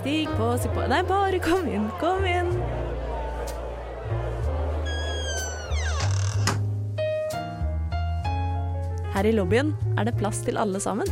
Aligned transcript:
Stig 0.00 0.28
på, 0.36 0.46
stig 0.58 0.70
på 0.72 0.86
Nei, 0.88 1.02
bare 1.04 1.36
kom 1.44 1.66
inn, 1.68 1.82
kom 2.00 2.22
inn. 2.24 2.46
Her 9.12 9.28
i 9.28 9.34
lobbyen 9.36 9.74
er 10.00 10.08
det 10.08 10.16
plass 10.16 10.40
til 10.48 10.56
alle 10.56 10.80
sammen. 10.80 11.04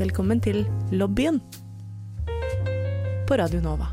Velkommen 0.00 0.40
til 0.40 0.62
lobbyen 0.88 1.42
på 3.28 3.36
Radio 3.44 3.60
Nova. 3.60 3.92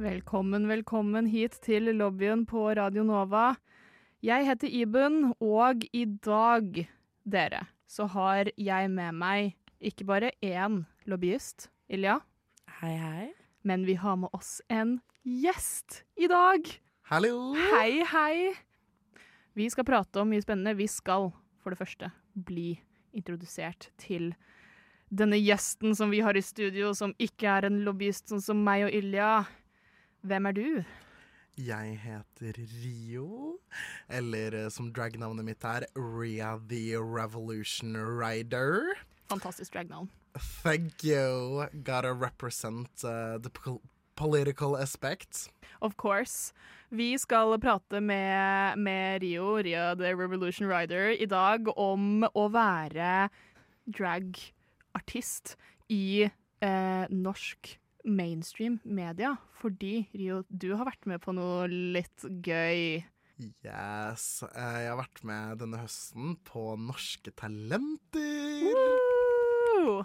Velkommen, 0.00 0.70
velkommen 0.72 1.28
hit 1.28 1.60
til 1.60 1.92
lobbyen 1.92 2.48
på 2.48 2.70
Radio 2.72 3.04
Nova. 3.04 3.50
Jeg 4.24 4.48
heter 4.48 4.72
Iben, 4.72 5.34
og 5.44 5.84
i 5.92 6.08
dag, 6.24 6.86
dere, 7.28 7.68
så 7.88 8.06
har 8.12 8.50
jeg 8.56 8.90
med 8.92 9.16
meg 9.16 9.54
ikke 9.80 10.04
bare 10.08 10.32
én 10.44 10.82
lobbyist, 11.08 11.68
Ilja, 11.88 12.18
Hei, 12.82 12.94
hei. 13.00 13.28
men 13.64 13.86
vi 13.88 13.94
har 13.98 14.16
med 14.20 14.28
oss 14.36 14.58
en 14.68 14.98
gjest 15.24 16.02
i 16.20 16.28
dag. 16.28 16.68
Hallo! 17.08 17.54
Hei, 17.56 18.02
hei! 18.04 18.52
Vi 19.56 19.70
skal 19.72 19.86
prate 19.88 20.20
om 20.20 20.28
mye 20.30 20.44
spennende. 20.44 20.76
Vi 20.78 20.86
skal 20.86 21.30
for 21.62 21.72
det 21.72 21.80
første 21.80 22.10
bli 22.36 22.76
introdusert 23.16 23.88
til 23.98 24.34
denne 25.08 25.38
gjesten 25.40 25.96
som 25.96 26.12
vi 26.12 26.20
har 26.22 26.36
i 26.36 26.44
studio, 26.44 26.92
som 26.94 27.14
ikke 27.18 27.48
er 27.48 27.66
en 27.70 27.80
lobbyist 27.86 28.28
sånn 28.28 28.44
som 28.44 28.60
meg 28.62 28.84
og 28.86 28.94
Ilja. 28.94 29.30
Hvem 30.28 30.50
er 30.50 30.58
du? 30.58 30.68
Jeg 31.58 31.98
heter 32.04 32.58
Rio, 32.84 33.58
eller 34.08 34.54
eh, 34.54 34.68
som 34.70 34.92
dragnavnet 34.94 35.42
mitt 35.44 35.64
er, 35.66 35.88
Ria 35.98 36.52
the 36.70 36.94
Revolution 36.96 37.96
Rider. 37.98 38.94
Fantastisk 39.28 39.74
dragnavn. 39.74 40.08
Thank 40.62 41.02
you. 41.02 41.66
Gotta 41.82 42.12
represent 42.14 43.02
uh, 43.02 43.38
the 43.42 43.50
pol 43.50 43.80
political 44.14 44.76
aspect. 44.76 45.48
Of 45.80 45.96
course. 45.96 46.52
Vi 46.90 47.18
skal 47.18 47.58
prate 47.60 48.00
med, 48.00 48.78
med 48.78 49.22
Rio, 49.22 49.58
Ria 49.62 49.94
the 49.94 50.14
Revolution 50.14 50.68
Rider, 50.68 51.10
i 51.10 51.26
dag 51.26 51.68
om 51.76 52.24
å 52.34 52.48
være 52.50 53.28
dragartist 53.86 55.56
i 55.88 56.24
eh, 56.24 57.04
norsk 57.10 57.78
mainstream 58.08 58.80
media. 58.84 59.36
Fordi, 59.60 60.08
Rio, 60.16 60.42
du 60.48 60.72
har 60.76 60.88
vært 60.88 61.08
med 61.10 61.22
på 61.24 61.34
noe 61.36 61.68
litt 61.68 62.26
gøy. 62.44 63.04
Yes. 63.38 64.42
eh, 64.42 64.78
jeg 64.82 64.90
har 64.90 64.98
vært 64.98 65.22
med 65.26 65.60
denne 65.62 65.82
høsten 65.84 66.34
på 66.46 66.72
Norske 66.80 67.30
Talenter. 67.38 68.74
Woo! 69.78 70.02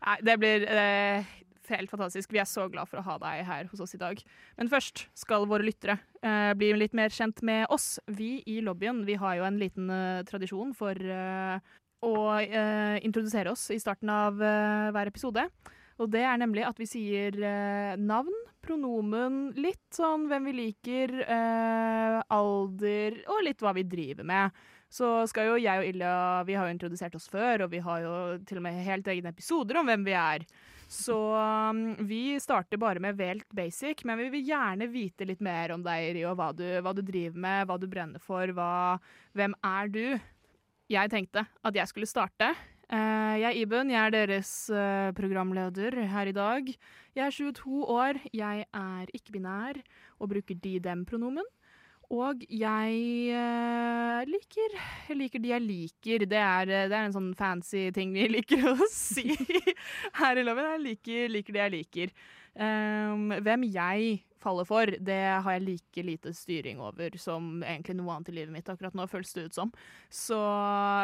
Nei, 0.00 0.16
det 0.24 0.36
blir 0.40 0.64
eh, 0.64 1.28
helt 1.70 1.92
fantastisk. 1.92 2.32
Vi 2.32 2.40
er 2.40 2.48
så 2.48 2.66
glad 2.72 2.88
for 2.90 3.00
å 3.00 3.06
ha 3.06 3.16
deg 3.22 3.44
her 3.48 3.68
hos 3.70 3.82
oss 3.84 3.94
i 3.96 4.00
dag. 4.00 4.20
Men 4.58 4.70
først 4.72 5.06
skal 5.18 5.46
våre 5.50 5.66
lyttere 5.66 5.98
eh, 6.24 6.52
bli 6.58 6.72
litt 6.78 6.96
mer 6.96 7.12
kjent 7.14 7.42
med 7.46 7.66
oss. 7.72 7.98
Vi 8.10 8.38
i 8.48 8.60
lobbyen 8.64 9.04
vi 9.08 9.18
har 9.20 9.38
jo 9.38 9.46
en 9.48 9.60
liten 9.60 9.90
eh, 9.92 10.22
tradisjon 10.28 10.72
for 10.76 10.96
eh, 10.96 11.60
å 12.06 12.14
eh, 12.40 12.96
introdusere 13.04 13.52
oss 13.52 13.68
i 13.74 13.80
starten 13.82 14.10
av 14.12 14.40
hver 14.40 15.10
episode. 15.10 15.44
Og 16.00 16.08
det 16.08 16.22
er 16.24 16.38
nemlig 16.40 16.64
at 16.64 16.78
vi 16.80 16.88
sier 16.88 17.36
eh, 17.44 17.94
navn, 18.00 18.32
pronomen, 18.64 19.50
litt 19.60 19.92
sånn 19.92 20.26
hvem 20.30 20.48
vi 20.48 20.56
liker, 20.56 21.12
eh, 21.24 22.18
alder 22.32 23.18
og 23.28 23.42
litt 23.44 23.60
hva 23.64 23.74
vi 23.76 23.84
driver 23.88 24.26
med. 24.28 24.60
Så 24.90 25.06
skal 25.30 25.52
jo 25.52 25.60
jeg 25.62 25.78
og 25.78 25.86
Ilja 25.86 26.12
Vi 26.48 26.56
har 26.58 26.66
jo 26.66 26.74
introdusert 26.74 27.14
oss 27.14 27.28
før, 27.30 27.66
og 27.66 27.70
vi 27.70 27.78
har 27.84 28.00
jo 28.02 28.14
til 28.48 28.58
og 28.58 28.64
med 28.66 28.80
helt 28.82 29.06
egne 29.12 29.30
episoder 29.30 29.78
om 29.78 29.86
hvem 29.86 30.06
vi 30.08 30.16
er. 30.18 30.46
Så 30.90 31.14
um, 31.14 31.92
vi 32.02 32.34
starter 32.42 32.80
bare 32.82 32.98
med 32.98 33.20
helt 33.22 33.46
basic, 33.54 34.02
men 34.08 34.18
vi 34.18 34.26
vil 34.32 34.48
gjerne 34.48 34.90
vite 34.90 35.28
litt 35.28 35.44
mer 35.44 35.76
om 35.76 35.84
deg, 35.86 36.08
Rio. 36.16 36.32
Hva 36.34 36.50
du, 36.56 36.64
hva 36.82 36.96
du 36.96 37.04
driver 37.06 37.38
med, 37.38 37.68
hva 37.70 37.78
du 37.78 37.86
brenner 37.92 38.24
for, 38.24 38.50
hva, 38.56 38.98
hvem 39.38 39.54
er 39.62 39.94
du? 39.94 40.04
Jeg 40.90 41.12
tenkte 41.12 41.46
at 41.46 41.78
jeg 41.78 41.92
skulle 41.92 42.10
starte. 42.10 42.50
Eh, 42.90 43.34
jeg 43.38 43.46
er 43.46 43.58
Iben, 43.60 43.90
jeg 43.92 44.02
er 44.02 44.10
deres 44.10 44.50
eh, 44.74 45.12
programleder 45.14 45.94
her 46.10 46.26
i 46.26 46.34
dag. 46.34 46.66
Jeg 47.14 47.22
er 47.22 47.30
22 47.30 47.84
år, 47.86 48.18
jeg 48.34 48.64
er 48.66 49.12
ikke-binær 49.14 49.78
og 50.18 50.32
bruker 50.32 50.58
de-dem-pronomen. 50.58 51.46
Og 52.10 52.42
jeg 52.50 52.96
eh, 53.30 54.24
liker 54.26 54.74
Jeg 55.06 55.16
liker 55.20 55.38
de 55.38 55.52
jeg 55.52 55.62
liker. 55.62 56.26
Det 56.26 56.40
er, 56.42 56.66
det 56.66 56.90
er 56.90 57.04
en 57.04 57.14
sånn 57.14 57.30
fancy 57.38 57.84
ting 57.94 58.10
vi 58.16 58.26
liker 58.36 58.66
å 58.72 58.74
si 58.90 59.28
her 60.18 60.42
i 60.42 60.42
loven. 60.42 60.72
Jeg 60.74 60.84
liker, 60.88 61.30
liker 61.30 61.54
de 61.54 61.62
jeg 61.62 61.74
liker. 61.76 62.14
Um, 62.58 63.30
hvem 63.44 63.64
jeg 63.70 64.20
faller 64.40 64.66
for, 64.66 64.90
det 64.90 65.18
har 65.44 65.54
jeg 65.54 65.64
like 65.66 66.02
lite 66.04 66.32
styring 66.34 66.80
over 66.82 67.14
som 67.20 67.60
egentlig 67.62 67.96
noe 67.98 68.14
annet 68.14 68.30
i 68.32 68.36
livet 68.38 68.54
mitt 68.54 68.70
akkurat 68.72 68.96
nå, 68.96 69.06
føles 69.10 69.32
det 69.36 69.48
ut 69.50 69.58
som. 69.58 69.72
Så 70.12 70.38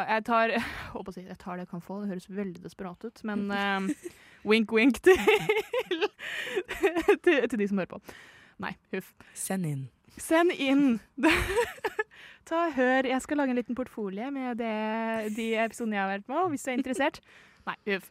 jeg 0.09 0.25
tar 0.27 0.55
håper 0.95 1.13
å 1.13 1.15
si, 1.15 1.25
jeg 1.27 1.39
tar 1.41 1.57
det 1.57 1.67
jeg 1.67 1.73
kan 1.75 1.85
få. 1.85 2.01
Det 2.01 2.11
høres 2.15 2.31
veldig 2.39 2.63
desperat 2.65 3.05
ut, 3.05 3.21
men 3.29 3.45
um, 3.51 3.91
wink, 4.49 4.73
wink 4.73 4.99
til, 5.05 5.21
til, 7.23 7.45
til 7.45 7.61
de 7.61 7.69
som 7.69 7.83
hører 7.83 7.93
på. 7.93 8.01
Nei, 8.63 8.73
huff. 8.95 9.13
Send 9.37 9.69
inn. 9.69 9.85
Send 10.17 10.55
inn! 10.57 10.97
Ta 12.47 12.69
Hør. 12.73 13.05
Jeg 13.05 13.21
skal 13.21 13.37
lage 13.37 13.53
en 13.53 13.59
liten 13.59 13.77
portfolie 13.77 14.31
med 14.33 14.57
det, 14.57 15.35
de 15.35 15.51
episodene 15.61 15.97
jeg 15.97 16.03
har 16.03 16.13
vært 16.15 16.29
med, 16.31 16.43
hvis 16.53 16.63
du 16.65 16.71
er 16.71 16.77
interessert. 16.79 17.19
Nei, 17.67 17.75
huff. 17.91 18.09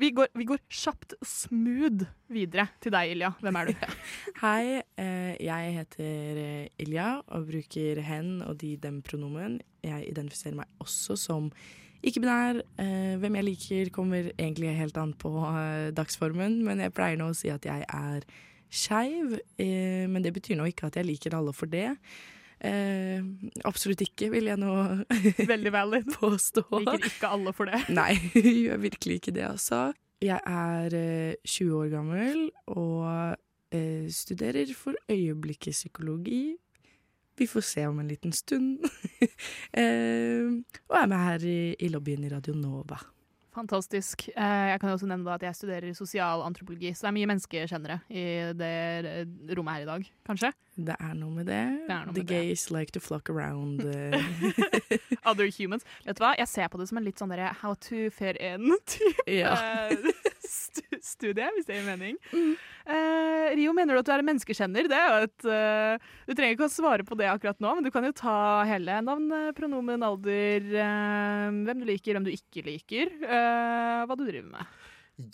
Vi 0.00 0.08
går, 0.10 0.30
vi 0.34 0.46
går 0.48 0.60
kjapt 0.72 1.14
smooth 1.26 2.06
videre 2.32 2.64
til 2.80 2.94
deg, 2.94 3.12
Ilja. 3.12 3.32
Hvem 3.42 3.58
er 3.60 3.68
du? 3.68 3.84
Hei, 4.44 4.80
eh, 5.00 5.34
jeg 5.44 5.74
heter 5.76 6.40
eh, 6.40 6.82
Ilja 6.82 7.08
og 7.26 7.46
bruker 7.50 8.00
hen 8.06 8.40
og 8.46 8.56
de 8.62 8.74
dem 8.80 9.02
pronomen. 9.04 9.60
Jeg 9.84 10.08
identifiserer 10.08 10.56
meg 10.62 10.82
også 10.82 11.18
som 11.20 11.50
ikke-binær. 12.02 12.62
Eh, 12.80 13.14
hvem 13.20 13.36
jeg 13.38 13.48
liker 13.50 13.92
kommer 13.94 14.32
egentlig 14.32 14.72
helt 14.78 14.96
an 15.00 15.12
på 15.12 15.34
dagsformen, 15.96 16.62
men 16.64 16.80
jeg 16.80 16.96
pleier 16.96 17.20
nå 17.20 17.28
å 17.30 17.36
si 17.36 17.52
at 17.52 17.68
jeg 17.68 17.84
er 17.84 18.24
skeiv. 18.72 19.36
Men 19.60 20.24
det 20.24 20.32
betyr 20.32 20.56
nå 20.56 20.70
ikke 20.72 20.88
at 20.88 20.96
jeg 20.96 21.10
liker 21.10 21.36
alle 21.36 21.52
for 21.52 21.68
det. 21.68 21.90
Eh, 22.62 23.24
absolutt 23.66 24.04
ikke, 24.04 24.28
vil 24.30 24.46
jeg 24.52 24.60
nå 24.62 24.72
Veldig 25.52 25.72
valid. 25.74 26.10
påstå. 26.20 26.62
Liker 26.84 27.08
ikke 27.10 27.30
alle 27.34 27.52
for 27.56 27.70
det. 27.70 27.80
Nei, 28.00 28.14
gjør 28.38 28.82
virkelig 28.84 29.18
ikke 29.20 29.34
det, 29.34 29.46
altså. 29.50 29.88
Jeg 30.22 30.38
er 30.46 30.94
eh, 30.94 31.38
20 31.42 31.72
år 31.80 31.88
gammel 31.96 32.44
og 32.70 33.34
eh, 33.74 34.06
studerer 34.14 34.70
for 34.78 34.94
øyeblikket 35.10 35.74
psykologi. 35.74 36.52
Vi 37.40 37.48
får 37.48 37.64
se 37.66 37.86
om 37.88 37.98
en 37.98 38.12
liten 38.12 38.30
stund. 38.36 38.84
eh, 39.72 40.46
og 40.86 41.00
er 41.00 41.10
med 41.10 41.18
her 41.26 41.48
i, 41.48 41.58
i 41.80 41.90
lobbyen 41.90 42.28
i 42.28 42.30
Radio 42.30 42.54
Nova. 42.54 43.00
Fantastisk. 43.52 44.28
Eh, 44.32 44.68
jeg 44.70 44.80
kan 44.80 44.94
også 44.94 45.08
nevne 45.10 45.34
at 45.34 45.42
jeg 45.44 45.56
studerer 45.58 45.92
sosialantropologi, 45.96 46.94
så 46.94 47.04
det 47.04 47.10
er 47.10 47.16
mye 47.18 47.28
menneskekjennere 47.32 47.98
i 48.08 48.22
det 48.56 49.56
rommet 49.58 49.74
her 49.80 49.82
i 49.84 49.90
dag, 49.90 50.06
kanskje? 50.28 50.52
Det 50.72 50.94
er 50.96 51.12
noe 51.18 51.28
med 51.36 51.46
det. 51.50 51.62
Det 51.84 51.96
noe 52.06 52.14
The 52.16 52.22
med 52.22 52.28
det. 52.30 52.40
gays 52.48 52.70
like 52.72 52.92
to 52.96 53.00
flock 53.00 53.28
around. 53.28 53.82
uh. 53.84 54.16
Other 55.28 55.50
humans. 55.52 55.84
Vet 56.06 56.16
du 56.16 56.22
hva? 56.24 56.32
Jeg 56.38 56.48
ser 56.48 56.70
på 56.72 56.80
det 56.80 56.88
som 56.88 56.96
en 57.00 57.04
litt 57.04 57.20
sånn 57.20 57.32
derre 57.32 57.50
how 57.60 57.74
to 57.76 58.08
fair 58.14 58.38
in-type 58.40 59.26
ja. 59.28 59.52
stu 60.40 60.96
studie, 61.04 61.44
hvis 61.56 61.68
det 61.68 61.76
gir 61.76 61.84
mening. 61.90 62.16
Eh, 62.32 63.52
Rio, 63.58 63.74
mener 63.76 63.94
du 63.94 64.00
at 64.00 64.08
du 64.08 64.12
er 64.14 64.22
en 64.24 64.28
menneskekjenner? 64.30 64.88
Det 64.90 64.96
er 64.96 65.12
jo 65.12 65.26
et 65.28 65.46
uh, 65.50 66.10
Du 66.26 66.32
trenger 66.34 66.56
ikke 66.56 66.68
å 66.70 66.72
svare 66.72 67.04
på 67.06 67.18
det 67.20 67.28
akkurat 67.30 67.60
nå, 67.62 67.74
men 67.76 67.84
du 67.86 67.92
kan 67.94 68.06
jo 68.08 68.14
ta 68.16 68.36
hele 68.68 68.96
navn, 69.04 69.28
eh, 69.36 69.50
pronomen, 69.56 70.02
alder, 70.06 70.64
eh, 70.72 71.48
hvem 71.68 71.82
du 71.82 71.88
liker, 71.88 72.16
hvem 72.16 72.26
du 72.26 72.32
ikke 72.32 72.64
liker, 72.66 73.12
eh, 73.22 74.00
hva 74.08 74.16
du 74.16 74.24
driver 74.24 74.48
med. 74.56 74.78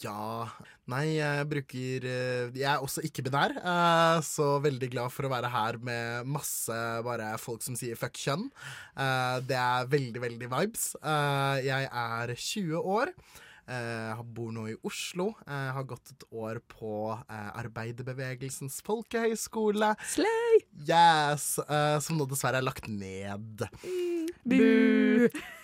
Ja 0.02 0.49
Nei, 0.88 1.19
jeg 1.19 1.46
bruker 1.50 2.05
eh, 2.08 2.50
Jeg 2.56 2.69
er 2.70 2.85
også 2.85 3.02
ikke-binær, 3.05 3.52
eh, 3.61 4.20
så 4.25 4.46
veldig 4.64 4.88
glad 4.94 5.12
for 5.12 5.29
å 5.29 5.32
være 5.32 5.50
her 5.52 5.76
med 5.85 6.31
masse 6.32 6.79
bare 7.05 7.35
folk 7.43 7.61
som 7.64 7.76
sier 7.79 7.99
fuck 8.00 8.17
kjønn. 8.17 8.46
Eh, 8.96 9.37
Det 9.49 9.58
er 9.58 9.90
veldig, 9.93 10.23
veldig 10.25 10.49
vibes. 10.55 10.87
Jeg 11.67 11.90
er 11.93 12.32
20 12.35 12.81
år. 12.81 13.12
Jeg 13.69 14.25
bor 14.32 14.49
nå 14.56 14.64
i 14.73 14.79
Oslo. 14.88 15.26
Jeg 15.44 15.75
har 15.76 15.85
gått 15.85 16.14
et 16.14 16.25
år 16.32 16.62
på 16.73 16.93
Arbeiderbevegelsens 17.29 18.81
folkehøgskole. 18.87 19.93
Slay! 20.08 20.62
Yes! 20.88 21.50
Som 22.06 22.17
nå 22.17 22.25
dessverre 22.32 22.62
er 22.62 22.69
lagt 22.69 22.88
ned. 22.88 23.69
Bu! 24.49 25.29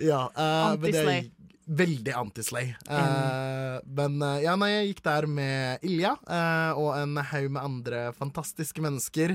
Ja, 0.00 0.26
uh, 0.36 0.74
Anti-slay. 0.74 1.30
Veldig 1.66 2.12
anti-slay. 2.14 2.68
Eh, 2.86 3.76
men 3.98 4.20
eh, 4.22 4.42
ja, 4.44 4.52
nei, 4.54 4.68
jeg 4.70 4.90
gikk 4.92 5.00
der 5.08 5.26
med 5.26 5.86
Ilja 5.86 6.12
eh, 6.30 6.78
og 6.78 6.92
en 6.94 7.18
haug 7.18 7.48
med 7.56 7.62
andre 7.62 8.02
fantastiske 8.14 8.84
mennesker. 8.84 9.34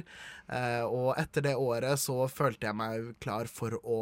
Og 0.51 1.13
etter 1.15 1.45
det 1.45 1.53
året 1.55 1.99
så 1.99 2.25
følte 2.27 2.67
jeg 2.67 2.75
meg 2.75 3.11
klar 3.23 3.47
for 3.47 3.77
å 3.79 3.99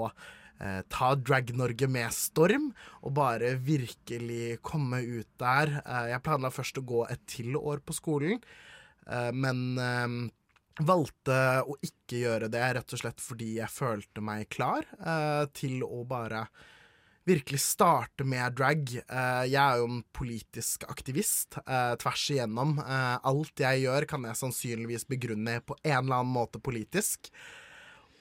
ta 0.90 1.10
Drag-Norge 1.14 1.86
med 1.88 2.10
storm 2.12 2.72
og 3.06 3.14
bare 3.20 3.52
virkelig 3.62 4.58
komme 4.66 4.98
ut 5.06 5.30
der. 5.38 5.76
Jeg 6.10 6.24
planla 6.26 6.50
først 6.50 6.82
å 6.82 6.86
gå 6.90 7.04
et 7.06 7.22
til 7.30 7.54
år 7.60 7.84
på 7.86 7.94
skolen, 7.94 8.42
men 9.38 9.62
valgte 10.82 11.38
å 11.70 11.78
ikke 11.86 12.24
gjøre 12.24 12.50
det 12.50 12.66
rett 12.80 12.98
og 12.98 13.04
slett 13.04 13.22
fordi 13.22 13.52
jeg 13.60 13.76
følte 13.78 14.26
meg 14.26 14.50
klar 14.50 14.90
til 15.54 15.86
å 15.86 16.02
bare 16.10 16.48
virkelig 17.30 17.62
starte 17.62 18.26
med 18.28 18.56
drag. 18.58 18.90
Eh, 19.00 19.46
jeg 19.52 19.60
er 19.62 19.80
jo 19.80 19.88
en 19.90 20.02
politisk 20.16 20.86
aktivist 20.90 21.60
eh, 21.62 21.94
tvers 22.02 22.26
igjennom. 22.34 22.78
Eh, 22.82 23.16
alt 23.30 23.64
jeg 23.64 23.84
gjør, 23.86 24.08
kan 24.10 24.28
jeg 24.28 24.40
sannsynligvis 24.40 25.08
begrunne 25.10 25.60
på 25.62 25.78
en 25.84 25.98
eller 26.02 26.22
annen 26.22 26.34
måte 26.34 26.62
politisk. 26.64 27.32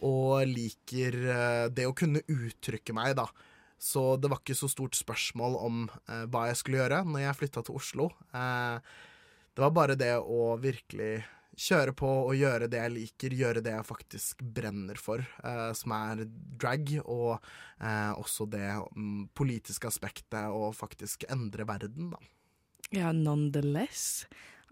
Og 0.05 0.44
liker 0.46 1.16
det 1.75 1.88
å 1.88 1.94
kunne 1.96 2.22
uttrykke 2.31 2.94
meg, 2.94 3.16
da. 3.19 3.25
Så 3.82 4.12
det 4.22 4.31
var 4.31 4.38
ikke 4.38 4.55
så 4.55 4.69
stort 4.70 4.94
spørsmål 4.94 5.56
om 5.58 5.81
hva 6.31 6.44
jeg 6.46 6.61
skulle 6.61 6.78
gjøre 6.78 7.00
når 7.02 7.25
jeg 7.25 7.38
flytta 7.40 7.64
til 7.66 7.78
Oslo. 7.81 8.06
Det 8.31 9.64
var 9.64 9.75
bare 9.75 9.96
det 9.99 10.12
å 10.22 10.52
virkelig 10.62 11.16
kjøre 11.58 11.94
på 11.96 12.08
og 12.28 12.34
gjøre 12.38 12.69
det 12.70 12.81
jeg 12.81 12.94
liker, 12.94 13.37
gjøre 13.37 13.62
det 13.64 13.75
jeg 13.75 13.87
faktisk 13.87 14.43
brenner 14.56 14.99
for, 15.00 15.22
eh, 15.44 15.70
som 15.76 15.94
er 15.96 16.25
drag, 16.28 16.93
og 17.05 17.38
eh, 17.81 18.12
også 18.14 18.46
det 18.50 18.69
mm, 18.94 19.31
politiske 19.38 19.90
aspektet 19.90 20.52
å 20.55 20.70
faktisk 20.76 21.26
endre 21.32 21.66
verden, 21.69 22.12
da. 22.14 22.22
Ja, 22.94 23.10
nonetheless. 23.12 24.28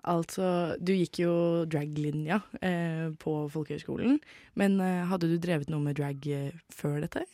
Altså, 0.06 0.76
du 0.78 0.92
gikk 0.94 1.18
jo 1.24 1.32
drag-linja 1.68 2.38
eh, 2.62 3.08
på 3.18 3.34
folkehøyskolen, 3.50 4.20
men 4.54 4.78
eh, 4.80 5.02
hadde 5.10 5.32
du 5.32 5.36
drevet 5.42 5.72
noe 5.72 5.82
med 5.82 5.98
drag 5.98 6.28
eh, 6.30 6.54
før 6.72 7.00
dette? 7.02 7.24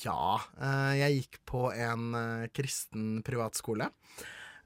Ja, 0.00 0.40
eh, 0.56 0.94
jeg 1.02 1.20
gikk 1.20 1.38
på 1.46 1.68
en 1.70 2.16
kristen 2.56 3.20
privatskole 3.26 3.90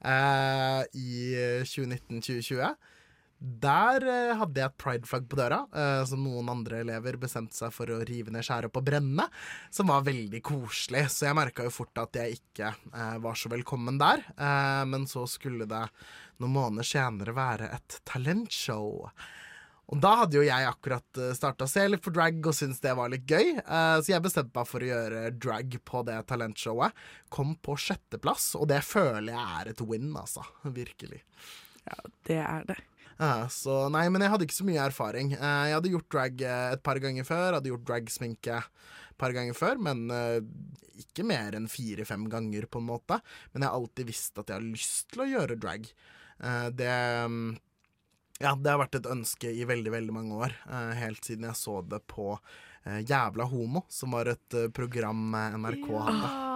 eh, 0.06 0.80
i 0.94 1.34
2019-2020. 1.66 2.70
Der 3.42 4.04
eh, 4.06 4.36
hadde 4.38 4.60
jeg 4.60 4.70
et 4.70 4.78
prideflagg 4.78 5.24
på 5.26 5.38
døra, 5.40 5.64
eh, 5.74 6.02
som 6.06 6.22
noen 6.22 6.46
andre 6.52 6.82
elever 6.84 7.16
bestemte 7.18 7.56
seg 7.56 7.72
for 7.74 7.90
å 7.90 7.98
rive 8.06 8.30
ned, 8.30 8.44
skjære 8.46 8.68
opp 8.70 8.78
og 8.78 8.86
brenne. 8.86 9.26
Som 9.74 9.90
var 9.90 10.04
veldig 10.06 10.38
koselig, 10.46 11.08
så 11.10 11.26
jeg 11.26 11.38
merka 11.40 11.66
jo 11.66 11.72
fort 11.74 11.98
at 12.04 12.20
jeg 12.20 12.38
ikke 12.38 12.70
eh, 12.70 13.16
var 13.24 13.38
så 13.38 13.50
velkommen 13.50 13.98
der. 13.98 14.22
Eh, 14.36 14.82
men 14.86 15.08
så 15.10 15.24
skulle 15.30 15.66
det 15.66 15.88
noen 16.38 16.54
måneder 16.54 16.86
senere 16.86 17.34
være 17.34 17.72
et 17.74 17.98
talentshow. 18.06 19.08
Og 19.92 19.98
da 20.00 20.12
hadde 20.22 20.38
jo 20.38 20.44
jeg 20.46 20.68
akkurat 20.68 21.18
starta 21.36 21.66
å 21.66 21.72
se 21.72 21.82
litt 21.90 22.04
på 22.04 22.14
drag 22.14 22.38
og 22.46 22.54
syntes 22.56 22.80
det 22.80 22.94
var 22.96 23.10
litt 23.10 23.26
gøy, 23.26 23.58
eh, 23.58 23.96
så 23.98 24.14
jeg 24.14 24.22
bestemte 24.22 24.54
meg 24.54 24.70
for 24.70 24.86
å 24.86 24.92
gjøre 24.92 25.24
drag 25.34 25.76
på 25.90 26.04
det 26.06 26.20
talentshowet. 26.30 27.02
Kom 27.34 27.56
på 27.58 27.74
sjetteplass, 27.74 28.52
og 28.54 28.70
det 28.70 28.84
føler 28.86 29.34
jeg 29.34 29.58
er 29.58 29.74
et 29.74 29.84
win, 29.90 30.12
altså. 30.14 30.46
Virkelig. 30.62 31.24
Ja, 31.90 31.98
det 32.30 32.40
er 32.46 32.70
det. 32.70 32.80
Så 33.52 33.86
nei, 33.92 34.06
men 34.12 34.24
jeg 34.24 34.32
hadde 34.32 34.46
ikke 34.48 34.58
så 34.58 34.66
mye 34.66 34.84
erfaring. 34.84 35.34
Eh, 35.36 35.64
jeg 35.70 35.76
hadde 35.78 35.92
gjort 35.94 36.10
drag 36.12 36.44
eh, 36.46 36.68
et 36.76 36.84
par 36.84 37.00
ganger 37.02 37.26
før, 37.28 37.58
hadde 37.58 37.72
gjort 37.72 37.86
dragsminke 37.88 38.60
et 38.62 39.18
par 39.20 39.34
ganger 39.36 39.56
før, 39.56 39.80
men 39.82 40.06
eh, 40.10 40.38
ikke 41.02 41.26
mer 41.26 41.56
enn 41.58 41.68
fire-fem 41.70 42.28
ganger, 42.32 42.66
på 42.70 42.82
en 42.82 42.88
måte. 42.88 43.20
Men 43.52 43.64
jeg 43.64 43.70
har 43.70 43.80
alltid 43.80 44.08
visst 44.08 44.40
at 44.40 44.50
jeg 44.50 44.58
har 44.58 44.66
lyst 44.66 45.12
til 45.12 45.24
å 45.24 45.30
gjøre 45.30 45.60
drag. 45.60 45.86
Det 46.74 46.90
Ja, 48.42 48.52
det 48.58 48.70
har 48.72 48.80
vært 48.80 48.96
et 48.98 49.06
ønske 49.06 49.52
i 49.54 49.66
veldig, 49.68 49.92
veldig 49.94 50.14
mange 50.16 50.40
år. 50.48 50.56
helt 50.98 51.22
siden 51.22 51.46
jeg 51.46 51.58
så 51.60 51.78
det 51.86 52.02
på 52.10 52.32
Jævla 52.82 53.46
homo, 53.46 53.84
som 53.88 54.16
var 54.16 54.32
et 54.32 54.58
program 54.74 55.36
NRK 55.62 55.86
hadde. 56.08 56.51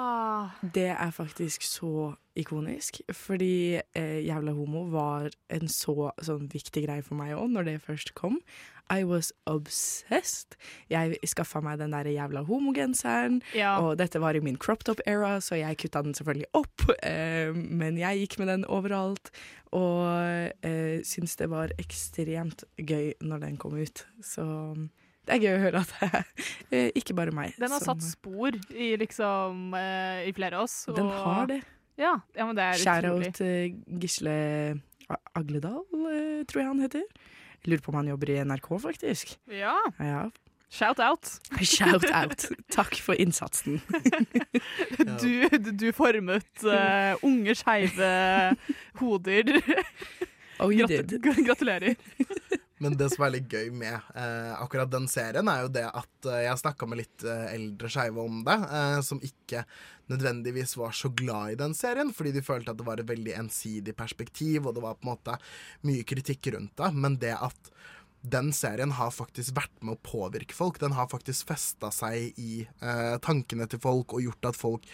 Det 0.62 0.88
er 0.92 1.10
faktisk 1.14 1.62
så 1.66 2.14
ikonisk, 2.36 3.00
fordi 3.16 3.80
eh, 3.96 4.20
Jævla 4.26 4.52
homo 4.52 4.84
var 4.92 5.30
en 5.50 5.68
så 5.72 6.10
sånn 6.22 6.48
viktig 6.52 6.84
greie 6.84 7.02
for 7.04 7.16
meg 7.18 7.32
òg, 7.36 7.48
når 7.54 7.64
det 7.70 7.76
først 7.86 8.14
kom. 8.18 8.40
I 8.92 9.02
was 9.02 9.32
obsessed. 9.50 10.54
Jeg 10.92 11.16
skaffa 11.26 11.58
meg 11.64 11.80
den 11.80 11.90
der 11.90 12.06
jævla 12.06 12.44
homogenseren, 12.46 13.40
Ja. 13.56 13.80
og 13.82 13.96
dette 13.98 14.20
var 14.22 14.36
i 14.36 14.40
min 14.40 14.56
crop 14.56 14.84
top 14.84 15.00
era, 15.06 15.40
så 15.40 15.56
jeg 15.58 15.78
kutta 15.78 16.02
den 16.06 16.14
selvfølgelig 16.14 16.46
opp, 16.54 16.84
eh, 17.02 17.50
men 17.52 17.98
jeg 17.98 18.20
gikk 18.28 18.38
med 18.38 18.48
den 18.52 18.64
overalt, 18.70 19.32
og 19.72 20.52
eh, 20.62 21.00
syntes 21.02 21.34
det 21.40 21.50
var 21.50 21.74
ekstremt 21.82 22.62
gøy 22.78 23.14
når 23.26 23.42
den 23.48 23.56
kom 23.58 23.74
ut. 23.74 24.04
Så 24.22 24.44
det 25.26 25.34
er 25.36 25.42
gøy 25.42 25.52
å 25.56 25.62
høre 25.64 25.80
at 25.82 25.92
det 25.98 26.08
er 26.08 26.26
eh, 26.70 26.90
ikke 27.00 27.14
bare 27.18 27.34
meg. 27.34 27.54
Den 27.58 27.72
har 27.74 27.82
som- 27.82 27.98
satt 27.98 28.06
spor 28.06 28.54
i 28.70 28.92
liksom 29.00 29.74
eh, 29.74 30.28
i 30.28 30.32
flere 30.36 30.58
av 30.60 30.66
oss. 30.68 30.84
Den 30.94 31.08
har 31.10 31.46
det. 31.50 31.60
Ja, 31.98 32.14
ja 32.36 32.46
men 32.46 32.54
det 32.58 32.62
er. 32.62 32.80
Shout-out 32.82 33.40
Gisle 34.02 34.36
Agledal, 35.36 35.82
eh, 36.12 36.42
tror 36.48 36.62
jeg 36.62 36.68
han 36.70 36.82
heter. 36.84 37.04
Jeg 37.62 37.72
lurer 37.72 37.82
på 37.84 37.90
om 37.94 38.00
han 38.02 38.10
jobber 38.12 38.30
i 38.34 38.40
NRK, 38.44 38.68
faktisk. 38.82 39.36
Ja, 39.50 39.76
Ja. 39.98 40.28
shout 40.70 40.98
out. 41.00 41.26
Shout-out. 41.62 42.46
Takk 42.70 42.94
for 43.02 43.14
innsatsen. 43.18 43.80
Du, 45.20 45.48
du, 45.72 45.86
formet 45.94 46.64
uh, 46.64 47.14
unge, 47.24 47.54
skeive 47.56 48.08
hoder. 49.00 49.50
Oh, 50.60 50.68
you 50.70 50.86
Grat 50.86 51.06
did. 51.08 51.22
gratulerer. 51.46 51.96
Men 52.82 52.96
det 53.00 53.08
som 53.12 53.24
er 53.24 53.32
litt 53.38 53.52
gøy 53.52 53.70
med 53.72 53.94
eh, 53.94 54.52
akkurat 54.58 54.90
den 54.92 55.06
serien, 55.08 55.48
er 55.48 55.64
jo 55.64 55.72
det 55.72 55.86
at 55.88 56.28
eh, 56.28 56.42
jeg 56.44 56.60
snakka 56.60 56.88
med 56.88 57.00
litt 57.00 57.24
eh, 57.24 57.46
eldre 57.54 57.88
skeive 57.92 58.20
om 58.20 58.42
det, 58.44 58.56
eh, 58.78 58.98
som 59.06 59.22
ikke 59.24 59.64
nødvendigvis 60.12 60.76
var 60.78 60.92
så 60.94 61.10
glad 61.16 61.54
i 61.54 61.58
den 61.62 61.74
serien, 61.74 62.12
fordi 62.14 62.34
de 62.36 62.44
følte 62.44 62.74
at 62.74 62.78
det 62.78 62.86
var 62.86 63.00
et 63.00 63.08
veldig 63.08 63.34
ensidig 63.40 63.96
perspektiv, 63.96 64.68
og 64.68 64.76
det 64.76 64.84
var 64.84 64.98
på 65.00 65.08
en 65.08 65.14
måte 65.14 65.38
mye 65.88 66.04
kritikk 66.06 66.52
rundt 66.54 66.76
det. 66.78 66.92
Men 66.94 67.16
det 67.22 67.32
at 67.38 67.72
den 68.26 68.50
serien 68.56 68.92
har 68.98 69.12
faktisk 69.14 69.54
vært 69.56 69.74
med 69.84 69.96
å 69.96 70.02
påvirke 70.04 70.56
folk. 70.56 70.80
Den 70.82 70.96
har 70.96 71.08
faktisk 71.10 71.48
festa 71.52 71.92
seg 71.94 72.34
i 72.42 72.64
eh, 72.66 73.16
tankene 73.22 73.68
til 73.70 73.82
folk 73.82 74.16
og 74.16 74.24
gjort 74.24 74.50
at 74.50 74.58
folk 74.58 74.88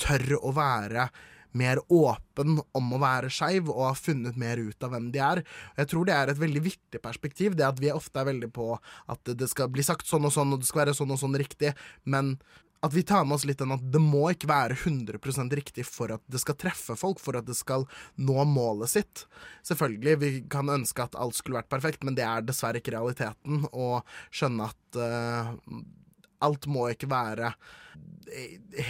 tør 0.00 0.38
å 0.40 0.54
være 0.56 1.10
mer 1.56 1.80
åpen 1.88 2.60
om 2.76 2.94
å 2.94 3.02
være 3.02 3.32
skeiv 3.32 3.70
og 3.72 3.84
har 3.88 3.98
funnet 3.98 4.38
mer 4.40 4.60
ut 4.60 4.86
av 4.86 4.94
hvem 4.94 5.10
de 5.14 5.22
er. 5.24 5.42
Jeg 5.80 5.92
tror 5.92 6.08
det 6.08 6.16
er 6.16 6.32
et 6.32 6.40
veldig 6.40 6.64
viktig 6.64 7.02
perspektiv, 7.02 7.58
det 7.58 7.68
at 7.68 7.82
vi 7.82 7.92
ofte 7.94 8.22
er 8.22 8.30
veldig 8.30 8.50
på 8.54 8.72
at 9.10 9.34
det 9.36 9.50
skal 9.50 9.70
bli 9.72 9.84
sagt 9.86 10.08
sånn 10.10 10.28
og 10.28 10.34
sånn, 10.34 10.54
og 10.54 10.62
det 10.62 10.70
skal 10.70 10.84
være 10.84 10.96
sånn 10.96 11.14
og 11.14 11.22
sånn 11.22 11.38
riktig, 11.40 11.74
men 12.04 12.36
at 12.80 12.94
vi 12.94 13.02
tar 13.04 13.26
med 13.28 13.36
oss 13.36 13.44
litt 13.44 13.60
den 13.60 13.74
at 13.74 13.82
det 13.92 14.00
må 14.00 14.22
ikke 14.32 14.48
være 14.48 14.76
100% 14.78 15.56
riktig 15.58 15.84
for 15.84 16.14
at 16.14 16.22
det 16.32 16.40
skal 16.40 16.56
treffe 16.60 16.96
folk, 16.96 17.20
for 17.20 17.36
at 17.36 17.48
det 17.48 17.56
skal 17.58 17.84
nå 18.16 18.44
målet 18.48 18.92
sitt. 18.94 19.24
Selvfølgelig, 19.68 20.16
vi 20.22 20.30
kan 20.52 20.72
ønske 20.72 21.04
at 21.04 21.18
alt 21.20 21.36
skulle 21.36 21.60
vært 21.60 21.72
perfekt, 21.72 22.06
men 22.06 22.16
det 22.16 22.24
er 22.24 22.46
dessverre 22.46 22.80
ikke 22.80 22.94
realiteten. 22.96 23.66
Å 23.68 24.00
skjønne 24.32 24.70
at 24.72 25.00
eh, 25.04 25.52
alt 26.44 26.68
må 26.70 26.88
ikke 26.92 27.10
være 27.10 27.54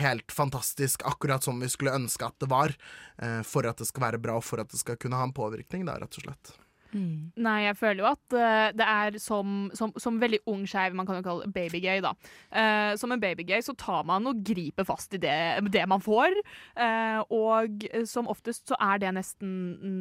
helt 0.00 0.32
fantastisk, 0.32 1.02
akkurat 1.08 1.44
som 1.44 1.60
vi 1.60 1.68
skulle 1.70 1.94
ønske 1.96 2.26
at 2.26 2.36
det 2.42 2.50
var, 2.50 2.74
eh, 3.22 3.40
for 3.46 3.68
at 3.68 3.80
det 3.80 3.88
skal 3.88 4.08
være 4.08 4.22
bra, 4.22 4.38
og 4.40 4.44
for 4.44 4.62
at 4.62 4.70
det 4.70 4.80
skal 4.80 4.98
kunne 5.00 5.18
ha 5.18 5.28
en 5.28 5.36
påvirkning, 5.36 5.86
da, 5.88 5.98
rett 6.00 6.20
og 6.20 6.26
slett. 6.26 6.52
Mm. 6.90 7.30
Nei, 7.38 7.68
jeg 7.68 7.76
føler 7.78 8.02
jo 8.02 8.08
at 8.08 8.34
uh, 8.34 8.68
det 8.74 8.86
er 8.86 9.16
som, 9.22 9.68
som, 9.78 9.92
som 10.00 10.16
veldig 10.18 10.40
ung 10.50 10.64
skeiv, 10.68 10.94
man 10.98 11.06
kan 11.06 11.20
jo 11.20 11.22
kalle 11.22 11.50
babygay, 11.54 12.02
da. 12.02 12.10
Uh, 12.50 12.98
som 12.98 13.14
en 13.14 13.22
babygay 13.22 13.62
så 13.62 13.76
tar 13.78 14.02
man 14.08 14.26
og 14.26 14.40
griper 14.46 14.86
fast 14.88 15.14
i 15.14 15.20
det, 15.22 15.36
det 15.70 15.84
man 15.90 16.02
får. 16.02 16.34
Uh, 16.74 17.22
og 17.30 17.86
som 18.10 18.30
oftest 18.32 18.72
så 18.72 18.78
er 18.90 19.04
det 19.04 19.14
nesten 19.20 19.52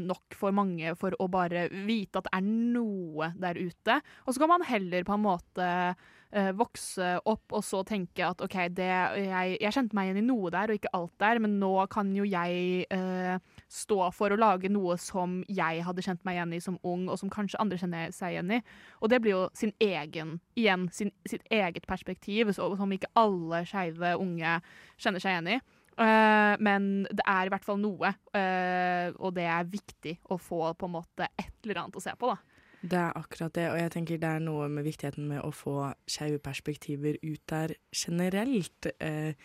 nok 0.10 0.38
for 0.38 0.56
mange 0.56 0.96
for 0.98 1.14
å 1.22 1.30
bare 1.30 1.68
vite 1.86 2.24
at 2.24 2.30
det 2.30 2.38
er 2.40 2.48
noe 2.50 3.34
der 3.38 3.62
ute. 3.62 4.00
Og 4.26 4.34
så 4.34 4.42
kan 4.42 4.56
man 4.58 4.66
heller 4.66 5.06
på 5.06 5.14
en 5.14 5.28
måte 5.28 5.70
eh, 5.70 6.10
vokse 6.54 7.16
opp 7.26 7.56
og 7.58 7.64
så 7.66 7.80
tenke 7.88 8.22
at 8.22 8.42
OK, 8.46 8.56
det, 8.78 8.90
jeg, 9.18 9.56
jeg 9.64 9.74
kjente 9.74 9.98
meg 9.98 10.10
igjen 10.10 10.20
i 10.22 10.26
noe 10.28 10.52
der 10.54 10.70
og 10.70 10.78
ikke 10.78 10.92
alt 10.94 11.16
der, 11.22 11.40
men 11.42 11.56
nå 11.62 11.72
kan 11.90 12.12
jo 12.14 12.28
jeg 12.28 12.86
eh, 12.94 13.40
stå 13.70 13.98
for 14.16 14.34
å 14.34 14.40
lage 14.40 14.70
noe 14.70 14.98
som 15.02 15.40
jeg 15.50 15.82
hadde 15.86 16.06
kjent 16.06 16.22
meg 16.28 16.38
igjen 16.38 16.54
i 16.54 16.62
som 16.64 16.78
ung, 16.86 17.08
og 17.10 17.18
som 17.22 17.32
kanskje 17.34 17.60
andre 17.62 17.80
kjenner 17.82 18.14
seg 18.16 18.36
igjen 18.36 18.54
i. 18.60 18.62
Og 19.02 19.12
det 19.12 19.22
blir 19.24 19.36
jo 19.36 19.42
sin 19.58 19.74
egen, 19.84 20.38
igjen, 20.60 20.88
sin, 20.94 21.14
sitt 21.30 21.46
eget 21.54 21.90
perspektiv, 21.90 22.54
så, 22.54 22.70
som 22.78 22.94
ikke 22.94 23.12
alle 23.20 23.64
skeive 23.70 24.16
unge 24.22 24.60
kjenner 25.02 25.24
seg 25.24 25.36
igjen 25.36 25.54
i. 25.58 25.60
Eh, 26.00 26.54
men 26.64 26.92
det 27.10 27.26
er 27.26 27.50
i 27.50 27.52
hvert 27.52 27.66
fall 27.66 27.82
noe, 27.82 28.14
eh, 28.38 29.10
og 29.18 29.34
det 29.36 29.50
er 29.50 29.72
viktig 29.74 30.16
å 30.32 30.40
få 30.40 30.70
på 30.78 30.88
en 30.88 30.96
måte 30.96 31.28
et 31.34 31.52
eller 31.66 31.84
annet 31.84 32.00
å 32.00 32.04
se 32.04 32.16
på, 32.16 32.30
da. 32.32 32.59
Det 32.82 32.96
er 32.96 33.18
akkurat 33.18 33.52
det, 33.56 33.66
og 33.74 33.80
jeg 33.80 33.92
tenker 33.92 34.20
det 34.22 34.30
er 34.30 34.44
noe 34.44 34.70
med 34.72 34.86
viktigheten 34.88 35.26
med 35.28 35.42
å 35.44 35.52
få 35.52 35.90
skeive 36.08 36.40
perspektiver 36.44 37.18
ut 37.26 37.42
der 37.52 37.74
generelt. 37.92 38.88
Eh, 39.04 39.36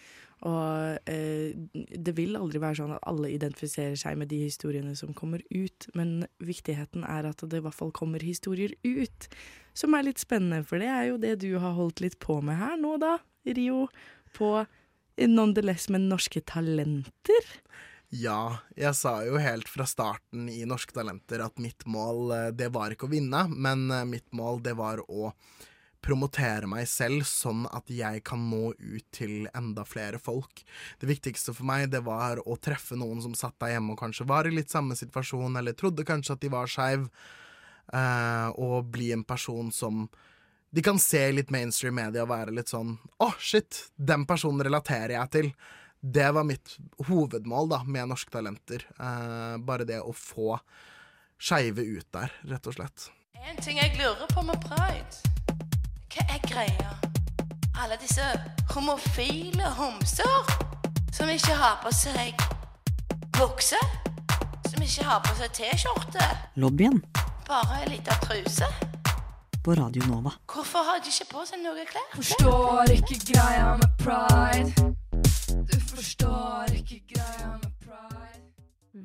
og 0.45 1.11
eh, 1.11 1.57
det 1.75 2.15
vil 2.15 2.37
aldri 2.39 2.61
være 2.63 2.79
sånn 2.83 2.95
at 2.95 3.07
alle 3.11 3.33
identifiserer 3.33 3.97
seg 3.99 4.19
med 4.21 4.31
de 4.31 4.43
historiene 4.45 4.95
som 4.99 5.15
kommer 5.17 5.43
ut, 5.51 5.89
men 5.99 6.29
viktigheten 6.45 7.07
er 7.09 7.31
at 7.31 7.43
det 7.43 7.59
i 7.59 7.65
hvert 7.65 7.79
fall 7.79 7.95
kommer 7.97 8.23
historier 8.23 8.77
ut 8.85 9.29
som 9.75 9.97
er 9.97 10.07
litt 10.07 10.23
spennende, 10.23 10.63
for 10.69 10.79
det 10.79 10.91
er 10.93 11.09
jo 11.09 11.19
det 11.19 11.39
du 11.43 11.51
har 11.59 11.75
holdt 11.75 12.05
litt 12.05 12.21
på 12.23 12.39
med 12.45 12.61
her 12.61 12.79
nå, 12.79 12.95
da. 13.03 13.17
Rio, 13.45 13.89
på 14.37 14.57
Nonetheless 15.19 15.89
med 15.95 16.07
Norske 16.11 16.43
Talenter. 16.47 17.51
Ja, 18.15 18.61
jeg 18.79 18.95
sa 18.95 19.17
jo 19.27 19.41
helt 19.43 19.67
fra 19.67 19.87
starten 19.91 20.47
i 20.53 20.61
Norske 20.69 20.95
Talenter 20.95 21.43
at 21.43 21.59
mitt 21.59 21.83
mål, 21.91 22.21
eh, 22.31 22.51
det 22.55 22.69
var 22.75 22.95
ikke 22.95 23.09
å 23.09 23.11
vinne, 23.11 23.41
men 23.51 23.89
eh, 23.91 24.05
mitt 24.07 24.29
mål, 24.31 24.61
det 24.63 24.77
var 24.79 25.03
å 25.11 25.33
promotere 26.05 26.69
meg 26.71 26.87
selv 26.91 27.25
sånn 27.27 27.65
at 27.75 27.91
jeg 27.91 28.21
kan 28.29 28.45
nå 28.53 28.75
ut 28.77 29.07
til 29.15 29.49
enda 29.57 29.87
flere 29.89 30.21
folk. 30.23 30.63
Det 31.01 31.09
viktigste 31.11 31.57
for 31.57 31.67
meg, 31.67 31.89
det 31.91 32.05
var 32.07 32.43
å 32.45 32.59
treffe 32.61 32.95
noen 33.01 33.25
som 33.25 33.35
satt 33.35 33.57
der 33.65 33.75
hjemme 33.75 33.97
og 33.97 34.03
kanskje 34.05 34.29
var 34.31 34.47
i 34.47 34.55
litt 34.55 34.71
samme 34.71 34.95
situasjon, 35.01 35.57
eller 35.59 35.75
trodde 35.75 36.07
kanskje 36.07 36.37
at 36.37 36.45
de 36.45 36.53
var 36.55 36.71
skeiv, 36.71 37.09
eh, 37.91 38.49
og 38.55 38.93
bli 38.95 39.11
en 39.17 39.27
person 39.27 39.73
som 39.75 40.05
de 40.75 40.83
kan 40.85 41.01
se 41.03 41.25
litt 41.33 41.51
mainstream 41.55 41.99
media 41.99 42.23
og 42.23 42.31
være 42.35 42.55
litt 42.55 42.71
sånn 42.71 42.97
Å, 42.99 43.27
oh, 43.27 43.35
shit, 43.39 43.89
den 43.95 44.27
personen 44.27 44.63
relaterer 44.67 45.17
jeg 45.17 45.35
til. 45.35 45.57
Det 46.07 46.31
var 46.33 46.45
mitt 46.45 46.77
hovedmål 47.09 47.69
da, 47.69 47.83
med 47.85 48.09
Norske 48.09 48.31
Talenter. 48.31 48.83
Eh, 49.01 49.57
bare 49.65 49.85
det 49.89 50.03
å 50.05 50.13
få 50.13 50.59
skeive 51.41 51.81
ut 51.81 52.07
der, 52.13 52.33
rett 52.51 52.67
og 52.69 52.75
slett. 52.77 53.07
En 53.49 53.57
ting 53.65 53.79
jeg 53.81 53.97
lurer 53.97 54.29
på 54.35 54.43
med 54.45 54.61
pride. 54.67 55.33
Hva 56.13 56.27
er 56.29 56.43
greia? 56.45 56.91
Alle 57.81 57.97
disse 58.01 58.25
homofile 58.75 59.71
homser 59.79 60.53
som 61.13 61.33
ikke 61.33 61.57
har 61.59 61.81
på 61.83 61.93
seg 61.97 62.37
bukse? 63.39 63.81
Som 64.69 64.85
ikke 64.85 65.07
har 65.09 65.25
på 65.25 65.35
seg 65.41 65.57
T-skjorte? 65.57 66.29
Lobbyen 66.61 67.01
Bare 67.49 67.81
ei 67.81 67.95
lita 67.97 68.17
truse? 68.25 68.69
på 69.65 69.73
Radio 69.75 70.05
Nova. 70.11 70.31
Hvorfor 70.53 70.85
har 70.85 71.01
de 71.01 71.09
ikke 71.09 71.31
på 71.33 71.47
seg 71.49 71.63
noe 71.65 71.87
klær? 71.89 72.05
Forstår 72.13 72.93
ikke 72.99 73.17
greia 73.33 73.71
med 73.81 73.97
pride. 74.05 74.94
Forstår 75.95 76.73
ikke 76.75 76.97
greia 77.13 77.53
med 77.61 77.71
pride. 77.85 78.41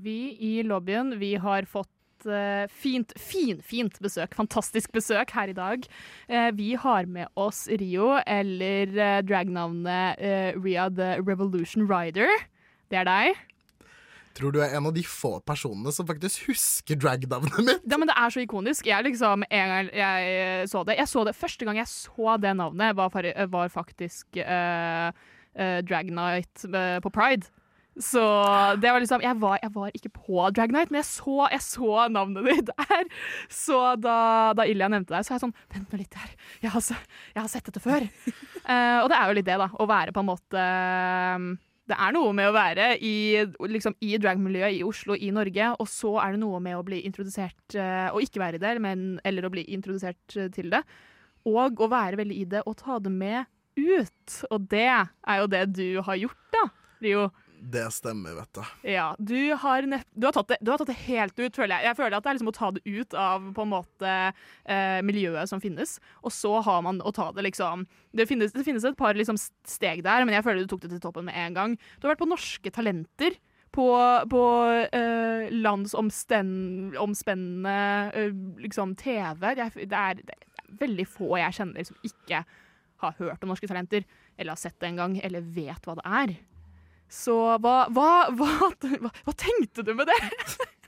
Vi 0.01 0.33
i 0.41 0.53
lobbyen 0.65 1.11
vi 1.21 1.35
har 1.37 1.67
fått 1.69 2.25
eh, 2.25 2.65
fint, 2.69 3.13
fin, 3.13 3.59
fint 3.61 3.99
besøk. 4.01 4.33
Fantastisk 4.37 4.95
besøk 4.95 5.29
her 5.37 5.51
i 5.51 5.57
dag. 5.57 5.85
Eh, 6.25 6.49
vi 6.57 6.71
har 6.73 7.05
med 7.05 7.29
oss 7.37 7.67
Rio, 7.69 8.15
eller 8.25 8.89
uh, 8.95 9.19
dragnavnet 9.21 10.17
Ria 10.57 10.89
the 10.89 11.11
Revolution 11.21 11.85
Rider. 11.85 12.33
Det 12.89 13.03
er 13.03 13.09
deg. 13.09 13.45
Tror 14.39 14.53
du 14.55 14.61
er 14.63 14.73
en 14.73 14.89
av 14.89 14.93
de 14.95 15.03
få 15.05 15.35
personene 15.45 15.93
som 15.93 16.07
faktisk 16.09 16.49
husker 16.49 16.97
dragnavnet 16.97 17.57
mitt? 17.59 17.85
Ja, 17.85 17.97
men 18.01 18.09
Det 18.09 18.17
er 18.17 18.33
så 18.33 18.41
ikonisk. 18.41 18.87
Jeg 18.89 19.11
liksom, 19.11 19.45
en 19.45 19.73
gang 19.75 19.89
jeg 19.93 20.69
så 20.69 20.85
det, 20.87 20.97
jeg 20.97 21.11
så 21.11 21.25
det 21.27 21.37
Første 21.37 21.69
gang 21.69 21.83
jeg 21.83 21.91
så 21.91 22.37
det 22.41 22.55
navnet, 22.57 22.95
var, 22.97 23.35
var 23.51 23.73
faktisk 23.73 24.41
uh, 24.41 25.11
uh, 25.59 25.79
Drag 25.85 26.11
Night 26.15 26.65
på 27.03 27.11
Pride. 27.13 27.51
Så 27.99 28.21
det 28.79 28.91
var 28.93 29.01
liksom 29.03 29.21
Jeg 29.21 29.35
var, 29.41 29.59
jeg 29.61 29.71
var 29.75 29.91
ikke 29.93 30.11
på 30.15 30.49
Drag 30.55 30.71
Night, 30.71 30.91
men 30.91 31.01
jeg 31.01 31.09
så, 31.09 31.47
jeg 31.51 31.61
så, 31.65 32.07
navnet 32.11 32.47
ditt 32.47 32.69
der. 32.71 33.09
Så 33.51 33.79
da, 33.99 34.17
da 34.55 34.65
Ilja 34.65 34.87
nevnte 34.91 35.13
deg, 35.13 35.25
så 35.25 35.33
er 35.33 35.37
jeg 35.37 35.45
sånn 35.47 35.55
Vent 35.73 35.91
nå 35.91 35.99
litt 35.99 36.15
her. 36.15 36.35
Jeg 36.63 36.71
har, 36.73 36.85
jeg 37.35 37.41
har 37.41 37.49
sett 37.51 37.67
dette 37.67 37.83
før. 37.83 38.05
uh, 38.07 38.99
og 39.03 39.09
det 39.11 39.17
er 39.17 39.25
jo 39.25 39.39
litt 39.39 39.49
det, 39.49 39.57
da. 39.59 39.67
Å 39.67 39.89
være 39.89 40.15
på 40.15 40.23
en 40.23 40.31
måte 40.31 40.69
det 41.89 41.97
er 41.97 42.13
noe 42.13 42.33
med 42.37 42.45
å 42.45 42.53
være 42.53 42.91
i, 43.01 43.13
liksom, 43.73 43.95
i 44.05 44.11
dragmiljøet 44.21 44.75
i 44.77 44.83
Oslo, 44.85 45.15
i 45.17 45.31
Norge, 45.33 45.71
og 45.81 45.87
så 45.89 46.11
er 46.21 46.35
det 46.35 46.41
noe 46.43 46.59
med 46.61 46.77
å 46.77 46.83
bli 46.85 46.99
introdusert 47.07 47.77
uh, 47.79 48.11
og 48.13 48.21
ikke 48.21 48.43
være 48.43 48.59
i 48.59 48.61
det, 48.61 48.75
men, 48.83 49.07
eller 49.25 49.47
å 49.47 49.53
bli 49.53 49.63
introdusert 49.73 50.37
uh, 50.37 50.45
til 50.53 50.69
det. 50.73 50.83
Og 51.49 51.81
å 51.81 51.89
være 51.89 52.19
veldig 52.19 52.37
i 52.37 52.45
det 52.51 52.61
og 52.69 52.77
ta 52.77 52.99
det 53.01 53.09
med 53.13 53.49
ut. 53.77 54.39
Og 54.49 54.65
det 54.71 54.89
er 54.89 55.41
jo 55.41 55.51
det 55.51 55.63
du 55.75 56.01
har 56.05 56.19
gjort, 56.19 56.43
da, 56.55 56.65
Rio. 57.03 57.29
Det 57.59 57.89
stemmer, 57.91 58.37
vet 58.37 58.53
du. 58.55 58.61
Ja, 58.87 59.15
du 59.19 59.51
har, 59.59 59.83
du, 59.83 59.91
har 59.91 59.91
det, 59.91 59.99
du 60.15 60.25
har, 60.71 60.77
tatt 60.79 60.87
det, 60.87 60.95
helt 61.07 61.39
ut, 61.39 61.55
føler 61.55 61.75
jeg. 61.75 61.85
Jeg 61.89 61.95
føler 61.97 62.17
at 62.17 62.23
det 62.23 62.29
er 62.31 62.35
liksom 62.37 62.51
å 62.51 62.55
ta 62.55 62.71
det 62.75 62.83
ut 62.87 63.13
av 63.19 63.53
på 63.55 63.61
en 63.65 63.73
måte 63.73 64.11
eh, 64.31 64.99
miljøet 65.05 65.49
som 65.51 65.61
finnes, 65.63 65.89
og 66.23 66.31
så 66.33 66.53
har 66.65 66.81
man 66.85 67.01
å 67.03 67.11
ta 67.15 67.27
det 67.35 67.43
liksom 67.49 67.77
Det 68.15 68.25
finnes, 68.29 68.51
det 68.55 68.65
finnes 68.65 68.85
et 68.87 68.99
par 68.99 69.13
liksom, 69.17 69.37
steg 69.67 69.97
der, 70.07 70.19
men 70.25 70.35
jeg 70.37 70.45
føler 70.45 70.59
du 70.63 70.69
tok 70.71 70.83
det 70.85 70.93
til 70.95 71.03
toppen 71.03 71.25
med 71.27 71.35
en 71.37 71.53
gang. 71.57 71.71
Du 71.99 72.03
har 72.07 72.13
vært 72.15 72.23
på 72.23 72.31
Norske 72.31 72.69
Talenter. 72.73 73.33
På, 73.69 73.85
på 74.25 74.65
eh, 74.97 75.45
landsomspennende 75.53 77.75
eh, 78.17 78.33
liksom 78.63 78.95
TV. 78.97 79.45
Det 79.45 79.61
er, 79.61 79.69
det 79.85 79.99
er, 79.99 80.17
veldig 80.81 81.05
få 81.09 81.37
jeg 81.37 81.53
kjenner 81.59 81.83
som 81.85 81.97
ikke 82.05 82.43
har 83.03 83.17
hørt 83.19 83.43
om 83.43 83.51
Norske 83.53 83.69
Talenter, 83.69 84.05
eller 84.37 84.55
har 84.55 84.61
sett 84.61 84.77
det 84.79 84.89
en 84.89 85.01
gang, 85.01 85.19
eller 85.23 85.45
vet 85.55 85.85
hva 85.87 85.97
det 85.99 86.05
er. 86.21 86.35
Så 87.09 87.35
hva, 87.57 87.77
hva, 87.93 88.09
hva, 88.37 88.49
hva 88.79 89.35
tenkte 89.37 89.85
du 89.85 89.95
med 89.97 90.11
det? 90.11 90.19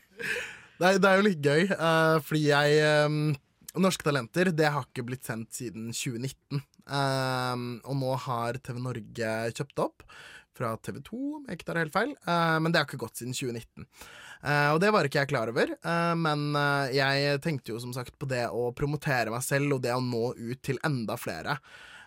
Nei, 0.82 0.96
det 0.98 1.08
er 1.08 1.18
jo 1.18 1.26
litt 1.28 1.46
gøy, 1.46 1.64
uh, 1.78 2.18
fordi 2.26 2.44
jeg 2.50 3.08
um, 3.08 3.24
Norske 3.82 4.06
Talenter 4.06 4.52
det 4.54 4.70
har 4.74 4.86
ikke 4.88 5.06
blitt 5.08 5.28
sendt 5.28 5.54
siden 5.58 5.90
2019. 5.94 6.62
Uh, 6.92 7.82
og 7.86 7.98
nå 7.98 8.14
har 8.26 8.58
TV 8.62 8.82
Norge 8.82 9.34
kjøpt 9.58 9.84
opp 9.84 10.06
fra 10.58 10.74
TV 10.78 11.00
2, 11.06 11.20
om 11.38 11.46
jeg 11.48 11.60
ikke 11.60 11.70
tar 11.70 11.80
helt 11.82 11.96
feil. 11.96 12.12
Uh, 12.28 12.58
men 12.62 12.72
det 12.72 12.82
har 12.82 12.90
ikke 12.90 13.02
gått 13.02 13.22
siden 13.22 13.36
2019. 13.36 13.88
Uh, 14.42 14.70
og 14.74 14.82
det 14.82 14.90
var 14.94 15.08
ikke 15.08 15.22
jeg 15.22 15.32
klar 15.32 15.52
over, 15.52 15.76
uh, 15.86 16.14
men 16.18 16.50
jeg 16.96 17.40
tenkte 17.46 17.76
jo 17.76 17.82
som 17.82 17.94
sagt 17.96 18.18
på 18.20 18.30
det 18.30 18.48
å 18.50 18.72
promotere 18.78 19.34
meg 19.34 19.46
selv 19.46 19.78
og 19.78 19.84
det 19.86 19.94
å 19.96 20.04
nå 20.04 20.32
ut 20.38 20.62
til 20.66 20.82
enda 20.88 21.18
flere. 21.20 21.58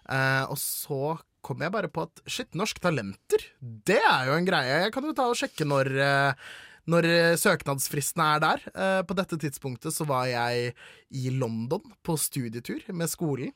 Og 0.04 0.58
så 0.60 1.14
kom 1.44 1.64
jeg 1.64 1.74
bare 1.74 1.90
på 1.92 2.06
at 2.06 2.22
shit, 2.30 2.50
Norsk 2.56 2.80
Talenter, 2.82 3.48
det 3.60 4.00
er 4.00 4.28
jo 4.30 4.36
en 4.38 4.48
greie. 4.48 4.84
Jeg 4.86 4.94
kan 4.94 5.06
jo 5.06 5.14
ta 5.16 5.28
og 5.30 5.38
sjekke 5.38 5.66
når, 5.68 5.90
eh, 6.00 6.52
når 6.90 7.08
søknadsfristene 7.40 8.28
er 8.34 8.44
der. 8.44 8.66
Eh, 8.72 9.00
på 9.06 9.16
dette 9.18 9.38
tidspunktet 9.40 9.94
så 9.94 10.06
var 10.08 10.28
jeg 10.30 10.74
i 11.14 11.32
London 11.32 11.82
på 12.04 12.16
studietur 12.20 12.84
med 12.92 13.12
skolen. 13.12 13.52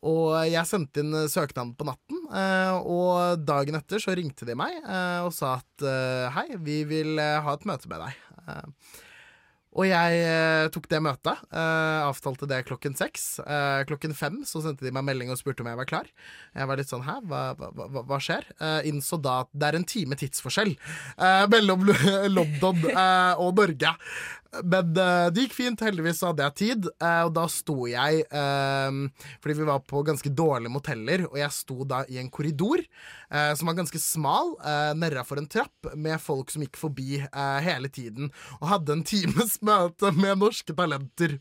Og 0.00 0.32
jeg 0.48 0.64
sendte 0.64 1.02
inn 1.02 1.12
søknaden 1.28 1.74
på 1.76 1.84
natten, 1.84 2.22
eh, 2.32 2.72
og 2.80 3.44
dagen 3.44 3.76
etter 3.76 4.00
så 4.00 4.16
ringte 4.16 4.48
de 4.48 4.56
meg 4.56 4.78
og 4.80 5.28
sa 5.36 5.58
at 5.58 5.84
hei, 6.38 6.46
vi 6.56 6.82
vil 6.88 7.20
ha 7.20 7.52
et 7.52 7.68
møte 7.68 7.90
med 7.90 8.06
deg. 8.06 8.70
Og 9.78 9.86
jeg 9.86 10.22
eh, 10.26 10.66
tok 10.74 10.88
det 10.90 10.98
møtet. 11.04 11.42
Eh, 11.54 12.00
avtalte 12.02 12.48
det 12.50 12.64
klokken 12.66 12.96
seks. 12.98 13.38
Eh, 13.44 13.82
klokken 13.86 14.16
fem 14.18 14.40
så 14.48 14.62
sendte 14.64 14.86
de 14.86 14.90
meg 14.94 15.06
melding 15.06 15.30
og 15.30 15.38
spurte 15.38 15.62
om 15.62 15.70
jeg 15.70 15.78
var 15.78 15.88
klar. 15.90 16.10
Jeg 16.58 16.66
var 16.66 16.80
litt 16.80 16.90
sånn 16.90 17.06
hæ, 17.06 17.20
hva, 17.30 17.42
hva, 17.54 18.02
hva, 18.02 18.18
skjer? 18.18 18.48
Eh, 18.58 18.90
innså 18.90 19.20
da 19.22 19.44
at 19.44 19.52
det 19.54 19.70
er 19.70 19.78
en 19.78 19.86
time 19.86 20.18
tidsforskjell 20.18 20.74
eh, 20.74 21.46
mellom 21.54 21.86
London 22.36 22.82
eh, 22.90 23.38
og 23.38 23.54
Norge. 23.62 23.94
Men 24.50 24.90
uh, 24.98 25.28
det 25.30 25.46
gikk 25.46 25.54
fint. 25.54 25.82
Heldigvis 25.84 26.22
hadde 26.26 26.46
jeg 26.46 26.56
tid. 26.58 26.88
Uh, 27.02 27.28
og 27.28 27.32
da 27.36 27.46
sto 27.50 27.76
jeg 27.90 28.24
uh, 28.34 28.90
Fordi 29.42 29.56
vi 29.60 29.68
var 29.68 29.82
på 29.86 30.02
ganske 30.06 30.32
dårlige 30.34 30.72
moteller, 30.74 31.26
og 31.30 31.38
jeg 31.38 31.54
sto 31.54 31.84
da 31.88 32.02
i 32.10 32.18
en 32.20 32.30
korridor 32.32 32.82
som 33.30 33.68
var 33.68 33.76
ganske 33.78 33.98
smal, 34.02 34.56
uh, 34.58 34.90
nedafor 34.98 35.38
en 35.38 35.46
trapp, 35.50 35.92
med 35.94 36.18
folk 36.22 36.50
som 36.50 36.64
gikk 36.64 36.78
forbi 36.80 37.20
hele 37.62 37.86
tiden, 37.92 38.32
og 38.58 38.70
hadde 38.72 38.96
en 38.96 39.04
times 39.06 39.58
møte 39.66 40.10
med 40.16 40.40
norske 40.40 40.74
talenter. 40.74 41.36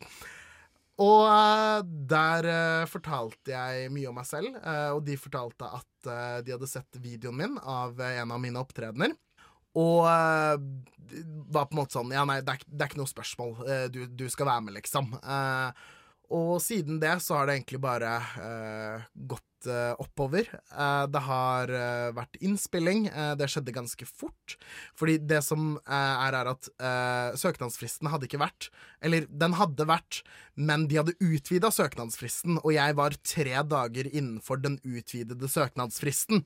Og 1.01 1.89
der 2.11 2.49
fortalte 2.91 3.55
jeg 3.55 3.89
mye 3.95 4.11
om 4.11 4.19
meg 4.19 4.27
selv, 4.29 4.59
og 4.93 5.01
de 5.07 5.17
fortalte 5.17 5.71
at 5.79 6.11
de 6.45 6.53
hadde 6.53 6.69
sett 6.69 7.01
videoen 7.01 7.39
min 7.39 7.57
av 7.63 7.97
en 8.05 8.35
av 8.35 8.43
mine 8.43 8.61
opptredener. 8.61 9.15
Og 9.77 10.07
uh, 10.07 10.57
var 11.49 11.69
på 11.69 11.75
en 11.75 11.81
måte 11.81 11.97
sånn 11.97 12.13
Ja, 12.13 12.25
nei, 12.27 12.41
det 12.45 12.55
er, 12.55 12.65
det 12.65 12.83
er 12.83 12.91
ikke 12.91 13.03
noe 13.03 13.11
spørsmål. 13.11 13.55
Uh, 13.65 13.85
du, 13.93 14.03
du, 14.07 14.25
skal 14.31 14.49
være 14.49 14.65
med, 14.67 14.77
liksom. 14.79 15.13
Uh, 15.21 15.69
og 16.29 16.57
siden 16.61 16.99
det 17.01 17.15
så 17.25 17.39
har 17.39 17.49
det 17.49 17.55
egentlig 17.57 17.79
bare 17.81 18.11
gått 19.17 19.65
oppover. 19.97 20.45
det 21.09 21.21
har 21.25 21.71
vært 22.13 22.38
innspilling. 22.38 23.07
det 23.09 23.47
skjedde 23.49 23.73
ganske 23.73 24.05
fort. 24.05 24.53
Fordi 24.93 25.15
det 25.25 25.39
som 25.41 25.71
er, 25.89 26.38
er 26.38 26.51
at 26.51 26.69
søknadsfristen 27.41 28.11
hadde 28.13 28.29
ikke 28.29 28.43
vært 28.43 28.69
Eller 29.01 29.25
den 29.25 29.57
hadde 29.57 29.89
vært, 29.89 30.21
men 30.53 30.85
de 30.85 31.01
hadde 31.01 31.17
utvida 31.17 31.73
søknadsfristen, 31.73 32.61
og 32.61 32.77
jeg 32.77 32.99
var 33.01 33.17
tre 33.25 33.65
dager 33.73 34.13
innenfor 34.13 34.61
den 34.61 34.77
utvidede 34.85 35.49
søknadsfristen. 35.49 36.45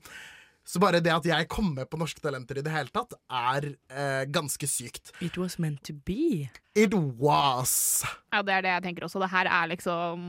Så 0.64 0.80
bare 0.80 1.00
det 1.04 1.12
at 1.12 1.26
jeg 1.28 1.48
kom 1.52 1.74
med 1.76 1.88
på 1.92 1.98
Norske 2.00 2.22
Talenter 2.24 2.56
i 2.56 2.64
det 2.64 2.72
hele 2.72 2.88
tatt, 2.92 3.12
er 3.28 3.66
eh, 3.92 4.22
ganske 4.32 4.68
sykt. 4.68 5.12
It 5.20 5.36
was 5.36 5.58
meant 5.60 5.82
to 5.84 5.92
be. 5.92 6.48
It 6.74 6.96
was. 7.20 8.02
Ja, 8.32 8.40
det 8.42 8.54
er 8.56 8.64
det 8.64 8.72
jeg 8.72 8.84
tenker 8.86 9.04
også. 9.06 9.20
Det 9.22 9.28
her 9.30 9.46
er 9.46 9.68
liksom 9.70 10.24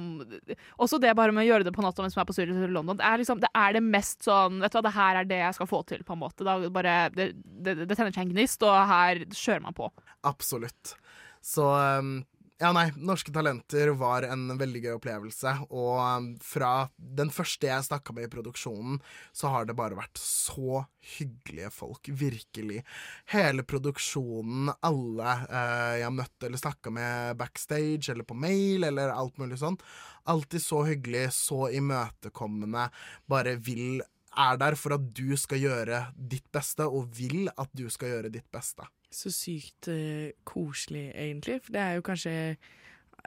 Også 0.77 0.99
det 1.01 1.15
bare 1.17 1.33
med 1.33 1.41
å 1.41 1.47
gjøre 1.47 1.65
det 1.65 1.73
på 1.73 1.81
natta 1.81 2.03
mens 2.03 2.13
man 2.17 2.25
er 2.25 2.29
på 2.29 2.35
tur 2.35 2.51
til 2.51 2.75
London. 2.75 2.99
Det 2.99 3.07
er 3.07 3.23
liksom, 3.23 3.41
det 3.41 3.49
er 3.55 3.79
det 3.79 3.81
mest 3.87 4.27
sånn 4.27 4.59
Vet 4.61 4.75
du 4.75 4.77
hva, 4.77 4.85
det 4.85 4.93
her 4.99 5.21
er 5.21 5.31
det 5.31 5.39
jeg 5.41 5.57
skal 5.57 5.71
få 5.71 5.81
til, 5.89 6.03
på 6.05 6.13
en 6.13 6.21
måte. 6.21 6.45
Da 6.45 6.59
bare, 6.69 6.99
det, 7.15 7.31
det, 7.39 7.79
det 7.85 7.95
tenner 7.95 8.11
seg 8.11 8.27
en 8.27 8.35
gnist, 8.35 8.67
og 8.67 8.75
her 8.91 9.23
kjører 9.31 9.65
man 9.65 9.77
på. 9.77 9.89
Absolutt. 10.27 10.97
Så 11.45 11.65
um, 11.65 12.17
ja, 12.55 12.69
nei, 12.71 12.85
Norske 12.95 13.33
Talenter 13.35 13.89
var 13.99 14.23
en 14.29 14.47
veldig 14.55 14.81
gøy 14.85 14.93
opplevelse. 14.95 15.51
Og 15.75 15.97
um, 15.99 16.29
fra 16.39 16.87
den 16.95 17.31
første 17.33 17.67
jeg 17.67 17.87
snakka 17.89 18.15
med 18.15 18.29
i 18.29 18.31
produksjonen, 18.31 19.01
så 19.35 19.51
har 19.51 19.67
det 19.67 19.75
bare 19.75 19.97
vært 19.97 20.21
så 20.21 20.85
hyggelige 21.17 21.73
folk. 21.75 22.07
Virkelig. 22.07 22.79
Hele 23.33 23.65
produksjonen, 23.67 24.71
alle 24.87 25.35
eh, 25.49 25.91
jeg 25.99 26.07
har 26.07 26.15
møtt 26.15 26.47
eller 26.47 26.61
snakka 26.61 26.95
med 26.95 27.35
backstage 27.43 28.09
eller 28.13 28.25
på 28.27 28.39
mail 28.39 28.87
eller 28.87 29.11
alt 29.11 29.35
mulig 29.41 29.59
sånn. 29.61 29.77
Alltid 30.31 30.63
så 30.63 30.85
hyggelig, 30.87 31.27
så 31.35 31.67
imøtekommende. 31.75 32.87
Bare 33.29 33.59
vil 33.59 33.99
er 34.35 34.59
der 34.59 34.75
for 34.79 34.95
at 34.95 35.11
du 35.15 35.35
skal 35.39 35.61
gjøre 35.63 36.01
ditt 36.15 36.47
beste, 36.53 36.87
og 36.87 37.11
vil 37.15 37.49
at 37.51 37.71
du 37.75 37.87
skal 37.91 38.15
gjøre 38.15 38.33
ditt 38.33 38.47
beste. 38.53 38.87
Så 39.15 39.31
sykt 39.31 39.87
uh, 39.91 40.31
koselig, 40.47 41.07
egentlig. 41.15 41.61
For 41.63 41.75
det 41.75 41.83
er 41.83 41.99
jo 41.99 42.09
kanskje 42.09 42.33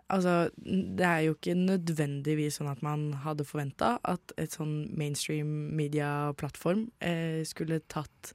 Altså, 0.09 0.49
det 0.65 1.05
er 1.05 1.25
jo 1.27 1.35
ikke 1.35 1.57
nødvendigvis 1.59 2.61
sånn 2.61 2.69
at 2.71 2.85
man 2.87 3.09
hadde 3.25 3.45
forventa 3.45 3.97
at 4.07 4.33
et 4.41 4.55
sånn 4.55 4.87
mainstream 4.97 5.51
media-plattform 5.77 6.85
eh, 7.05 7.43
skulle 7.49 7.81
tatt 7.91 8.31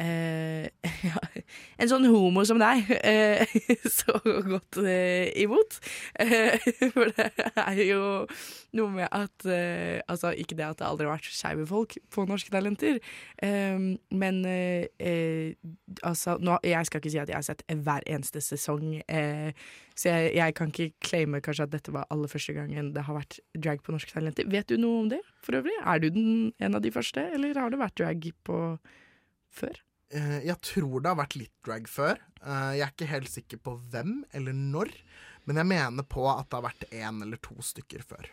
eh, 0.00 0.66
ja, 1.08 1.20
en 1.78 1.90
sånn 1.90 2.06
homo 2.10 2.44
som 2.46 2.60
deg 2.60 2.88
uh, 2.90 3.54
så 3.98 4.16
godt 4.22 4.80
uh, 4.80 5.26
imot. 5.40 5.78
For 6.94 7.12
det 7.14 7.28
er 7.64 7.80
jo 7.84 8.02
noe 8.74 8.90
med 8.90 9.08
at 9.10 9.44
Altså, 9.44 10.32
ikke 10.38 10.56
det 10.58 10.64
at 10.66 10.78
det 10.80 10.86
aldri 10.86 11.06
har 11.06 11.16
vært 11.16 11.28
skeive 11.30 11.66
folk 11.68 11.94
på 12.12 12.24
Norske 12.26 12.50
Talenter, 12.52 12.96
men 14.14 14.38
altså 16.06 16.36
nå, 16.42 16.56
Jeg 16.66 16.88
skal 16.88 17.00
ikke 17.00 17.12
si 17.12 17.20
at 17.20 17.30
jeg 17.30 17.38
har 17.38 17.46
sett 17.46 17.62
hver 17.68 18.06
eneste 18.10 18.42
sesong, 18.44 18.96
så 19.04 20.10
jeg, 20.10 20.32
jeg 20.38 20.56
kan 20.58 20.72
ikke 20.72 20.88
claime 21.06 21.42
kanskje 21.44 21.68
at 21.68 21.74
dette 21.74 21.94
var 21.94 22.08
aller 22.14 22.30
første 22.30 22.56
gangen 22.56 22.92
det 22.96 23.06
har 23.06 23.18
vært 23.18 23.38
drag 23.54 23.82
på 23.84 23.94
Norske 23.94 24.14
Talenter. 24.14 24.48
Vet 24.50 24.70
du 24.70 24.78
noe 24.80 25.04
om 25.04 25.10
det, 25.12 25.22
for 25.44 25.60
øvrig? 25.60 25.76
Er 25.84 26.02
du 26.02 26.10
den, 26.14 26.52
en 26.58 26.78
av 26.78 26.84
de 26.84 26.94
første, 26.94 27.26
eller 27.34 27.58
har 27.60 27.74
det 27.74 27.82
vært 27.82 27.98
drag 28.00 28.30
på 28.46 28.60
før? 29.54 29.83
Eh, 30.12 30.40
jeg 30.46 30.58
tror 30.64 31.00
det 31.00 31.12
har 31.12 31.20
vært 31.22 31.38
litt 31.38 31.54
drag 31.66 31.88
før. 31.90 32.20
Eh, 32.42 32.70
jeg 32.78 32.86
er 32.86 32.94
ikke 32.94 33.12
helt 33.12 33.32
sikker 33.32 33.62
på 33.64 33.76
hvem 33.92 34.16
eller 34.36 34.56
når, 34.56 34.92
men 35.48 35.60
jeg 35.60 35.70
mener 35.70 36.08
på 36.08 36.26
at 36.30 36.48
det 36.48 36.58
har 36.60 36.66
vært 36.68 36.88
én 36.92 37.22
eller 37.24 37.40
to 37.44 37.56
stykker 37.64 38.04
før. 38.04 38.28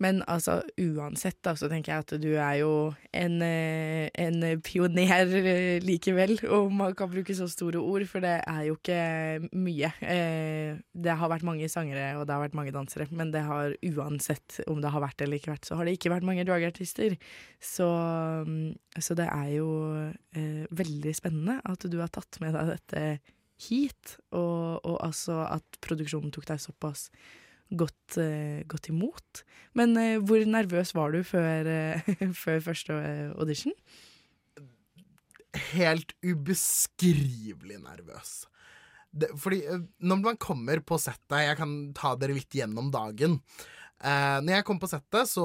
Men 0.00 0.22
altså, 0.32 0.60
uansett, 0.80 1.36
da, 1.44 1.52
så 1.58 1.68
tenker 1.68 1.92
jeg 1.92 2.04
at 2.06 2.12
du 2.22 2.30
er 2.32 2.54
jo 2.62 2.70
en, 3.12 3.34
eh, 3.44 4.06
en 4.22 4.38
pioner 4.64 5.10
eh, 5.36 5.80
likevel, 5.84 6.38
om 6.56 6.72
man 6.78 6.94
kan 6.96 7.10
bruke 7.12 7.36
så 7.36 7.48
store 7.52 7.82
ord, 7.82 8.06
for 8.08 8.24
det 8.24 8.38
er 8.48 8.62
jo 8.70 8.78
ikke 8.78 9.50
mye. 9.60 9.90
Eh, 10.00 10.78
Det 11.00 11.16
har 11.20 11.32
vært 11.32 11.44
mange 11.44 11.68
sangere, 11.68 12.14
og 12.16 12.24
det 12.26 12.34
har 12.34 12.44
vært 12.46 12.56
mange 12.56 12.72
dansere, 12.72 13.08
men 13.12 13.32
det 13.34 13.42
har 13.44 13.74
uansett 13.92 14.62
om 14.70 14.80
det 14.80 14.92
har 14.94 15.04
vært 15.04 15.20
eller 15.24 15.40
ikke 15.40 15.52
vært, 15.52 15.68
så 15.68 15.76
har 15.76 15.84
det 15.84 15.98
ikke 15.98 16.12
vært 16.14 16.26
mange 16.28 16.46
dragartister. 16.48 17.18
Så, 17.60 17.88
mm, 18.48 18.72
så 19.00 19.16
det 19.18 19.28
er 19.28 19.52
jo 19.58 19.68
veldig 20.70 21.12
spennende 21.16 21.60
at 21.68 21.84
du 21.90 21.98
har 22.00 22.08
tatt 22.12 22.40
med 22.40 22.56
deg 22.56 22.72
dette 22.72 23.04
hit, 23.68 24.16
og, 24.32 24.80
og 24.88 24.96
altså 25.04 25.42
at 25.44 25.80
produksjonen 25.84 26.32
tok 26.32 26.48
deg 26.48 26.62
såpass 26.62 27.10
godt, 27.70 28.18
eh, 28.18 28.62
godt 28.66 28.90
imot. 28.90 29.42
Men 29.78 29.96
eh, 29.96 30.18
hvor 30.18 30.44
nervøs 30.46 30.94
var 30.96 31.14
du 31.14 31.22
før, 31.26 31.68
eh, 31.70 32.14
før 32.44 32.62
første 32.70 32.94
audition? 33.36 33.74
Helt 35.72 36.14
ubeskrivelig 36.22 37.80
nervøs. 37.82 38.44
Det, 39.10 39.32
fordi 39.34 39.64
når 40.06 40.22
man 40.22 40.36
kommer 40.38 40.78
på 40.86 40.94
settet 41.02 41.40
Jeg 41.42 41.56
kan 41.58 41.70
ta 41.98 42.12
dere 42.14 42.36
litt 42.36 42.54
gjennom 42.54 42.92
dagen. 42.94 43.40
Eh, 44.00 44.36
når 44.40 44.54
jeg 44.54 44.64
kom 44.64 44.78
på 44.80 44.88
settet, 44.88 45.28
så 45.28 45.44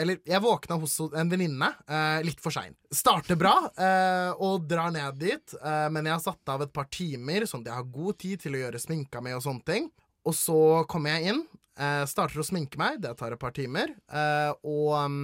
Eller 0.00 0.22
jeg 0.24 0.40
våkna 0.40 0.78
hos 0.80 0.94
en 1.10 1.32
venninne 1.32 1.68
eh, 1.84 2.20
litt 2.24 2.40
for 2.40 2.54
sein. 2.54 2.76
Starter 2.94 3.36
bra 3.40 3.54
eh, 3.74 4.30
og 4.40 4.64
drar 4.70 4.94
ned 4.94 5.18
dit, 5.20 5.56
men 5.90 6.06
jeg 6.06 6.14
har 6.14 6.22
satt 6.22 6.54
av 6.54 6.64
et 6.64 6.72
par 6.72 6.88
timer, 6.92 7.44
sånn 7.46 7.66
at 7.66 7.72
jeg 7.72 7.80
har 7.80 7.90
god 7.98 8.20
tid 8.22 8.46
til 8.46 8.56
å 8.56 8.62
gjøre 8.62 8.80
sminka 8.80 9.20
mi 9.24 9.34
og 9.36 9.44
sånne 9.44 9.66
ting. 9.66 9.90
Og 10.28 10.36
så 10.36 10.60
kommer 10.90 11.16
jeg 11.16 11.34
inn, 11.34 11.44
eh, 11.80 12.04
starter 12.10 12.42
å 12.42 12.46
sminke 12.46 12.80
meg, 12.80 13.00
det 13.02 13.16
tar 13.18 13.34
et 13.34 13.40
par 13.40 13.54
timer, 13.56 13.94
eh, 14.12 14.50
og 14.68 14.96
um, 15.00 15.20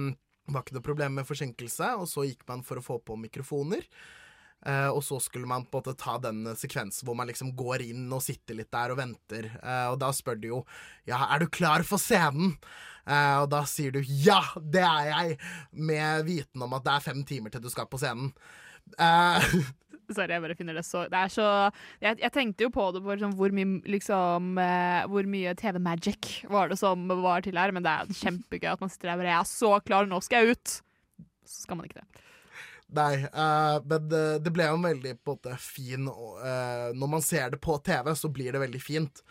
var 0.49 0.63
ikke 0.63 0.77
noe 0.77 0.85
problem 0.85 1.19
med 1.19 1.27
forsinkelse, 1.27 1.93
og 2.01 2.07
så 2.09 2.25
gikk 2.27 2.47
man 2.49 2.63
for 2.65 2.79
å 2.79 2.85
få 2.85 2.99
på 3.05 3.19
mikrofoner. 3.19 3.85
Eh, 4.65 4.89
og 4.89 5.03
så 5.05 5.19
skulle 5.21 5.47
man 5.47 5.67
på 5.69 5.77
en 5.77 5.83
måte 5.83 5.99
ta 6.01 6.15
den 6.17 6.41
sekvensen 6.57 7.05
hvor 7.05 7.15
man 7.15 7.29
liksom 7.29 7.51
går 7.55 7.83
inn 7.85 8.07
og 8.09 8.23
sitter 8.25 8.57
litt 8.57 8.71
der 8.73 8.93
og 8.93 8.99
venter. 8.99 9.51
Eh, 9.61 9.87
og 9.91 9.99
da 10.01 10.09
spør 10.15 10.39
du 10.41 10.47
jo 10.49 10.61
ja, 11.07 11.19
er 11.29 11.43
du 11.43 11.49
klar 11.53 11.85
for 11.87 12.01
scenen? 12.01 12.55
Eh, 13.05 13.35
og 13.43 13.51
da 13.53 13.61
sier 13.69 13.93
du 13.93 14.01
ja, 14.01 14.41
det 14.57 14.83
er 14.83 15.11
jeg, 15.11 15.37
med 15.71 16.25
viten 16.27 16.65
om 16.65 16.73
at 16.75 16.87
det 16.87 16.95
er 16.95 17.05
fem 17.05 17.21
timer 17.27 17.53
til 17.53 17.63
du 17.63 17.69
skal 17.71 17.89
på 17.91 18.01
scenen. 18.01 18.33
Eh, 18.97 19.53
Sorry, 20.07 20.31
jeg 20.31 20.43
bare 20.43 20.55
finner 20.55 20.77
det 20.77 20.85
så 20.87 21.03
Det 21.11 21.19
er 21.19 21.31
så 21.33 21.47
Jeg, 21.99 22.19
jeg 22.21 22.31
tenkte 22.31 22.67
jo 22.67 22.71
på 22.71 22.85
det 22.95 23.01
på 23.03 23.15
liksom, 23.15 23.33
hvor 23.39 23.51
mye 23.55 23.81
liksom 23.91 24.61
eh, 24.63 25.01
Hvor 25.11 25.27
mye 25.27 25.55
TV-magic 25.59 26.29
var 26.51 26.71
det 26.71 26.79
som 26.79 27.09
var 27.23 27.43
til 27.43 27.59
her, 27.59 27.73
men 27.75 27.83
det 27.83 27.91
er 27.91 28.19
kjempegøy 28.21 28.69
at 28.71 28.83
man 28.83 28.93
sitter 28.93 29.11
der 29.11 29.17
og 29.17 29.25
bare 29.25 29.35
er 29.41 29.49
så 29.49 29.73
klar, 29.83 30.07
nå 30.07 30.21
skal 30.23 30.45
jeg 30.45 30.55
ut! 30.55 30.77
Så 31.47 31.63
skal 31.63 31.79
man 31.79 31.87
ikke 31.87 32.01
det. 32.01 32.23
Nei, 32.95 33.13
uh, 33.35 33.83
men 33.83 34.07
det, 34.07 34.23
det 34.45 34.53
ble 34.55 34.69
jo 34.69 34.77
en 34.77 34.87
veldig 34.87 35.13
på 35.19 35.33
en 35.33 35.35
måte 35.35 35.55
fin 35.59 36.07
eh, 36.07 36.87
Når 36.95 37.09
man 37.11 37.23
ser 37.23 37.51
det 37.51 37.59
på 37.63 37.75
TV, 37.83 38.13
så 38.15 38.31
blir 38.31 38.55
det 38.55 38.63
veldig 38.63 38.81
fint. 38.83 39.23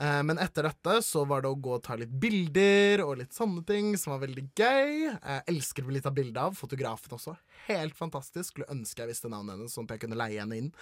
Eh, 0.00 0.20
men 0.24 0.40
etter 0.40 0.66
dette 0.68 0.98
så 1.04 1.24
var 1.28 1.44
det 1.44 1.50
å 1.52 1.58
gå 1.60 1.74
og 1.76 1.82
ta 1.84 1.96
litt 2.00 2.12
bilder 2.22 3.04
og 3.04 3.18
litt 3.20 3.36
sånne 3.36 3.64
ting, 3.68 3.92
som 4.00 4.14
var 4.14 4.22
veldig 4.24 4.46
gøy. 4.56 4.92
Jeg 5.10 5.44
elsker 5.52 5.84
å 5.84 5.90
bli 5.92 6.02
tatt 6.04 6.16
bilde 6.16 6.46
av. 6.48 6.56
Fotografen 6.58 7.16
også. 7.18 7.36
Helt 7.68 7.98
fantastisk. 7.98 8.52
Skulle 8.52 8.70
ønske 8.72 9.04
jeg 9.04 9.12
visste 9.12 9.32
navnet 9.32 9.56
hennes, 9.56 9.74
sånn 9.74 9.88
at 9.88 9.96
jeg 9.96 10.06
kunne 10.06 10.20
leie 10.20 10.40
henne 10.40 10.62
inn. 10.64 10.72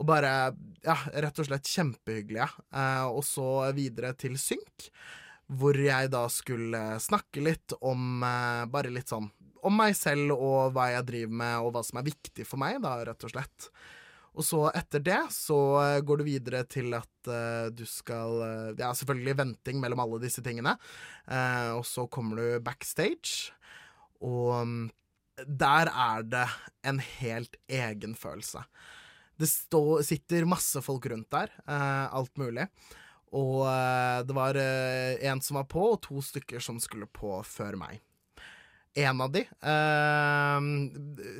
Og 0.00 0.06
bare, 0.08 0.32
ja, 0.84 0.96
rett 1.24 1.42
og 1.42 1.48
slett 1.48 1.68
kjempehyggelige. 1.68 2.48
Eh, 2.72 3.08
og 3.08 3.24
så 3.26 3.48
videre 3.76 4.14
til 4.16 4.38
Synk, 4.40 4.90
hvor 5.50 5.76
jeg 5.76 6.12
da 6.12 6.24
skulle 6.32 6.80
snakke 7.02 7.42
litt 7.44 7.74
om 7.80 8.24
eh, 8.24 8.64
bare 8.70 8.92
litt 8.94 9.12
sånn 9.12 9.28
om 9.66 9.74
meg 9.76 9.92
selv 9.98 10.32
og 10.36 10.72
hva 10.72 10.86
jeg 10.94 11.06
driver 11.08 11.38
med, 11.42 11.54
og 11.60 11.74
hva 11.74 11.82
som 11.84 12.00
er 12.00 12.06
viktig 12.06 12.46
for 12.48 12.60
meg, 12.62 12.78
da, 12.80 12.94
rett 13.04 13.26
og 13.26 13.32
slett. 13.34 13.66
Og 14.38 14.46
så 14.46 14.60
etter 14.76 15.02
det 15.02 15.20
så 15.34 15.58
eh, 15.82 16.02
går 16.06 16.20
du 16.20 16.26
videre 16.28 16.62
til 16.70 16.94
at 16.96 17.30
uh, 17.30 17.66
du 17.74 17.82
skal 17.88 18.42
eh, 18.46 18.68
Det 18.78 18.84
er 18.86 18.96
selvfølgelig 19.00 19.36
venting 19.40 19.80
mellom 19.82 20.02
alle 20.04 20.20
disse 20.22 20.44
tingene. 20.44 20.76
Uh, 21.26 21.80
og 21.80 21.84
så 21.88 22.06
kommer 22.06 22.38
du 22.38 22.64
backstage, 22.64 23.50
og 24.20 24.62
um, 24.62 24.80
der 25.40 25.88
er 25.88 26.24
det 26.28 26.46
en 26.86 27.00
helt 27.00 27.56
egen 27.72 28.14
følelse. 28.18 28.62
Det 29.40 29.48
stå, 29.48 30.02
sitter 30.04 30.44
masse 30.44 30.82
folk 30.84 31.06
rundt 31.08 31.30
der, 31.32 31.54
alt 31.64 32.36
mulig. 32.36 32.66
Og 33.32 33.64
det 34.28 34.36
var 34.36 34.58
en 34.60 35.40
som 35.40 35.56
var 35.56 35.64
på, 35.72 35.86
og 35.94 36.02
to 36.04 36.20
stykker 36.20 36.60
som 36.60 36.76
skulle 36.82 37.08
på 37.08 37.38
før 37.48 37.78
meg. 37.80 38.02
En 38.98 39.20
av 39.22 39.30
de 39.30 39.44
eh, 39.46 40.64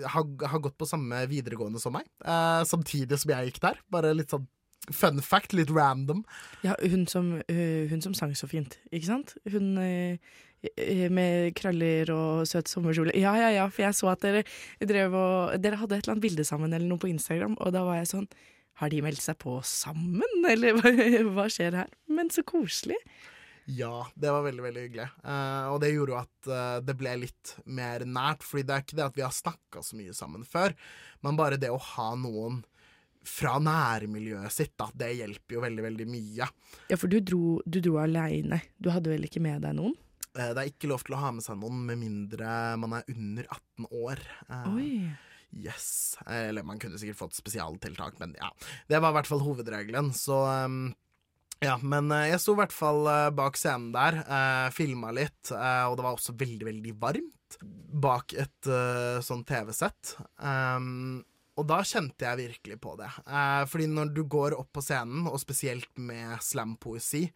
har, 0.06 0.26
har 0.52 0.62
gått 0.62 0.78
på 0.78 0.86
samme 0.86 1.24
videregående 1.30 1.82
som 1.82 1.96
meg, 1.96 2.06
eh, 2.22 2.62
samtidig 2.68 3.18
som 3.18 3.32
jeg 3.34 3.50
gikk 3.50 3.62
der. 3.64 3.80
Bare 3.90 4.12
litt 4.14 4.30
sånn 4.30 4.46
fun 4.94 5.20
fact, 5.22 5.52
litt 5.52 5.70
random. 5.70 6.22
Ja, 6.64 6.76
hun 6.82 7.06
som, 7.10 7.42
øh, 7.48 7.88
hun 7.90 8.00
som 8.02 8.14
sang 8.14 8.34
så 8.38 8.48
fint, 8.50 8.78
ikke 8.92 9.06
sant? 9.06 9.34
Hun 9.50 9.78
øh, 9.78 10.16
med 11.10 11.54
krøller 11.56 12.10
og 12.14 12.46
søt 12.48 12.68
sommerkjole. 12.68 13.14
Ja, 13.18 13.34
ja, 13.34 13.50
ja, 13.50 13.66
for 13.68 13.82
jeg 13.82 13.96
så 13.96 14.12
at 14.12 14.22
dere 14.22 14.44
drev 14.80 15.14
og 15.16 15.62
Dere 15.62 15.80
hadde 15.80 15.96
et 15.96 16.04
eller 16.04 16.16
annet 16.16 16.26
bilde 16.26 16.44
sammen 16.44 16.72
eller 16.72 16.86
noe 16.86 17.00
på 17.00 17.10
Instagram, 17.10 17.56
og 17.60 17.72
da 17.72 17.84
var 17.86 18.00
jeg 18.00 18.12
sånn 18.14 18.28
Har 18.80 18.88
de 18.88 19.02
meldt 19.04 19.20
seg 19.20 19.36
på 19.36 19.58
sammen, 19.66 20.44
eller 20.48 20.78
hva, 20.78 20.92
hva 21.34 21.48
skjer 21.52 21.76
her? 21.82 21.90
Men 22.08 22.30
så 22.32 22.44
koselig. 22.46 22.96
Ja, 23.76 24.06
det 24.14 24.32
var 24.32 24.42
veldig, 24.46 24.62
veldig 24.64 24.82
hyggelig. 24.86 25.06
Uh, 25.22 25.70
og 25.70 25.78
det 25.82 25.92
gjorde 25.92 26.14
jo 26.14 26.18
at 26.20 26.50
uh, 26.50 26.80
det 26.82 26.96
ble 26.98 27.14
litt 27.22 27.54
mer 27.70 28.04
nært, 28.08 28.44
fordi 28.46 28.66
det 28.66 28.76
er 28.76 28.84
ikke 28.84 28.98
det 28.98 29.06
at 29.06 29.18
vi 29.18 29.24
har 29.26 29.36
snakka 29.36 29.84
så 29.86 29.98
mye 29.98 30.16
sammen 30.16 30.44
før, 30.48 30.74
men 31.26 31.38
bare 31.38 31.60
det 31.60 31.70
å 31.72 31.80
ha 31.94 32.10
noen 32.18 32.62
fra 33.26 33.58
nærmiljøet 33.60 34.54
sitt, 34.54 34.74
da, 34.80 34.88
det 34.96 35.12
hjelper 35.18 35.58
jo 35.58 35.64
veldig, 35.66 35.82
veldig 35.90 36.06
mye. 36.08 36.46
Ja, 36.88 36.96
for 36.96 37.12
du 37.12 37.18
dro, 37.20 37.58
du 37.68 37.82
dro 37.84 37.98
aleine. 38.00 38.62
Du 38.80 38.88
hadde 38.94 39.12
vel 39.12 39.28
ikke 39.28 39.42
med 39.44 39.60
deg 39.66 39.76
noen? 39.78 39.96
Uh, 40.32 40.50
det 40.54 40.62
er 40.62 40.70
ikke 40.72 40.90
lov 40.90 41.04
til 41.06 41.18
å 41.18 41.24
ha 41.24 41.34
med 41.36 41.44
seg 41.44 41.60
noen 41.60 41.84
med 41.90 42.00
mindre 42.00 42.54
man 42.80 43.00
er 43.00 43.12
under 43.12 43.50
18 43.50 43.90
år. 44.00 44.24
Oi. 44.72 44.94
Yes. 45.50 46.16
Eller 46.30 46.62
man 46.66 46.78
kunne 46.78 46.98
sikkert 46.98 47.18
fått 47.18 47.38
spesialtiltak, 47.38 48.18
men 48.22 48.34
ja. 48.38 48.50
Det 48.88 49.00
var 49.02 49.12
i 49.12 49.18
hvert 49.18 49.30
fall 49.30 49.42
hovedregelen, 49.44 50.12
så 50.16 50.42
um, 50.64 50.84
ja, 51.60 51.76
men 51.82 52.10
eh, 52.14 52.28
jeg 52.32 52.40
sto 52.42 52.54
i 52.56 52.60
hvert 52.62 52.74
fall 52.74 53.04
eh, 53.10 53.30
bak 53.36 53.58
scenen 53.60 53.90
der, 53.94 54.20
eh, 54.24 54.68
filma 54.76 55.12
litt, 55.16 55.52
eh, 55.52 55.84
og 55.88 55.98
det 55.98 56.06
var 56.06 56.16
også 56.16 56.36
veldig, 56.40 56.66
veldig 56.70 56.94
varmt 57.02 57.58
bak 58.00 58.32
et 58.38 58.68
eh, 58.70 59.18
sånn 59.26 59.42
TV-sett. 59.48 60.14
Um, 60.38 61.24
Og 61.58 61.66
da 61.68 61.80
kjente 61.84 62.24
jeg 62.24 62.38
virkelig 62.38 62.76
på 62.80 62.94
det. 62.96 63.08
Eh, 63.26 63.64
fordi 63.68 63.88
når 63.90 64.12
du 64.16 64.22
går 64.24 64.54
opp 64.56 64.70
på 64.72 64.80
scenen, 64.86 65.26
og 65.28 65.40
spesielt 65.42 65.90
med 65.98 66.38
slampoesi, 66.40 67.26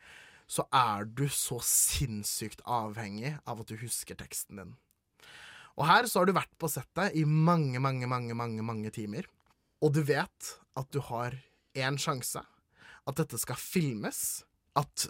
så 0.49 0.65
er 0.73 1.05
du 1.05 1.27
så 1.29 1.59
sinnssykt 1.61 2.63
avhengig 2.65 3.35
av 3.45 3.61
at 3.61 3.69
du 3.69 3.77
husker 3.83 4.17
teksten 4.17 4.61
din. 4.63 4.73
Og 5.75 5.85
her 5.89 6.07
så 6.07 6.23
har 6.23 6.31
du 6.31 6.37
vært 6.37 6.53
på 6.61 6.71
settet 6.71 7.17
i 7.19 7.27
mange, 7.27 7.83
mange, 7.83 8.07
mange, 8.09 8.37
mange, 8.39 8.63
mange 8.63 8.93
timer. 8.95 9.27
Og 9.83 9.93
du 9.97 10.01
vet 10.07 10.53
at 10.79 10.89
du 10.95 11.01
har 11.11 11.35
én 11.75 11.99
sjanse. 12.01 12.41
At 13.09 13.21
dette 13.21 13.41
skal 13.41 13.59
filmes. 13.61 14.45
At 14.79 15.07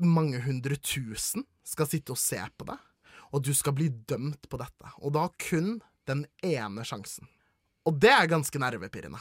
mange 0.00 0.40
hundre 0.44 0.78
tusen 0.80 1.44
skal 1.66 1.88
sitte 1.90 2.14
og 2.14 2.20
se 2.20 2.40
på 2.56 2.68
det. 2.70 2.78
Og 3.30 3.44
du 3.46 3.52
skal 3.54 3.76
bli 3.76 3.88
dømt 3.88 4.48
på 4.50 4.58
dette. 4.60 4.94
Og 5.02 5.14
da 5.14 5.28
kun 5.38 5.78
den 6.10 6.24
ene 6.46 6.86
sjansen. 6.86 7.28
Og 7.86 7.98
det 8.00 8.10
er 8.12 8.30
ganske 8.30 8.60
nervepirrende. 8.60 9.20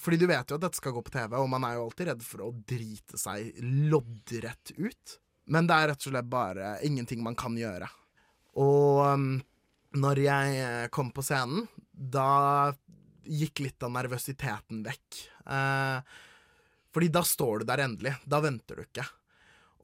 Fordi 0.00 0.16
du 0.16 0.26
vet 0.30 0.48
jo 0.48 0.56
at 0.56 0.64
dette 0.64 0.80
skal 0.80 0.94
gå 0.96 1.02
på 1.04 1.12
TV, 1.12 1.34
og 1.36 1.48
man 1.52 1.64
er 1.68 1.76
jo 1.76 1.84
alltid 1.84 2.08
redd 2.08 2.22
for 2.24 2.46
å 2.46 2.54
drite 2.68 3.20
seg 3.20 3.52
loddrett 3.92 4.72
ut. 4.78 5.18
Men 5.52 5.68
det 5.68 5.76
er 5.76 5.90
rett 5.90 6.06
og 6.06 6.14
slett 6.14 6.30
bare 6.30 6.70
ingenting 6.86 7.20
man 7.24 7.36
kan 7.38 7.56
gjøre. 7.58 7.88
Og 8.60 9.02
um, 9.04 9.34
når 10.00 10.22
jeg 10.24 10.90
kom 10.94 11.10
på 11.12 11.24
scenen, 11.26 11.68
da 11.92 12.72
gikk 13.28 13.60
litt 13.66 13.84
av 13.84 13.92
nervøsiteten 13.94 14.80
vekk. 14.86 15.18
Eh, 15.52 16.18
fordi 16.94 17.10
da 17.12 17.22
står 17.26 17.62
du 17.62 17.70
der 17.70 17.84
endelig. 17.86 18.16
Da 18.24 18.42
venter 18.44 18.80
du 18.80 18.84
ikke. 18.84 19.06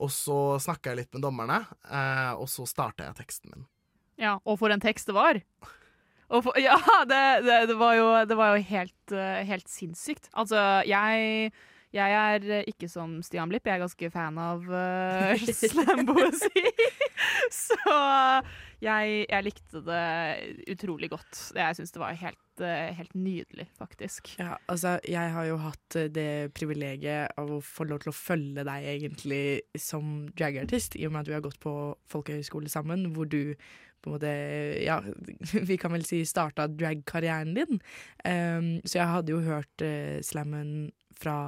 Og 0.02 0.12
så 0.12 0.58
snakka 0.60 0.92
jeg 0.92 1.04
litt 1.04 1.16
med 1.16 1.24
dommerne, 1.24 1.62
eh, 1.88 2.32
og 2.36 2.50
så 2.52 2.66
starta 2.68 3.06
jeg 3.06 3.16
teksten 3.22 3.54
min. 3.54 3.66
Ja, 4.20 4.36
og 4.44 4.58
for 4.60 4.72
en 4.72 4.82
tekst 4.82 5.08
det 5.08 5.16
var. 5.16 5.40
For, 6.26 6.56
ja, 6.58 6.76
det, 7.08 7.22
det, 7.46 7.56
det, 7.70 7.76
var 7.78 7.94
jo, 7.96 8.08
det 8.28 8.36
var 8.38 8.52
jo 8.56 8.66
helt, 8.68 9.14
eh, 9.14 9.44
helt 9.48 9.70
sinnssykt. 9.70 10.28
Altså, 10.34 10.58
jeg, 10.88 11.52
jeg 11.96 12.16
er 12.20 12.68
ikke 12.68 12.88
som 12.92 13.18
Stian 13.24 13.50
Blipp, 13.50 13.66
jeg 13.66 13.78
er 13.78 13.84
ganske 13.84 14.10
fan 14.12 14.38
av 14.40 14.66
uh, 14.72 15.46
slampoesi. 15.48 16.64
Så 17.54 17.76
jeg, 18.82 19.24
jeg, 19.30 19.44
likte 19.46 19.80
det 19.86 20.74
utrolig 20.74 21.08
godt. 21.12 21.38
Jeg 21.56 21.78
syns 21.78 21.94
det 21.94 22.02
var 22.02 22.18
helt, 22.20 22.60
eh, 22.60 22.92
helt, 22.98 23.14
nydelig, 23.14 23.68
faktisk. 23.78 24.34
Ja, 24.40 24.58
altså, 24.68 24.96
jeg 25.08 25.32
har 25.32 25.48
jo 25.48 25.56
hatt 25.62 25.98
det 26.12 26.52
privilegiet 26.56 27.32
av 27.40 27.54
å 27.56 27.62
få 27.64 27.88
lov 27.88 28.04
til 28.04 28.12
å 28.12 28.16
følge 28.16 28.66
deg 28.68 28.90
egentlig 28.96 29.42
som 29.80 30.26
dragartist, 30.36 30.98
i 30.98 31.06
og 31.08 31.14
med 31.14 31.24
at 31.24 31.32
vi 31.32 31.38
har 31.38 31.44
gått 31.46 31.60
på 31.62 31.74
folkehøyskole 32.12 32.70
sammen, 32.72 33.08
hvor 33.16 33.30
du 33.30 33.54
på 34.04 34.12
en 34.12 34.18
måte 34.18 34.34
Ja, 34.84 35.00
vi 35.70 35.78
kan 35.80 35.94
vel 35.96 36.04
si 36.06 36.22
starta 36.28 36.68
drag-karrieren 36.70 37.56
din. 37.56 37.80
Um, 38.22 38.70
så 38.84 39.00
jeg 39.00 39.12
hadde 39.14 39.34
jo 39.34 39.42
hørt 39.46 39.82
uh, 39.82 40.20
slammen 40.22 40.92
fra 41.16 41.38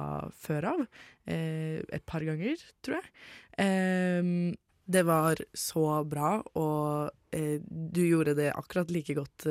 før 0.41 0.71
av. 0.73 0.81
Uh, 1.29 1.79
et 1.93 2.05
par 2.09 2.25
ganger, 2.27 2.59
tror 2.85 2.99
jeg. 2.99 3.13
Um, 3.59 4.57
det 4.89 5.03
var 5.05 5.37
så 5.53 6.01
bra, 6.09 6.39
og 6.57 7.11
uh, 7.13 7.57
du 7.61 8.01
gjorde 8.07 8.37
det 8.39 8.49
akkurat 8.55 8.89
like 8.93 9.13
godt 9.17 9.45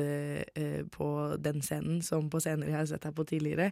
på 0.94 1.10
den 1.38 1.62
scenen 1.62 2.00
som 2.02 2.30
på 2.30 2.40
scener 2.42 2.72
jeg 2.72 2.80
har 2.80 2.88
sett 2.90 3.06
deg 3.06 3.14
på 3.14 3.26
tidligere. 3.28 3.70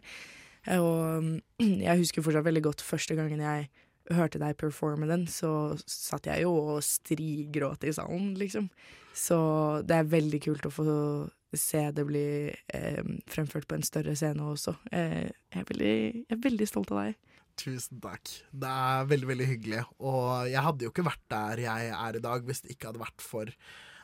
Og 0.77 1.33
jeg 1.87 1.99
husker 2.03 2.23
fortsatt 2.23 2.47
veldig 2.47 2.63
godt 2.69 2.85
første 2.85 3.17
gangen 3.19 3.43
jeg 3.43 3.67
hørte 4.15 4.39
deg 4.39 4.55
performe 4.59 5.07
den, 5.09 5.25
så 5.27 5.75
satt 5.83 6.29
jeg 6.29 6.45
jo 6.45 6.53
og 6.75 6.83
strigråt 6.85 7.83
i 7.87 7.91
salen, 7.95 8.31
liksom. 8.39 8.69
Så 9.17 9.37
det 9.87 9.97
er 9.97 10.11
veldig 10.11 10.39
kult 10.45 10.67
å 10.69 10.71
få 10.71 10.85
se 11.55 11.81
det 11.95 12.03
bli 12.07 12.27
eh, 12.51 13.03
fremført 13.31 13.67
på 13.69 13.77
en 13.77 13.85
større 13.85 14.15
scene 14.19 14.43
også. 14.51 14.75
Eh, 14.91 15.29
jeg, 15.29 15.61
er 15.61 15.67
veldig, 15.69 15.95
jeg, 16.19 16.25
er 16.35 16.41
veldig, 16.43 16.67
stolt 16.69 16.91
av 16.91 17.03
deg. 17.05 17.35
Tusen 17.57 18.01
takk. 18.03 18.33
Det 18.51 18.71
er 18.71 19.07
veldig, 19.09 19.29
veldig 19.31 19.47
hyggelig. 19.53 19.83
Og 20.03 20.49
jeg 20.51 20.65
hadde 20.67 20.87
jo 20.87 20.93
ikke 20.93 21.07
vært 21.07 21.23
der 21.33 21.63
jeg 21.63 21.93
er 21.95 22.19
i 22.19 22.23
dag 22.27 22.43
hvis 22.45 22.63
det 22.65 22.75
ikke 22.75 22.91
hadde 22.91 23.05
vært 23.05 23.23
for 23.23 23.53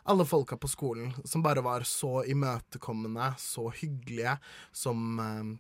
alle 0.03 0.25
folka 0.27 0.57
på 0.59 0.67
skolen 0.67 1.13
som 1.27 1.43
bare 1.43 1.63
var 1.63 1.85
så 1.87 2.23
imøtekommende, 2.27 3.33
så 3.39 3.69
hyggelige, 3.71 4.37
som 4.75 5.19
eh, 5.23 5.53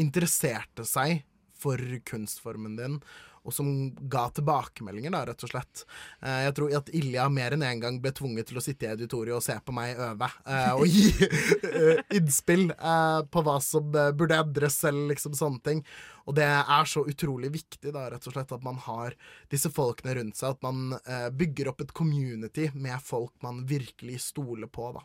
interesserte 0.00 0.86
seg 0.88 1.24
for 1.60 1.80
kunstformen 2.08 2.78
din, 2.78 3.00
og 3.40 3.54
som 3.56 3.68
ga 4.12 4.26
tilbakemeldinger, 4.36 5.12
da, 5.14 5.22
rett 5.30 5.44
og 5.46 5.52
slett. 5.52 5.84
Eh, 6.20 6.42
jeg 6.44 6.54
tror 6.56 6.74
at 6.76 6.90
Ilja 6.96 7.26
mer 7.32 7.56
enn 7.56 7.64
én 7.64 7.70
en 7.70 7.82
gang 7.84 8.00
ble 8.02 8.12
tvunget 8.16 8.50
til 8.50 8.60
å 8.60 8.64
sitte 8.64 8.86
i 8.86 8.90
auditoriet 8.92 9.36
og 9.36 9.44
se 9.44 9.56
på 9.64 9.74
meg 9.76 9.96
øve, 9.96 10.28
eh, 10.44 10.72
og 10.76 10.84
gi 10.84 11.06
eh, 11.70 12.02
innspill 12.18 12.68
på 13.32 13.44
hva 13.46 13.56
som 13.64 13.88
burde 13.90 14.40
endres, 14.40 14.80
eller 14.88 15.14
liksom 15.14 15.36
sånne 15.38 15.64
ting. 15.64 15.84
Og 16.28 16.36
det 16.36 16.46
er 16.46 16.90
så 16.90 17.06
utrolig 17.08 17.52
viktig, 17.54 17.94
da, 17.96 18.08
rett 18.12 18.28
og 18.28 18.36
slett, 18.36 18.52
at 18.52 18.66
man 18.66 18.76
har 18.84 19.16
disse 19.52 19.72
folkene 19.72 20.18
rundt 20.18 20.38
seg, 20.38 20.52
at 20.54 20.66
man 20.66 20.92
bygger 21.34 21.72
opp 21.72 21.80
et 21.82 21.94
community 21.96 22.68
med 22.74 23.00
folk 23.02 23.32
man 23.42 23.64
virkelig 23.66 24.20
stoler 24.28 24.70
på, 24.70 24.92
da. 24.98 25.02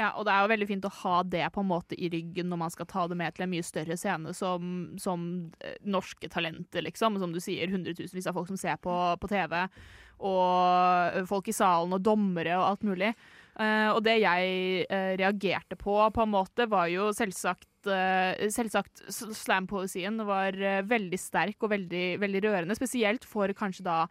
Ja, 0.00 0.14
og 0.16 0.24
det 0.24 0.32
er 0.32 0.44
jo 0.44 0.50
veldig 0.54 0.68
fint 0.70 0.86
å 0.88 0.92
ha 1.02 1.16
det 1.28 1.42
på 1.52 1.60
en 1.60 1.68
måte 1.68 1.96
i 1.98 2.08
ryggen 2.12 2.48
når 2.48 2.60
man 2.62 2.72
skal 2.72 2.88
ta 2.88 3.04
det 3.10 3.18
med 3.20 3.34
til 3.36 3.44
en 3.44 3.52
mye 3.52 3.66
større 3.66 3.98
scene 4.00 4.32
som, 4.36 4.70
som 5.00 5.26
eh, 5.60 5.76
norske 5.84 6.30
talenter, 6.32 6.86
liksom. 6.86 7.18
Som 7.20 7.34
du 7.34 7.40
sier, 7.42 7.68
hundretusenvis 7.68 8.30
av 8.30 8.38
folk 8.38 8.48
som 8.48 8.60
ser 8.60 8.80
på, 8.80 8.94
på, 9.20 9.28
TV. 9.28 9.58
Og 10.24 11.20
folk 11.28 11.50
i 11.52 11.56
salen 11.56 11.92
og 11.96 12.04
dommere 12.04 12.56
og 12.56 12.66
alt 12.70 12.86
mulig. 12.88 13.12
Uh, 13.60 13.92
og 13.92 13.98
det 14.06 14.20
jeg 14.22 14.84
uh, 14.88 15.12
reagerte 15.20 15.76
på, 15.76 15.96
på 16.14 16.24
en 16.24 16.32
måte, 16.32 16.68
var 16.70 16.88
jo 16.92 17.10
selvsagt 17.16 17.66
Selvsagt 17.80 19.00
slampoesien 19.08 20.20
var 20.28 20.52
veldig 20.84 21.16
sterk 21.16 21.64
og 21.64 21.70
veldig, 21.72 22.18
veldig 22.20 22.42
rørende. 22.44 22.74
Spesielt 22.76 23.24
for 23.24 23.48
kanskje 23.56 23.86
da 23.86 24.02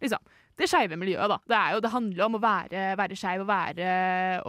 liksom 0.00 0.22
det 0.58 0.66
skeive 0.66 0.98
miljøet, 0.98 1.30
da. 1.30 1.38
Det, 1.46 1.58
jo, 1.74 1.82
det, 1.84 1.92
handler 1.92 2.24
om 2.26 2.38
å 2.38 2.42
være, 2.42 2.84
være 2.98 3.18
skeiv 3.18 3.44
og 3.44 3.50
være 3.50 3.90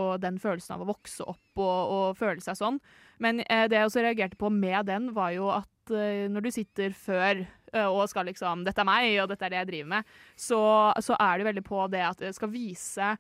Og 0.02 0.12
den 0.24 0.40
følelsen 0.42 0.76
av 0.76 0.84
å 0.84 0.90
vokse 0.90 1.26
opp 1.30 1.62
og, 1.62 1.94
og 1.94 2.18
føle 2.18 2.42
seg 2.42 2.58
sånn. 2.58 2.80
Men 3.22 3.44
eh, 3.46 3.68
det 3.70 3.78
jeg 3.78 3.90
også 3.90 4.04
reagerte 4.06 4.40
på 4.40 4.50
med 4.54 4.88
den, 4.90 5.12
var 5.16 5.34
jo 5.36 5.52
at 5.54 5.94
eh, 5.94 6.26
når 6.32 6.48
du 6.48 6.52
sitter 6.56 6.96
før 6.96 7.44
eh, 7.44 7.86
og 7.86 8.08
skal 8.10 8.30
liksom 8.32 8.64
'Dette 8.66 8.82
er 8.82 8.90
meg, 8.90 9.10
og 9.22 9.30
dette 9.30 9.46
er 9.46 9.54
det 9.54 9.62
jeg 9.62 9.70
driver 9.74 9.92
med', 9.94 10.16
så, 10.40 10.62
så 11.04 11.20
er 11.20 11.38
du 11.38 11.50
veldig 11.50 11.66
på 11.68 11.86
det 11.92 12.06
at 12.08 12.26
det 12.26 12.34
skal 12.38 12.54
vise 12.54 13.14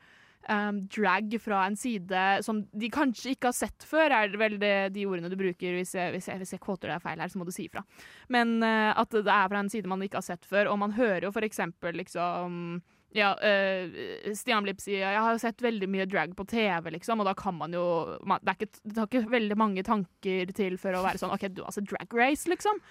um, 0.47 0.83
drag 0.87 1.35
fra 1.41 1.63
en 1.67 1.77
side 1.79 2.25
som 2.45 2.61
de 2.71 2.91
kanskje 2.93 3.33
ikke 3.35 3.49
har 3.51 3.57
sett 3.57 3.87
før, 3.87 4.13
er 4.15 4.37
vel 4.39 4.59
det, 4.61 4.93
de 4.95 5.07
ordene 5.09 5.31
du 5.31 5.37
bruker. 5.39 5.75
Hvis 5.79 5.95
jeg, 5.97 6.13
hvis 6.15 6.29
jeg, 6.31 6.41
hvis 6.41 6.53
jeg 6.55 6.63
kvoter 6.63 6.93
deg 6.93 7.03
feil 7.03 7.19
her, 7.21 7.31
så 7.31 7.41
må 7.41 7.47
du 7.47 7.53
si 7.55 7.67
ifra. 7.67 7.83
Men 8.31 8.59
uh, 8.63 8.93
at 8.93 9.11
det 9.15 9.25
er 9.25 9.51
fra 9.51 9.63
en 9.63 9.73
side 9.73 9.91
man 9.91 10.05
ikke 10.05 10.21
har 10.21 10.29
sett 10.29 10.47
før. 10.47 10.71
Og 10.71 10.79
man 10.81 10.95
hører 10.97 11.27
jo 11.27 11.35
for 11.35 11.45
eksempel 11.45 11.99
liksom 11.99 12.79
ja, 13.17 13.33
uh, 13.41 14.33
Stian 14.37 14.65
Blipp 14.65 14.81
sier 14.83 15.01
jeg 15.01 15.21
har 15.25 15.41
sett 15.41 15.63
veldig 15.65 15.89
mye 15.89 16.07
drag 16.09 16.35
på 16.37 16.45
TV, 16.49 16.91
liksom, 16.93 17.23
og 17.23 17.29
da 17.29 17.33
kan 17.37 17.57
man 17.57 17.73
jo 17.73 17.85
man, 18.21 18.41
det, 18.45 18.59
ikke, 18.59 18.83
det 18.83 18.97
tar 18.97 19.09
ikke 19.09 19.31
veldig 19.33 19.57
mange 19.57 19.85
tanker 19.85 20.53
til 20.53 20.77
for 20.81 20.93
å 20.93 21.01
være 21.05 21.21
sånn 21.21 21.33
OK, 21.33 21.47
du 21.53 21.63
har 21.65 21.73
sett 21.73 21.89
drag 21.89 22.13
race, 22.13 22.45
liksom. 22.51 22.81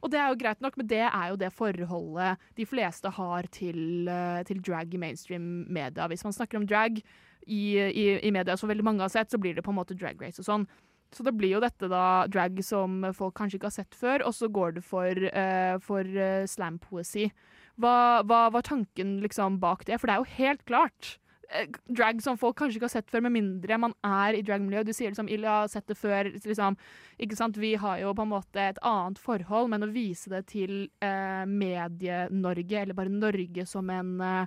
Og 0.00 0.12
det 0.12 0.20
er 0.20 0.30
jo 0.32 0.38
greit 0.40 0.62
nok, 0.64 0.76
men 0.80 0.88
det 0.88 1.02
er 1.06 1.26
jo 1.30 1.38
det 1.40 1.52
forholdet 1.52 2.44
de 2.56 2.66
fleste 2.68 3.12
har 3.16 3.48
til, 3.52 4.08
uh, 4.08 4.40
til 4.48 4.62
drag 4.64 4.94
i 4.94 5.00
mainstream 5.00 5.66
media. 5.68 6.08
Hvis 6.08 6.24
man 6.24 6.36
snakker 6.36 6.60
om 6.60 6.66
drag 6.68 7.00
i, 7.00 7.62
i, 7.76 8.06
i, 8.20 8.30
media 8.32 8.56
som 8.56 8.70
veldig 8.70 8.86
mange 8.86 9.04
har 9.04 9.12
sett, 9.12 9.30
så 9.32 9.40
blir 9.40 9.56
det 9.56 9.64
på 9.66 9.74
en 9.74 9.80
måte 9.80 9.96
drag 9.98 10.20
race 10.22 10.40
og 10.40 10.48
sånn. 10.48 10.66
Så 11.10 11.24
det 11.26 11.34
blir 11.34 11.56
jo 11.56 11.62
dette 11.62 11.88
da 11.90 12.24
drag 12.30 12.60
som 12.62 13.02
folk 13.16 13.34
kanskje 13.36 13.58
ikke 13.58 13.70
har 13.72 13.78
sett 13.80 13.96
før, 13.98 14.24
og 14.28 14.36
så 14.36 14.48
går 14.48 14.78
det 14.78 14.84
for, 14.86 15.24
uh, 15.34 15.76
for 15.84 16.06
uh, 16.06 16.46
slampoesi. 16.48 17.28
Hva, 17.80 18.22
hva 18.28 18.44
var 18.54 18.64
tanken 18.66 19.18
liksom 19.24 19.58
bak 19.60 19.84
det? 19.88 19.98
For 19.98 20.08
det 20.08 20.16
er 20.16 20.22
jo 20.22 20.38
helt 20.38 20.64
klart 20.68 21.16
Eh, 21.29 21.29
drag 21.90 22.22
som 22.22 22.38
folk 22.38 22.56
kanskje 22.58 22.78
ikke 22.78 22.86
har 22.86 22.94
sett 22.94 23.10
før, 23.10 23.24
med 23.26 23.34
mindre 23.34 23.78
man 23.80 23.94
er 24.06 24.38
i 24.38 24.42
dragmiljøet. 24.46 24.86
Du 24.86 24.94
sier 24.94 25.10
liksom 25.10 25.28
'Ilja 25.28 25.60
har 25.62 25.68
sett 25.68 25.86
det 25.86 25.98
før'. 25.98 26.32
Liksom, 26.32 26.76
ikke 27.18 27.36
sant? 27.36 27.56
Vi 27.56 27.74
har 27.74 27.98
jo 27.98 28.14
på 28.14 28.22
en 28.22 28.32
måte 28.32 28.60
et 28.60 28.78
annet 28.82 29.18
forhold, 29.18 29.70
men 29.70 29.82
å 29.82 29.92
vise 29.92 30.30
det 30.30 30.46
til 30.46 30.90
eh, 31.02 31.44
Medie-Norge, 31.46 32.82
eller 32.82 32.94
bare 32.94 33.10
Norge 33.10 33.66
som 33.66 33.90
en, 33.90 34.20
eh, 34.20 34.46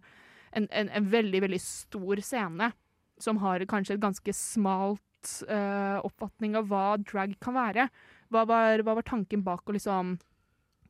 en, 0.53 0.67
en, 0.71 0.89
en, 0.89 1.09
veldig, 1.11 1.41
veldig 1.41 1.61
stor 1.61 2.21
scene, 2.21 2.71
som 3.19 3.37
har 3.37 3.59
kanskje 3.65 3.95
et 3.95 4.03
ganske 4.03 4.33
smalt 4.33 5.43
eh, 5.47 5.99
oppfatning 6.03 6.55
av 6.55 6.67
hva 6.67 6.97
drag 6.97 7.35
kan 7.39 7.53
være. 7.53 7.89
Hva 8.29 8.45
var, 8.45 8.79
hva 8.79 8.95
var 8.95 9.03
tanken 9.03 9.43
bak 9.43 9.67
å 9.67 9.75
liksom 9.75 10.17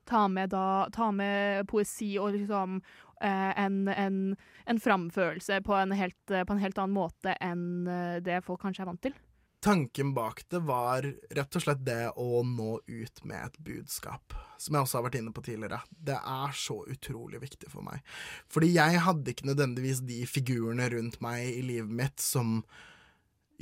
ta 0.05 0.27
med, 0.27 0.49
da, 0.51 0.89
ta 0.91 1.11
med 1.15 1.65
poesi 1.67 2.17
og 2.19 2.33
liksom 2.35 2.81
Eh, 3.12 3.12
en, 3.27 3.87
en, 3.87 4.17
en 4.65 4.79
framførelse 4.79 5.61
på 5.65 5.75
en, 5.77 5.91
helt, 5.91 6.31
eh, 6.31 6.43
på 6.43 6.55
en 6.55 6.63
helt 6.63 6.77
annen 6.77 6.95
måte 6.95 7.35
enn 7.39 7.87
eh, 7.87 8.17
det 8.23 8.41
folk 8.45 8.63
kanskje 8.63 8.83
er 8.85 8.91
vant 8.91 9.03
til. 9.05 9.15
Tanken 9.63 10.09
bak 10.11 10.41
det 10.51 10.59
var 10.67 11.05
rett 11.07 11.55
og 11.55 11.63
slett 11.63 11.85
det 11.87 12.09
å 12.19 12.41
nå 12.43 12.81
ut 12.83 13.21
med 13.23 13.45
et 13.45 13.59
budskap, 13.63 14.35
som 14.59 14.75
jeg 14.75 14.83
også 14.83 14.97
har 14.99 15.05
vært 15.05 15.21
inne 15.21 15.31
på 15.31 15.43
tidligere. 15.45 15.79
Det 15.87 16.17
er 16.19 16.57
så 16.59 16.81
utrolig 16.83 17.39
viktig 17.45 17.69
for 17.71 17.85
meg. 17.85 18.03
Fordi 18.51 18.73
jeg 18.73 19.03
hadde 19.05 19.31
ikke 19.31 19.47
nødvendigvis 19.47 20.03
de 20.03 20.19
figurene 20.27 20.89
rundt 20.91 21.21
meg 21.23 21.47
i 21.47 21.63
livet 21.63 21.95
mitt 21.95 22.19
som 22.19 22.57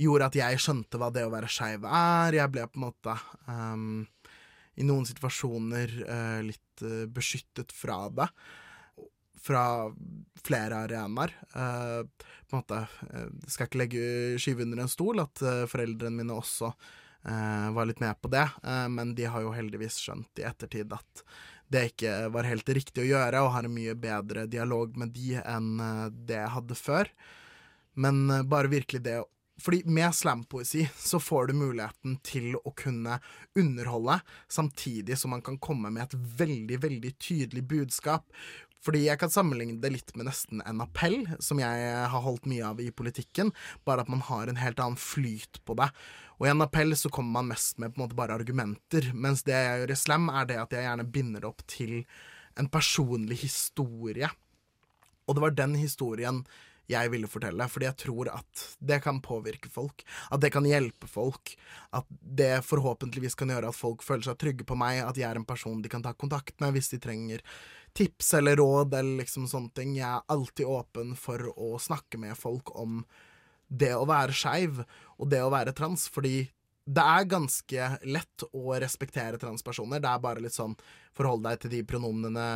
gjorde 0.02 0.32
at 0.32 0.40
jeg 0.40 0.64
skjønte 0.64 0.98
hva 0.98 1.12
det 1.14 1.28
å 1.28 1.34
være 1.34 1.52
skeiv 1.52 1.86
er. 1.86 2.40
Jeg 2.40 2.54
ble 2.54 2.66
på 2.66 2.82
en 2.82 2.88
måte 2.88 3.16
um, 3.46 4.02
i 4.82 4.88
noen 4.88 5.06
situasjoner 5.06 5.96
uh, 6.02 6.42
litt 6.46 6.86
uh, 6.86 7.06
beskyttet 7.14 7.74
fra 7.76 8.08
det. 8.10 8.30
Fra 9.42 9.64
flere 10.44 10.84
arenaer. 10.86 11.34
Eh, 11.56 12.02
på 12.50 12.56
en 12.56 12.62
måte 12.62 12.82
eh, 13.14 13.30
Skal 13.48 13.70
ikke 13.70 13.82
legge 13.82 14.04
skyve 14.42 14.66
under 14.66 14.84
en 14.84 14.92
stol 14.92 15.24
at 15.24 15.42
eh, 15.46 15.64
foreldrene 15.72 16.22
mine 16.22 16.38
også 16.38 16.74
var 17.22 17.86
litt 17.86 18.00
med 18.02 18.18
på 18.18 18.32
det, 18.34 18.48
men 18.90 19.12
de 19.14 19.28
har 19.30 19.44
jo 19.44 19.52
heldigvis 19.54 20.00
skjønt 20.02 20.40
i 20.42 20.46
ettertid 20.50 20.90
at 20.96 21.20
det 21.70 21.84
ikke 21.92 22.16
var 22.34 22.48
helt 22.50 22.72
riktig 22.74 23.04
å 23.04 23.06
gjøre, 23.06 23.44
og 23.46 23.52
har 23.54 23.68
en 23.68 23.76
mye 23.76 23.94
bedre 23.94 24.48
dialog 24.50 24.98
med 24.98 25.14
de 25.14 25.36
enn 25.38 25.68
det 26.10 26.40
jeg 26.40 26.54
hadde 26.56 26.78
før. 26.80 27.12
Men 27.94 28.26
bare 28.50 28.74
virkelig 28.74 29.04
det 29.06 29.20
fordi 29.62 29.84
med 29.86 30.16
slampoesi 30.16 30.90
så 30.98 31.20
får 31.20 31.48
du 31.48 31.54
muligheten 31.54 32.18
til 32.26 32.56
å 32.58 32.74
kunne 32.78 33.20
underholde, 33.54 34.18
samtidig 34.50 35.18
som 35.22 35.36
man 35.36 35.44
kan 35.46 35.60
komme 35.62 35.92
med 35.94 36.08
et 36.08 36.16
veldig, 36.42 36.80
veldig 36.82 37.12
tydelig 37.22 37.64
budskap. 37.70 38.26
Fordi 38.82 39.04
jeg 39.06 39.20
kan 39.22 39.30
sammenligne 39.30 39.78
det 39.82 39.92
litt 39.94 40.16
med 40.18 40.26
nesten 40.26 40.64
en 40.66 40.82
appell, 40.82 41.20
som 41.44 41.62
jeg 41.62 41.92
har 42.14 42.26
holdt 42.26 42.48
mye 42.50 42.66
av 42.72 42.82
i 42.82 42.90
politikken, 42.90 43.52
bare 43.86 44.02
at 44.02 44.10
man 44.10 44.24
har 44.26 44.50
en 44.50 44.62
helt 44.62 44.82
annen 44.82 44.98
flyt 44.98 45.62
på 45.68 45.78
det. 45.78 45.92
Og 46.40 46.48
i 46.48 46.52
en 46.52 46.66
appell 46.66 46.96
så 46.98 47.12
kommer 47.14 47.38
man 47.38 47.52
mest 47.54 47.78
med 47.78 47.94
på 47.94 48.02
en 48.02 48.08
måte 48.08 48.18
bare 48.18 48.40
argumenter, 48.40 49.12
mens 49.14 49.46
det 49.46 49.54
jeg 49.54 49.84
gjør 49.84 49.94
i 49.94 50.00
slam, 50.02 50.32
er 50.34 50.50
det 50.50 50.58
at 50.64 50.74
jeg 50.74 50.88
gjerne 50.88 51.10
binder 51.14 51.44
det 51.44 51.52
opp 51.52 51.62
til 51.70 52.00
en 52.60 52.70
personlig 52.74 53.44
historie. 53.44 54.30
Og 55.30 55.38
det 55.38 55.46
var 55.46 55.56
den 55.56 55.78
historien 55.78 56.42
jeg 56.92 57.12
ville 57.14 57.30
fortelle, 57.30 57.66
fordi 57.72 57.88
jeg 57.88 58.00
tror 58.04 58.32
at 58.34 58.64
det 58.84 58.98
kan 59.04 59.22
påvirke 59.24 59.70
folk. 59.72 60.04
At 60.34 60.42
det 60.44 60.52
kan 60.52 60.66
hjelpe 60.68 61.08
folk. 61.08 61.54
At 61.96 62.10
det 62.10 62.66
forhåpentligvis 62.68 63.38
kan 63.40 63.54
gjøre 63.54 63.70
at 63.72 63.78
folk 63.78 64.04
føler 64.04 64.26
seg 64.28 64.40
trygge 64.42 64.68
på 64.68 64.76
meg, 64.80 65.04
at 65.06 65.20
jeg 65.20 65.30
er 65.30 65.40
en 65.40 65.48
person 65.48 65.82
de 65.82 65.92
kan 65.92 66.04
ta 66.04 66.14
kontakt 66.14 66.58
med 66.64 66.76
hvis 66.76 66.92
de 66.92 67.00
trenger 67.02 67.46
tips 67.98 68.34
eller 68.40 68.56
råd 68.60 68.94
eller 68.94 69.22
liksom 69.24 69.48
sånne 69.52 69.74
ting. 69.76 69.96
Jeg 70.00 70.08
er 70.08 70.32
alltid 70.32 70.70
åpen 70.70 71.16
for 71.20 71.52
å 71.52 71.76
snakke 71.82 72.20
med 72.22 72.38
folk 72.40 72.74
om 72.80 73.02
det 73.68 73.94
å 73.96 74.08
være 74.08 74.36
skeiv 74.36 74.82
og 74.84 75.30
det 75.32 75.42
å 75.44 75.52
være 75.52 75.74
trans, 75.76 76.08
fordi 76.12 76.50
det 76.92 77.04
er 77.06 77.28
ganske 77.30 77.90
lett 78.10 78.46
å 78.52 78.76
respektere 78.82 79.40
transpersoner. 79.40 80.02
Det 80.02 80.10
er 80.10 80.24
bare 80.24 80.44
litt 80.44 80.56
sånn 80.56 80.74
forhold 81.16 81.46
deg 81.46 81.62
til 81.62 81.76
de 81.76 81.84
pronomenene 81.88 82.48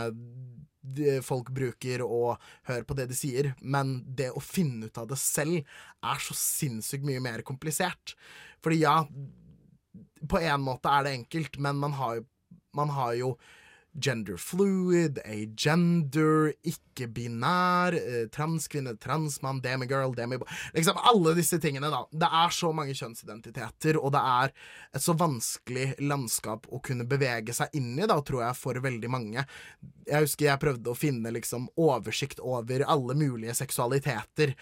folk 1.26 1.50
bruker, 1.56 2.04
og 2.06 2.42
hør 2.68 2.84
på 2.86 2.98
det 2.98 3.08
de 3.10 3.18
sier. 3.18 3.52
Men 3.62 4.00
det 4.18 4.32
å 4.34 4.44
finne 4.44 4.90
ut 4.90 5.00
av 5.02 5.08
det 5.10 5.18
selv 5.22 5.62
er 5.62 6.22
så 6.22 6.38
sinnssykt 6.38 7.06
mye 7.08 7.24
mer 7.24 7.46
komplisert. 7.48 8.16
Fordi 8.66 8.82
ja, 8.82 8.98
på 10.30 10.42
en 10.42 10.66
måte 10.66 10.92
er 10.92 11.06
det 11.06 11.16
enkelt, 11.20 11.60
men 11.62 11.80
man 11.82 11.96
har 12.00 12.20
jo, 12.20 12.26
man 12.76 12.92
har 12.98 13.14
jo 13.18 13.36
gender 13.96 14.38
fluid, 14.38 15.20
agender, 15.26 16.52
ikke-binær, 16.68 17.96
eh, 17.96 18.28
transkvinne, 18.34 18.96
transmann, 19.00 19.62
demigirl, 19.64 20.16
demiboy 20.16 20.48
Liksom 20.74 20.98
alle 20.98 21.36
disse 21.38 21.60
tingene, 21.62 21.90
da. 21.90 22.04
Det 22.12 22.30
er 22.30 22.56
så 22.56 22.72
mange 22.76 22.96
kjønnsidentiteter, 22.98 24.00
og 24.02 24.12
det 24.16 24.22
er 24.22 24.54
et 24.96 25.04
så 25.04 25.16
vanskelig 25.18 25.94
landskap 26.04 26.68
å 26.68 26.82
kunne 26.84 27.08
bevege 27.08 27.56
seg 27.56 27.72
inn 27.74 27.94
i, 27.98 28.08
da, 28.08 28.20
tror 28.22 28.44
jeg, 28.48 28.60
for 28.60 28.82
veldig 28.84 29.12
mange. 29.12 29.46
Jeg 30.06 30.28
husker 30.28 30.50
jeg 30.50 30.64
prøvde 30.64 30.92
å 30.92 30.98
finne 30.98 31.32
liksom 31.36 31.70
oversikt 31.80 32.44
over 32.44 32.84
alle 32.88 33.16
mulige 33.16 33.56
seksualiteter. 33.56 34.56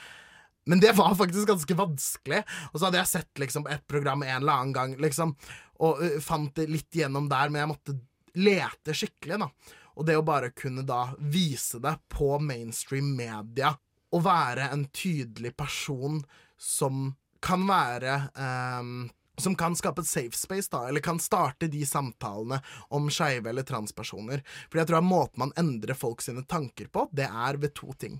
Men 0.66 0.80
det 0.80 0.94
var 0.96 1.16
faktisk 1.20 1.48
ganske 1.50 1.76
vanskelig. 1.76 2.44
Og 2.72 2.80
så 2.80 2.88
hadde 2.88 3.02
jeg 3.02 3.12
sett 3.12 3.42
liksom 3.42 3.68
et 3.72 3.84
program 3.90 4.24
en 4.24 4.38
eller 4.38 4.54
annen 4.54 4.76
gang, 4.76 4.96
liksom, 5.02 5.36
og 5.84 6.00
uh, 6.00 6.20
fant 6.24 6.54
det 6.56 6.70
litt 6.72 6.96
gjennom 6.96 7.28
der, 7.32 7.52
men 7.52 7.64
jeg 7.64 7.72
måtte 7.74 8.00
lete 8.40 8.96
skikkelig, 8.98 9.40
da. 9.46 9.80
Og 9.94 10.08
det 10.08 10.18
å 10.18 10.26
bare 10.26 10.54
kunne 10.58 10.86
da 10.88 11.12
vise 11.20 11.80
det 11.84 11.96
på 12.10 12.36
mainstream 12.42 13.14
media, 13.18 13.74
og 14.14 14.26
være 14.26 14.70
en 14.74 14.88
tydelig 14.94 15.54
person 15.58 16.22
som 16.58 17.12
kan 17.44 17.66
være 17.68 18.16
ehm, 18.40 19.10
som 19.38 19.56
kan 19.58 19.76
skape 19.76 20.04
et 20.04 20.08
safe 20.08 20.38
space, 20.38 20.70
da, 20.72 20.84
eller 20.88 21.02
kan 21.02 21.20
starte 21.20 21.68
de 21.68 21.82
samtalene 21.86 22.60
om 22.94 23.10
skeive 23.12 23.50
eller 23.50 23.66
transpersoner. 23.66 24.44
Fordi 24.68 24.84
jeg 24.84 24.90
tror 24.92 25.00
at 25.00 25.10
måten 25.10 25.44
man 25.46 25.54
endrer 25.58 25.98
folk 25.98 26.22
sine 26.22 26.46
tanker 26.46 26.92
på, 26.94 27.08
det 27.12 27.26
er 27.26 27.58
ved 27.62 27.74
to 27.78 27.96
ting. 27.98 28.20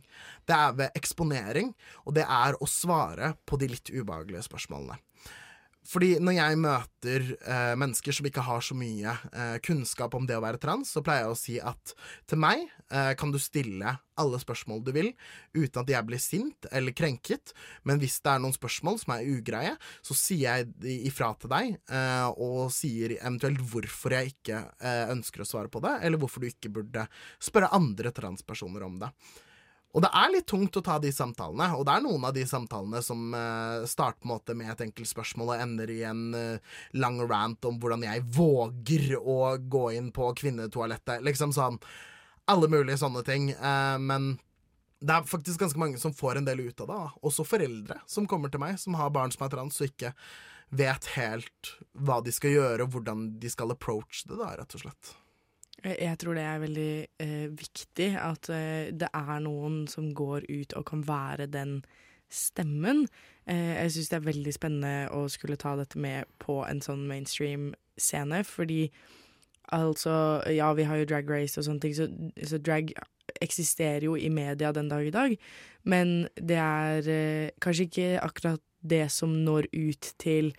Det 0.50 0.58
er 0.58 0.74
ved 0.80 0.98
eksponering, 0.98 1.74
og 2.08 2.18
det 2.18 2.26
er 2.26 2.58
å 2.58 2.70
svare 2.70 3.36
på 3.46 3.62
de 3.62 3.70
litt 3.76 3.94
ubehagelige 3.94 4.46
spørsmålene. 4.50 4.98
Fordi 5.88 6.16
når 6.24 6.38
jeg 6.38 6.60
møter 6.64 7.26
eh, 7.36 7.74
mennesker 7.80 8.16
som 8.16 8.28
ikke 8.28 8.46
har 8.46 8.64
så 8.64 8.76
mye 8.78 9.12
eh, 9.34 9.58
kunnskap 9.66 10.16
om 10.16 10.28
det 10.30 10.38
å 10.38 10.44
være 10.44 10.62
trans, 10.62 10.94
så 10.96 11.04
pleier 11.04 11.26
jeg 11.26 11.34
å 11.34 11.40
si 11.40 11.58
at 11.60 11.94
til 12.30 12.40
meg 12.40 12.64
eh, 12.64 13.12
kan 13.20 13.34
du 13.34 13.40
stille 13.42 13.98
alle 14.20 14.40
spørsmål 14.40 14.84
du 14.86 14.92
vil, 14.96 15.10
uten 15.58 15.82
at 15.82 15.92
jeg 15.92 16.08
blir 16.08 16.22
sint 16.22 16.68
eller 16.72 16.96
krenket. 16.96 17.52
Men 17.84 18.00
hvis 18.02 18.20
det 18.24 18.32
er 18.32 18.44
noen 18.44 18.56
spørsmål 18.56 19.00
som 19.02 19.16
er 19.16 19.28
ugreie, 19.34 19.74
så 20.06 20.18
sier 20.18 20.62
jeg 20.64 21.00
ifra 21.10 21.34
til 21.42 21.52
deg, 21.52 21.78
eh, 21.92 22.28
og 22.32 22.72
sier 22.74 23.18
eventuelt 23.20 23.64
hvorfor 23.74 24.16
jeg 24.16 24.36
ikke 24.36 24.62
eh, 24.80 25.08
ønsker 25.14 25.44
å 25.44 25.50
svare 25.50 25.74
på 25.74 25.84
det, 25.84 25.98
eller 26.06 26.22
hvorfor 26.22 26.44
du 26.44 26.52
ikke 26.52 26.72
burde 26.80 27.08
spørre 27.44 27.74
andre 27.76 28.14
transpersoner 28.16 28.88
om 28.88 29.02
det. 29.04 29.12
Og 29.94 30.02
det 30.02 30.10
er 30.18 30.32
litt 30.34 30.48
tungt 30.50 30.78
å 30.80 30.82
ta 30.86 30.96
de 31.02 31.12
samtalene, 31.14 31.68
og 31.78 31.84
det 31.86 31.94
er 31.94 32.06
noen 32.06 32.24
av 32.26 32.34
de 32.34 32.44
samtalene 32.50 33.02
som 33.06 33.28
uh, 33.38 33.84
starter 33.90 34.26
måte 34.30 34.56
med 34.58 34.72
et 34.74 34.82
enkelt 34.88 35.10
spørsmål 35.10 35.54
og 35.54 35.62
ender 35.68 35.92
i 35.94 36.00
en 36.10 36.24
uh, 36.34 36.80
lang 36.98 37.20
rant 37.30 37.70
om 37.70 37.78
hvordan 37.82 38.06
jeg 38.08 38.24
våger 38.34 39.14
å 39.20 39.38
gå 39.62 39.84
inn 40.00 40.10
på 40.16 40.32
kvinnetoalettet. 40.42 41.22
Liksom 41.26 41.54
sånn 41.54 41.78
Alle 42.50 42.68
mulige 42.68 42.98
sånne 43.00 43.22
ting. 43.24 43.52
Uh, 43.54 44.02
men 44.02 44.34
det 45.04 45.14
er 45.14 45.30
faktisk 45.30 45.62
ganske 45.62 45.80
mange 45.80 46.02
som 46.02 46.16
får 46.16 46.40
en 46.40 46.48
del 46.48 46.66
ut 46.66 46.82
av 46.84 46.90
det. 46.90 47.02
Også 47.30 47.46
foreldre 47.46 48.00
som 48.10 48.28
kommer 48.30 48.50
til 48.50 48.64
meg, 48.64 48.80
som 48.82 48.98
har 48.98 49.14
barn 49.14 49.32
som 49.36 49.46
er 49.46 49.54
trans, 49.54 49.78
og 49.78 49.92
ikke 49.92 50.14
vet 50.74 51.12
helt 51.14 51.76
hva 51.94 52.18
de 52.26 52.34
skal 52.34 52.56
gjøre, 52.56 52.86
og 52.86 52.96
hvordan 52.96 53.28
de 53.40 53.52
skal 53.52 53.76
approach 53.76 54.24
det, 54.26 54.40
da, 54.40 54.56
rett 54.58 54.74
og 54.74 54.88
slett. 54.88 55.14
Jeg 55.84 55.98
jeg 56.00 56.20
tror 56.22 56.38
det 56.38 56.44
er 56.48 56.64
veldig 56.64 56.92
eh, 57.20 57.48
viktig 57.52 58.10
at 58.20 58.50
eh, 58.50 58.92
det 58.96 59.10
er 59.14 59.40
noen 59.44 59.84
som 59.92 60.14
går 60.16 60.48
ut 60.50 60.76
og 60.80 60.86
kan 60.88 61.04
være 61.08 61.50
den 61.52 61.82
stemmen. 62.34 63.08
Eh, 63.46 63.76
jeg 63.84 63.92
syns 63.92 64.12
det 64.12 64.20
er 64.20 64.30
veldig 64.30 64.54
spennende 64.56 64.94
å 65.14 65.26
skulle 65.32 65.60
ta 65.60 65.76
dette 65.80 66.00
med 66.00 66.30
på 66.42 66.62
en 66.66 66.82
sånn 66.82 67.06
mainstream-scene, 67.10 68.44
fordi 68.48 68.88
altså 69.74 70.44
Ja, 70.52 70.74
vi 70.74 70.84
har 70.84 71.00
jo 71.00 71.08
Drag 71.10 71.30
Race 71.30 71.60
og 71.60 71.66
sånne 71.66 71.84
ting, 71.84 71.96
så, 71.96 72.08
så 72.44 72.60
drag 72.60 72.92
eksisterer 73.42 74.06
jo 74.06 74.16
i 74.20 74.30
media 74.30 74.72
den 74.76 74.90
dag 74.92 75.08
i 75.08 75.14
dag, 75.14 75.36
men 75.84 76.28
det 76.36 76.60
er 76.60 77.10
eh, 77.10 77.52
kanskje 77.64 77.88
ikke 77.90 78.10
akkurat 78.22 78.64
det 78.84 79.08
som 79.12 79.32
når 79.46 79.70
ut 79.72 80.14
til 80.20 80.52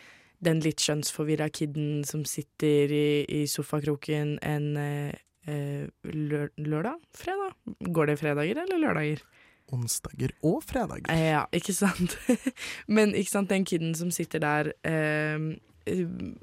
den 0.44 0.62
litt 0.64 0.82
skjønnsforvirra 0.84 1.48
kiden 1.54 2.04
som 2.08 2.24
sitter 2.28 2.92
i, 2.92 3.06
i 3.28 3.44
sofakroken 3.50 4.36
en 4.44 4.68
eh, 4.80 5.86
lør, 6.04 6.50
lørdag? 6.60 7.00
Fredag? 7.16 7.56
Går 7.94 8.12
det 8.12 8.18
fredager 8.20 8.62
eller 8.64 8.82
lørdager? 8.82 9.24
Onsdager 9.72 10.34
og 10.44 10.60
fredager. 10.64 11.08
Eh, 11.12 11.30
ja, 11.32 11.44
ikke 11.52 11.74
sant? 11.76 12.18
Men 12.96 13.14
ikke 13.16 13.32
sant, 13.32 13.50
den 13.50 13.64
kiden 13.64 13.94
som 13.96 14.10
sitter 14.14 14.42
der 14.44 14.72
eh, 14.84 15.54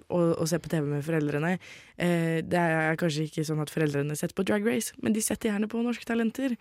og, 0.10 0.38
og 0.38 0.48
ser 0.50 0.62
på 0.62 0.70
TV 0.70 0.86
med 0.86 1.04
foreldrene 1.06 1.56
eh, 1.98 2.42
Det 2.46 2.62
er 2.62 2.98
kanskje 3.00 3.26
ikke 3.26 3.46
sånn 3.48 3.62
at 3.64 3.74
foreldrene 3.74 4.18
setter 4.18 4.38
på 4.38 4.46
Drag 4.46 4.66
Race, 4.68 4.94
men 5.02 5.16
de 5.16 5.24
setter 5.26 5.50
gjerne 5.50 5.70
på 5.70 5.82
Norske 5.82 6.06
Talenter. 6.06 6.54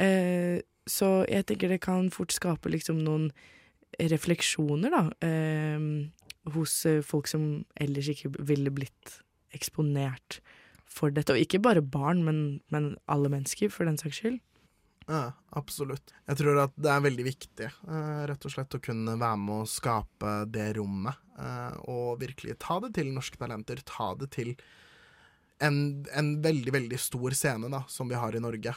Eh, 0.00 0.60
så 0.86 1.10
jeg 1.30 1.46
tenker 1.48 1.72
det 1.72 1.80
kan 1.84 2.10
fort 2.14 2.34
skape 2.34 2.70
liksom 2.70 3.00
noen 3.04 3.30
refleksjoner, 3.96 4.92
da. 4.92 5.02
Hos 6.54 6.74
eh, 6.86 7.02
folk 7.02 7.26
som 7.30 7.64
ellers 7.82 8.10
ikke 8.12 8.30
ville 8.38 8.70
blitt 8.74 9.18
eksponert 9.56 10.40
for 10.86 11.10
dette. 11.14 11.34
Og 11.34 11.42
ikke 11.42 11.62
bare 11.64 11.82
barn, 11.82 12.22
men, 12.26 12.60
men 12.72 12.94
alle 13.10 13.30
mennesker, 13.32 13.72
for 13.72 13.88
den 13.88 13.98
saks 14.00 14.20
skyld. 14.20 14.40
Ja, 15.06 15.36
absolutt. 15.54 16.10
Jeg 16.26 16.40
tror 16.40 16.58
at 16.64 16.72
det 16.82 16.90
er 16.90 17.04
veldig 17.04 17.26
viktig, 17.28 17.68
eh, 17.68 18.22
rett 18.30 18.46
og 18.48 18.54
slett, 18.54 18.74
å 18.74 18.82
kunne 18.82 19.14
være 19.20 19.38
med 19.42 19.62
å 19.62 19.68
skape 19.70 20.32
det 20.50 20.72
rommet. 20.80 21.18
eh, 21.38 21.76
og 21.92 22.20
virkelig 22.22 22.56
ta 22.62 22.80
det 22.82 22.94
til 22.96 23.12
Norske 23.14 23.38
Talenter. 23.38 23.82
Ta 23.86 24.14
det 24.18 24.30
til 24.34 24.54
en, 25.62 26.04
en 26.12 26.32
veldig, 26.42 26.72
veldig 26.74 26.98
stor 27.00 27.36
scene, 27.38 27.70
da, 27.72 27.84
som 27.88 28.10
vi 28.10 28.18
har 28.18 28.34
i 28.36 28.42
Norge. 28.42 28.74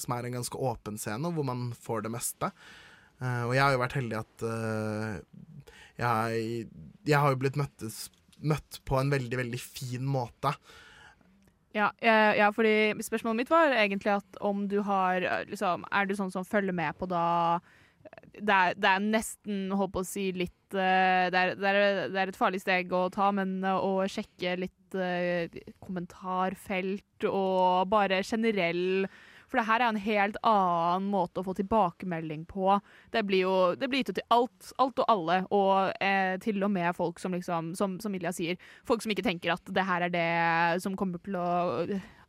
som 0.00 0.14
er 0.16 0.26
en 0.26 0.38
ganske 0.40 0.58
åpen 0.58 0.98
scene, 0.98 1.30
hvor 1.32 1.44
man 1.46 1.72
får 1.72 2.02
det 2.02 2.10
meste. 2.10 2.50
Og 3.20 3.52
jeg 3.54 3.62
har 3.62 3.72
jo 3.72 3.78
vært 3.78 3.94
heldig 3.94 4.18
at 4.18 4.42
jeg, 5.96 6.66
jeg 7.06 7.22
har 7.22 7.32
jo 7.32 7.40
blitt 7.40 7.58
møttes, 7.60 8.06
møtt 8.42 8.80
på 8.88 8.98
en 9.00 9.12
veldig, 9.12 9.38
veldig 9.44 9.60
fin 9.62 10.04
måte. 10.08 10.52
Ja, 11.76 11.90
eh, 12.00 12.38
ja, 12.38 12.50
fordi 12.54 12.94
spørsmålet 13.04 13.42
mitt 13.42 13.50
var 13.52 13.74
egentlig 13.74 14.14
at 14.14 14.38
om 14.40 14.64
du 14.70 14.78
har 14.86 15.20
eh, 15.20 15.42
liksom, 15.50 15.84
Er 15.92 16.06
du 16.06 16.14
sånn 16.16 16.32
som 16.32 16.46
følger 16.46 16.72
med 16.72 16.96
på 16.96 17.08
da 17.10 17.24
eh, 17.58 18.22
det, 18.40 18.54
er, 18.54 18.78
det 18.80 18.92
er 18.92 19.04
nesten, 19.04 19.66
holdt 19.76 19.92
på 19.92 20.04
å 20.04 20.08
si, 20.08 20.30
litt 20.32 20.52
det, 20.72 20.82
er, 20.82 21.52
det, 21.56 21.70
er, 21.70 22.26
et 22.26 22.36
farlig 22.36 22.58
steg 22.60 22.90
å 22.96 23.06
ta, 23.14 23.28
men 23.32 23.60
å 23.62 24.02
sjekke 24.10 24.56
litt 24.58 24.96
kommentarfelt 25.80 27.26
og 27.30 27.86
bare 27.92 28.18
generell 28.26 29.06
For 29.46 29.60
det 29.60 29.66
her 29.68 29.82
er 29.82 29.92
en 29.92 30.00
helt 30.02 30.38
annen 30.46 31.10
måte 31.12 31.40
å 31.40 31.46
få 31.46 31.54
tilbakemelding 31.58 32.44
på. 32.50 32.80
Det 33.14 33.22
blir 33.28 33.44
jo 33.44 33.54
det 33.78 33.88
blir 33.90 34.02
gitt 34.02 34.14
ut 34.14 34.18
til 34.20 34.34
alt, 34.34 34.72
alt 34.82 35.04
og 35.04 35.12
alle, 35.12 35.38
og 35.54 36.02
eh, 36.02 36.34
til 36.42 36.62
og 36.66 36.72
med 36.74 36.96
folk 36.98 37.22
som 37.22 37.36
liksom, 37.36 37.74
som, 37.78 37.96
som 38.02 38.18
Ilja 38.18 38.34
sier, 38.34 38.58
folk 38.88 39.04
som 39.04 39.14
ikke 39.14 39.26
tenker 39.26 39.54
at 39.54 39.72
det 39.72 39.86
her 39.86 40.08
er 40.08 40.14
det 40.14 40.28
som 40.82 40.98
kommer 40.98 41.22
til 41.22 41.38
å 41.38 41.46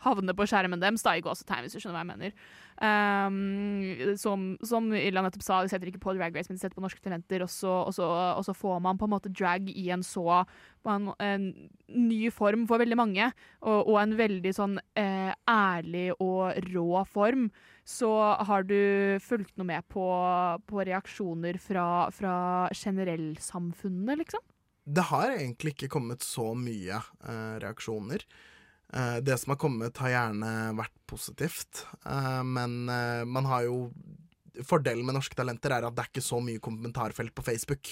havne 0.05 0.35
på 0.37 0.45
skjermen 0.49 0.81
deres, 0.81 1.03
da 1.05 1.15
i 1.17 1.23
gåsetegn, 1.25 1.65
hvis 1.65 1.77
du 1.77 1.81
skjønner 1.81 1.97
hva 1.97 2.05
jeg 2.05 2.11
mener. 2.13 2.49
Um, 2.77 4.17
som, 4.21 4.51
som 4.61 4.91
Illa 4.93 5.23
nettopp 5.25 5.41
sa, 5.41 5.55
de 5.65 5.71
setter 5.71 5.89
ikke 5.89 6.01
på 6.03 6.13
Drag 6.13 6.35
Race, 6.35 6.45
men 6.45 6.59
de 6.59 6.61
setter 6.61 6.77
på 6.77 6.83
Norske 6.83 7.01
Talenter, 7.01 7.41
og 7.41 7.49
så, 7.49 7.71
og 7.87 7.95
så, 7.95 8.05
og 8.37 8.43
så 8.45 8.53
får 8.53 8.83
man 8.85 8.99
på 8.99 9.07
en 9.07 9.13
måte 9.15 9.31
drag 9.33 9.71
i 9.73 9.87
en 9.95 10.05
så 10.05 10.43
en, 10.87 11.07
en 11.19 11.47
ny 11.89 12.19
form 12.31 12.67
for 12.69 12.79
veldig 12.79 12.97
mange, 12.99 13.31
og, 13.63 13.89
og 13.89 13.97
en 14.01 14.13
veldig 14.19 14.53
sånn 14.55 14.77
eh, 14.99 15.31
ærlig 15.49 16.11
og 16.23 16.53
rå 16.69 17.01
form. 17.09 17.47
Så 17.87 18.11
har 18.47 18.67
du 18.67 19.17
fulgt 19.23 19.55
noe 19.57 19.67
med 19.71 19.87
på, 19.91 20.05
på 20.69 20.85
reaksjoner 20.87 21.57
fra, 21.63 21.87
fra 22.13 22.35
generellsamfunnet, 22.75 24.21
liksom? 24.21 24.45
Det 24.87 25.09
har 25.09 25.33
egentlig 25.33 25.73
ikke 25.73 25.91
kommet 25.97 26.23
så 26.23 26.53
mye 26.55 27.01
eh, 27.01 27.55
reaksjoner. 27.63 28.23
Eh, 28.93 29.17
det 29.17 29.37
som 29.37 29.51
har 29.51 29.59
kommet, 29.59 29.99
har 29.99 30.13
gjerne 30.13 30.53
vært 30.77 30.95
positivt, 31.09 31.83
eh, 32.07 32.43
men 32.47 32.87
eh, 32.89 33.25
man 33.27 33.49
har 33.49 33.67
jo 33.67 33.89
Fordelen 34.65 35.05
med 35.05 35.13
Norske 35.13 35.37
Talenter 35.37 35.69
er 35.69 35.85
at 35.85 35.93
det 35.93 36.01
er 36.01 36.09
ikke 36.09 36.21
så 36.25 36.39
mye 36.41 36.61
kommentarfelt 36.63 37.29
på 37.37 37.43
Facebook. 37.45 37.91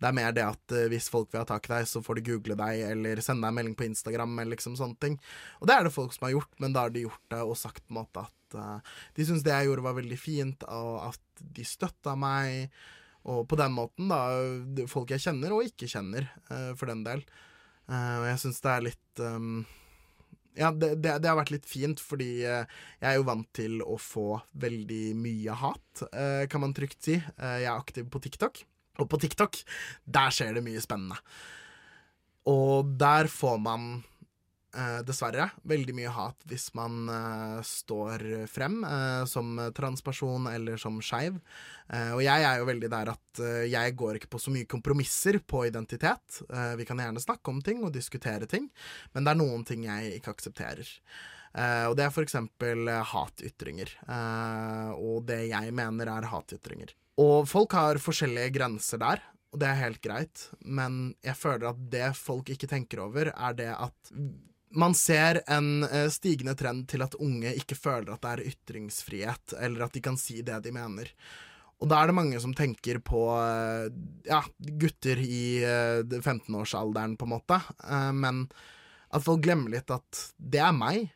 Det 0.00 0.06
er 0.08 0.14
mer 0.16 0.30
det 0.32 0.46
at 0.46 0.72
hvis 0.88 1.10
folk 1.12 1.28
vil 1.28 1.42
ha 1.42 1.44
tak 1.44 1.66
i 1.68 1.72
deg, 1.74 1.88
så 1.90 2.00
får 2.00 2.16
de 2.16 2.22
google 2.30 2.54
deg 2.56 2.86
eller 2.86 3.20
sende 3.20 3.44
deg 3.44 3.52
en 3.52 3.58
melding 3.58 3.74
på 3.76 3.84
Instagram. 3.84 4.38
eller 4.38 4.54
liksom 4.54 4.78
sånne 4.80 4.96
ting. 4.96 5.18
Og 5.60 5.68
det 5.68 5.74
er 5.74 5.84
det 5.84 5.92
folk 5.92 6.14
som 6.16 6.24
har 6.24 6.32
gjort, 6.38 6.54
men 6.56 6.72
da 6.72 6.86
har 6.86 6.94
de 6.94 7.02
gjort 7.04 7.34
det 7.34 7.42
og 7.44 7.58
sagt 7.60 7.84
på 7.84 7.92
en 7.92 7.98
måte 7.98 8.22
at 8.24 8.56
uh, 8.56 8.94
de 9.12 9.26
syns 9.28 9.44
det 9.44 9.52
jeg 9.52 9.68
gjorde 9.68 9.84
var 9.84 9.98
veldig 9.98 10.18
fint, 10.22 10.64
og 10.72 11.10
at 11.10 11.44
de 11.58 11.66
støtta 11.68 12.16
meg. 12.16 12.72
Og 13.28 13.44
på 13.44 13.60
den 13.60 13.76
måten, 13.76 14.08
da. 14.08 14.86
Folk 14.88 15.12
jeg 15.12 15.20
kjenner 15.26 15.52
og 15.52 15.68
ikke 15.68 15.90
kjenner, 15.92 16.32
uh, 16.48 16.72
for 16.80 16.88
den 16.88 17.04
del. 17.04 17.20
Uh, 17.92 18.22
og 18.22 18.26
jeg 18.30 18.40
syns 18.46 18.64
det 18.64 18.72
er 18.72 18.88
litt 18.88 19.24
um, 19.26 19.66
ja, 20.58 20.70
det, 20.72 20.94
det, 21.02 21.18
det 21.22 21.30
har 21.30 21.38
vært 21.38 21.52
litt 21.54 21.68
fint, 21.68 22.00
fordi 22.02 22.42
eh, 22.48 22.66
jeg 23.00 23.08
er 23.12 23.18
jo 23.18 23.28
vant 23.28 23.48
til 23.56 23.80
å 23.84 23.96
få 24.00 24.40
veldig 24.60 25.04
mye 25.18 25.56
hat, 25.62 26.04
eh, 26.10 26.44
kan 26.50 26.64
man 26.64 26.74
trygt 26.76 27.00
si. 27.06 27.16
Eh, 27.20 27.56
jeg 27.62 27.70
er 27.70 27.76
aktiv 27.76 28.08
på 28.10 28.22
TikTok, 28.24 28.62
og 29.00 29.08
på 29.10 29.20
TikTok, 29.22 29.62
der 30.04 30.34
skjer 30.34 30.58
det 30.58 30.64
mye 30.66 30.82
spennende. 30.82 31.20
Og 32.50 32.96
der 32.98 33.30
får 33.30 33.60
man 33.62 33.90
eh, 34.76 35.00
dessverre 35.06 35.48
veldig 35.68 35.94
mye 35.96 36.12
hat 36.14 36.46
hvis 36.50 36.68
man 36.78 37.08
eh, 37.10 37.58
står 37.66 38.24
frem 38.50 38.80
eh, 38.86 39.24
som 39.30 39.58
transperson 39.76 40.48
eller 40.50 40.80
som 40.80 41.00
skeiv. 41.04 41.40
Eh, 41.88 42.12
og 42.14 42.22
jeg 42.24 42.46
er 42.46 42.60
jo 42.60 42.68
veldig 42.68 42.92
der 42.92 43.12
at 43.14 43.42
eh, 43.42 43.66
jeg 43.72 43.96
går 43.98 44.20
ikke 44.20 44.32
på 44.34 44.42
så 44.42 44.54
mye 44.54 44.68
kompromisser 44.70 45.40
på 45.42 45.64
identitet. 45.68 46.40
Eh, 46.48 46.76
vi 46.80 46.86
kan 46.88 47.02
gjerne 47.02 47.22
snakke 47.22 47.52
om 47.52 47.60
ting 47.64 47.84
og 47.84 47.94
diskutere 47.96 48.48
ting, 48.50 48.70
men 49.14 49.26
det 49.26 49.34
er 49.34 49.42
noen 49.42 49.66
ting 49.68 49.86
jeg 49.88 50.16
ikke 50.20 50.34
aksepterer. 50.36 50.96
Og 51.50 51.96
det 51.98 52.04
er 52.04 52.22
eksempel 52.22 52.86
eh, 52.86 53.08
hatytringer. 53.10 53.90
Og 54.94 55.24
det 55.26 55.40
jeg 55.50 55.72
mener 55.74 56.12
er 56.12 56.28
hatytringer. 56.30 56.94
Og 57.18 57.48
folk 57.50 57.74
har 57.74 57.98
forskjellige 58.00 58.52
grenser 58.54 59.00
der, 59.02 59.24
og 59.50 59.58
det 59.60 59.66
er 59.66 59.80
helt 59.80 60.00
greit, 60.04 60.44
men 60.62 61.16
jeg 61.26 61.34
føler 61.36 61.72
at 61.72 61.80
det 61.90 62.12
folk 62.16 62.52
ikke 62.54 62.70
tenker 62.70 63.02
over, 63.02 63.32
er 63.34 63.56
det 63.58 63.72
at 63.74 64.12
man 64.70 64.94
ser 64.94 65.42
en 65.50 65.84
eh, 65.84 66.08
stigende 66.12 66.54
trend 66.58 66.86
til 66.90 67.02
at 67.02 67.16
unge 67.18 67.52
ikke 67.58 67.78
føler 67.78 68.12
at 68.14 68.22
det 68.24 68.32
er 68.32 68.50
ytringsfrihet, 68.52 69.54
eller 69.58 69.86
at 69.86 69.96
de 69.96 70.02
kan 70.04 70.18
si 70.20 70.40
det 70.46 70.60
de 70.64 70.74
mener. 70.74 71.10
Og 71.80 71.88
da 71.88 72.00
er 72.00 72.10
det 72.10 72.16
mange 72.18 72.40
som 72.42 72.52
tenker 72.56 73.00
på 73.04 73.22
eh, 73.40 73.88
ja, 74.28 74.42
gutter 74.82 75.22
i 75.24 75.44
eh, 75.64 76.02
15-årsalderen, 76.20 77.16
på 77.16 77.28
en 77.28 77.34
måte. 77.34 77.60
Eh, 77.86 78.10
men 78.12 78.44
at 79.10 79.24
folk 79.24 79.42
glemmer 79.46 79.72
litt 79.72 79.90
at 79.90 80.26
det 80.36 80.60
er 80.62 80.76
meg. 80.76 81.08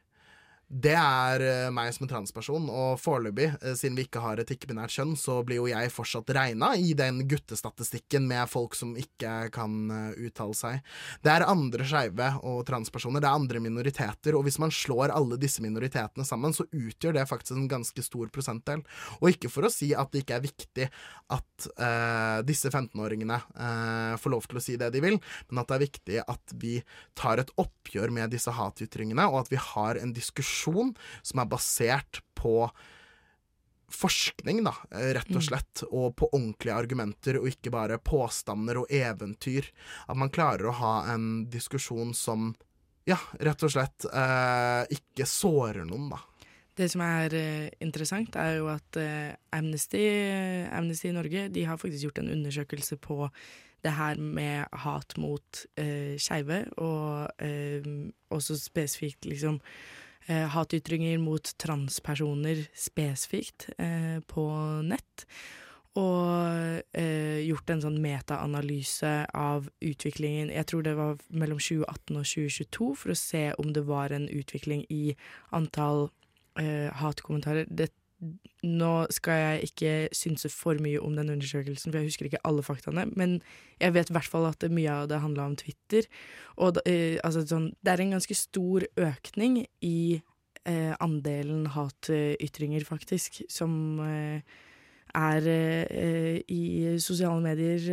Det 0.75 0.95
er 0.99 1.43
eh, 1.45 1.71
meg 1.71 1.93
som 1.95 2.03
en 2.05 2.11
transperson, 2.11 2.65
og 2.67 2.97
foreløpig, 2.99 3.47
eh, 3.63 3.75
siden 3.79 3.95
vi 3.95 4.09
ikke 4.09 4.23
har 4.25 4.41
et 4.43 4.49
ikke-binært 4.51 4.91
kjønn, 4.91 5.13
så 5.15 5.37
blir 5.47 5.61
jo 5.61 5.69
jeg 5.71 5.93
fortsatt 5.95 6.33
regna 6.35 6.73
i 6.75 6.97
den 6.99 7.21
guttestatistikken 7.31 8.27
med 8.27 8.51
folk 8.51 8.75
som 8.75 8.97
ikke 8.99 9.53
kan 9.55 9.77
eh, 9.95 10.25
uttale 10.27 10.59
seg. 10.59 10.81
Det 11.23 11.31
er 11.31 11.47
andre 11.47 11.87
skeive 11.87 12.31
og 12.43 12.65
transpersoner, 12.67 13.23
det 13.23 13.31
er 13.31 13.39
andre 13.39 13.63
minoriteter, 13.63 14.35
og 14.35 14.49
hvis 14.49 14.59
man 14.63 14.75
slår 14.75 15.15
alle 15.15 15.39
disse 15.39 15.63
minoritetene 15.63 16.27
sammen, 16.27 16.57
så 16.57 16.67
utgjør 16.67 17.21
det 17.21 17.29
faktisk 17.31 17.55
en 17.55 17.71
ganske 17.71 18.07
stor 18.09 18.35
prosentdel. 18.35 18.83
Og 19.21 19.31
ikke 19.31 19.53
for 19.53 19.69
å 19.69 19.73
si 19.73 19.93
at 19.95 20.11
det 20.11 20.25
ikke 20.25 20.41
er 20.41 20.47
viktig 20.49 20.89
at 21.35 21.69
uh, 21.79 22.43
disse 22.47 22.69
15-åringene 22.69 23.37
uh, 23.57 24.15
får 24.21 24.33
lov 24.33 24.49
til 24.49 24.59
å 24.59 24.63
si 24.63 24.75
det 24.81 24.91
de 24.95 25.01
vil, 25.05 25.17
men 25.49 25.63
at 25.63 25.71
det 25.71 25.77
er 25.77 25.85
viktig 25.85 26.19
at 26.21 26.55
vi 26.61 26.75
tar 27.19 27.41
et 27.43 27.53
oppgjør 27.61 28.13
med 28.15 28.35
disse 28.35 28.53
hatytringene, 28.55 29.27
og 29.31 29.45
at 29.45 29.53
vi 29.55 29.61
har 29.61 30.01
en 30.03 30.13
diskusjon 30.15 30.64
som 30.65 31.43
er 31.43 31.51
basert 31.51 32.23
på 32.39 32.69
forskning, 33.95 34.65
da, 34.67 34.75
rett 35.15 35.31
og 35.37 35.45
slett, 35.45 35.85
og 35.91 36.15
på 36.19 36.29
ordentlige 36.33 36.77
argumenter, 36.77 37.39
og 37.39 37.49
ikke 37.51 37.73
bare 37.75 38.01
påstander 38.03 38.81
og 38.83 38.93
eventyr. 38.93 39.69
At 40.09 40.19
man 40.19 40.33
klarer 40.35 40.71
å 40.71 40.79
ha 40.81 40.95
en 41.15 41.47
diskusjon 41.53 42.15
som, 42.17 42.53
ja, 43.09 43.19
rett 43.39 43.63
og 43.63 43.75
slett 43.75 44.07
eh, 44.11 44.97
ikke 44.97 45.29
sårer 45.29 45.87
noen, 45.87 46.11
da. 46.15 46.23
Det 46.75 46.89
som 46.91 47.05
er 47.07 47.37
eh, 47.39 47.69
interessant, 47.85 48.35
er 48.41 48.57
jo 48.59 48.71
at 48.73 48.99
eh, 48.99 49.31
Amnesty, 49.55 50.03
Amnesty 50.75 51.13
Norge 51.15 51.47
de 51.55 51.69
har 51.69 51.79
faktisk 51.79 52.09
gjort 52.09 52.25
en 52.25 52.33
undersøkelse 52.35 52.99
på 52.99 53.29
det 53.85 53.93
her 53.95 54.19
med 54.19 54.65
hat 54.83 55.15
mot 55.21 55.65
eh, 55.79 56.17
skeive, 56.19 56.65
og 56.81 57.29
eh, 57.45 57.85
også 58.33 58.57
spesifikt 58.59 59.29
liksom 59.29 59.61
eh, 60.27 60.47
hatytringer 60.55 61.19
mot 61.23 61.53
transpersoner 61.61 62.65
spesifikt 62.77 63.69
eh, 63.79 64.19
på 64.31 64.47
nett. 64.87 65.27
Og 65.95 66.83
eh, 66.99 67.39
gjort 67.47 67.71
en 67.71 67.85
sånn 67.85 68.01
metaanalyse 68.03 69.13
av 69.31 69.69
utviklingen 69.79 70.51
Jeg 70.51 70.67
tror 70.67 70.83
det 70.83 70.97
var 70.99 71.21
mellom 71.31 71.61
2018 71.63 72.19
og 72.19 72.27
2022, 72.27 72.89
for 72.99 73.15
å 73.15 73.19
se 73.19 73.45
om 73.63 73.71
det 73.77 73.85
var 73.87 74.15
en 74.15 74.27
utvikling 74.27 74.83
i 74.91 75.15
antall 75.55 76.09
eh, 76.59 76.91
hatkommentarer. 76.99 77.71
Det, 77.71 77.93
nå 78.65 78.93
skal 79.13 79.41
jeg 79.41 79.71
ikke 79.71 79.93
synse 80.17 80.51
for 80.53 80.81
mye 80.83 81.01
om 81.03 81.17
den 81.19 81.33
undersøkelsen, 81.35 81.93
for 81.93 82.01
jeg 82.01 82.11
husker 82.13 82.29
ikke 82.29 82.43
alle 82.49 82.65
faktaene, 82.65 83.07
men 83.17 83.39
jeg 83.81 83.95
vet 83.97 84.11
i 84.11 84.17
hvert 84.17 84.31
fall 84.31 84.49
at 84.49 84.65
mye 84.73 84.93
av 85.03 85.09
det 85.11 85.23
handla 85.23 85.49
om 85.51 85.57
Twitter. 85.61 86.09
Og 86.57 86.81
eh, 86.89 87.19
altså, 87.25 87.45
sånn, 87.49 87.73
det 87.85 87.95
er 87.95 88.05
en 88.05 88.15
ganske 88.17 88.39
stor 88.39 88.87
økning 88.97 89.65
i 89.85 90.21
eh, 90.65 90.95
andelen 91.05 91.67
hatytringer, 91.75 92.87
faktisk, 92.89 93.43
som 93.53 94.01
eh, 94.05 94.57
er 95.15 95.49
eh, 95.49 96.39
i 96.51 96.97
sosiale 97.03 97.41
medier 97.43 97.85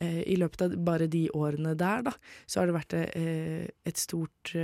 eh, 0.00 0.22
I 0.28 0.36
løpet 0.40 0.66
av 0.66 0.76
bare 0.84 1.08
de 1.10 1.26
årene 1.36 1.74
der, 1.78 2.04
da, 2.08 2.14
så 2.46 2.60
har 2.60 2.70
det 2.70 2.76
vært 2.76 2.96
eh, 3.00 3.68
et 3.88 4.00
stort 4.00 4.54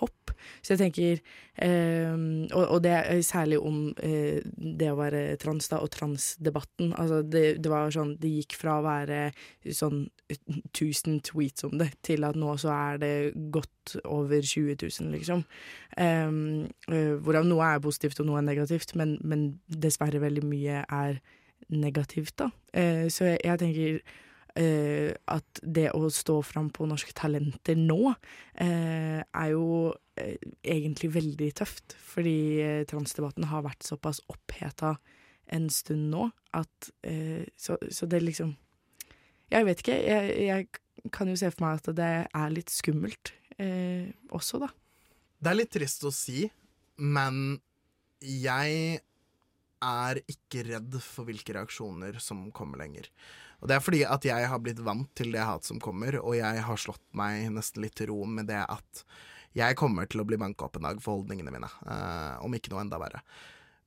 hopp. 0.00 0.32
Så 0.64 0.74
jeg 0.74 0.80
tenker 0.80 1.18
eh, 1.62 2.14
og, 2.56 2.64
og 2.64 2.78
det 2.84 2.92
er 2.96 3.20
særlig 3.26 3.60
om 3.60 3.90
eh, 4.04 4.40
det 4.56 4.90
å 4.90 4.98
være 4.98 5.36
trans, 5.40 5.68
da, 5.72 5.80
og 5.84 5.92
transdebatten. 5.94 6.94
Altså, 7.00 7.20
det, 7.22 7.44
det 7.62 7.72
var 7.72 7.92
sånn 7.94 8.16
Det 8.20 8.30
gikk 8.32 8.56
fra 8.60 8.78
å 8.78 8.86
være 8.86 9.20
sånn 9.76 10.06
1000 10.70 11.20
tweets 11.26 11.66
om 11.68 11.76
det, 11.80 11.90
til 12.06 12.24
at 12.28 12.38
nå 12.38 12.54
så 12.60 12.72
er 12.74 13.02
det 13.02 13.14
godt 13.52 13.98
over 14.04 14.40
20 14.40 14.78
000, 14.78 15.10
liksom. 15.16 15.44
Um, 15.98 16.68
eh, 16.92 17.16
hvorav 17.18 17.48
noe 17.48 17.66
er 17.66 17.82
positivt 17.82 18.22
og 18.22 18.30
noe 18.30 18.40
er 18.40 18.46
negativt, 18.46 18.94
men, 18.98 19.16
men 19.26 19.48
dessverre 19.66 20.22
veldig 20.22 20.46
mye 20.46 20.84
er 20.86 21.20
negativt, 21.70 22.36
da. 22.40 22.50
Eh, 22.74 23.06
så 23.12 23.32
jeg, 23.32 23.40
jeg 23.44 23.62
tenker 23.62 24.00
eh, 24.58 25.12
at 25.30 25.60
det 25.62 25.88
å 25.96 26.08
stå 26.12 26.40
fram 26.46 26.70
på 26.74 26.86
Norske 26.88 27.14
Talenter 27.16 27.78
nå, 27.78 28.12
uh, 28.12 29.20
er 29.22 29.48
jo 29.52 29.92
uh, 29.92 30.50
egentlig 30.62 31.12
veldig 31.14 31.50
tøft. 31.60 31.96
Fordi 32.12 32.84
transdebatten 32.90 33.48
har 33.50 33.66
vært 33.66 33.86
såpass 33.86 34.22
oppheta 34.32 34.96
en 35.50 35.66
stund 35.72 36.12
nå 36.12 36.28
at 36.54 36.90
så, 37.58 37.74
så 37.90 38.06
det 38.06 38.20
liksom 38.22 38.52
Jeg 39.50 39.66
vet 39.66 39.80
ikke. 39.82 39.96
Jeg, 39.98 40.34
jeg 40.46 41.10
kan 41.14 41.26
jo 41.30 41.34
se 41.38 41.50
for 41.50 41.64
meg 41.64 41.80
at 41.80 41.90
det 41.98 42.10
er 42.22 42.52
litt 42.54 42.70
skummelt 42.70 43.32
også, 44.30 44.60
da. 44.62 44.68
Det 45.42 45.50
er 45.50 45.58
litt 45.58 45.72
trist 45.74 46.06
å 46.06 46.12
si, 46.14 46.44
men 47.02 47.58
jeg 48.22 49.00
er 49.80 50.20
ikke 50.28 50.64
redd 50.68 50.96
for 51.02 51.28
hvilke 51.28 51.54
reaksjoner 51.56 52.18
som 52.22 52.48
kommer 52.54 52.82
lenger. 52.82 53.08
Og 53.60 53.68
det 53.68 53.76
er 53.76 53.84
fordi 53.84 54.00
at 54.08 54.24
jeg 54.24 54.48
har 54.48 54.62
blitt 54.64 54.80
vant 54.84 55.10
til 55.18 55.34
det 55.34 55.44
hat 55.44 55.66
som 55.68 55.80
kommer, 55.82 56.16
og 56.22 56.36
jeg 56.38 56.64
har 56.64 56.80
slått 56.80 57.04
meg 57.16 57.50
nesten 57.52 57.84
litt 57.84 57.96
til 58.00 58.10
ro 58.12 58.24
med 58.24 58.48
det 58.48 58.62
at 58.64 59.04
jeg 59.56 59.76
kommer 59.76 60.06
til 60.08 60.22
å 60.22 60.26
bli 60.28 60.38
banka 60.40 60.68
opp 60.68 60.78
en 60.78 60.86
dag 60.86 61.00
for 61.02 61.18
holdningene 61.18 61.52
mine, 61.52 61.68
eh, 61.90 62.36
om 62.44 62.54
ikke 62.54 62.72
noe 62.72 62.84
enda 62.84 63.00
verre. 63.02 63.20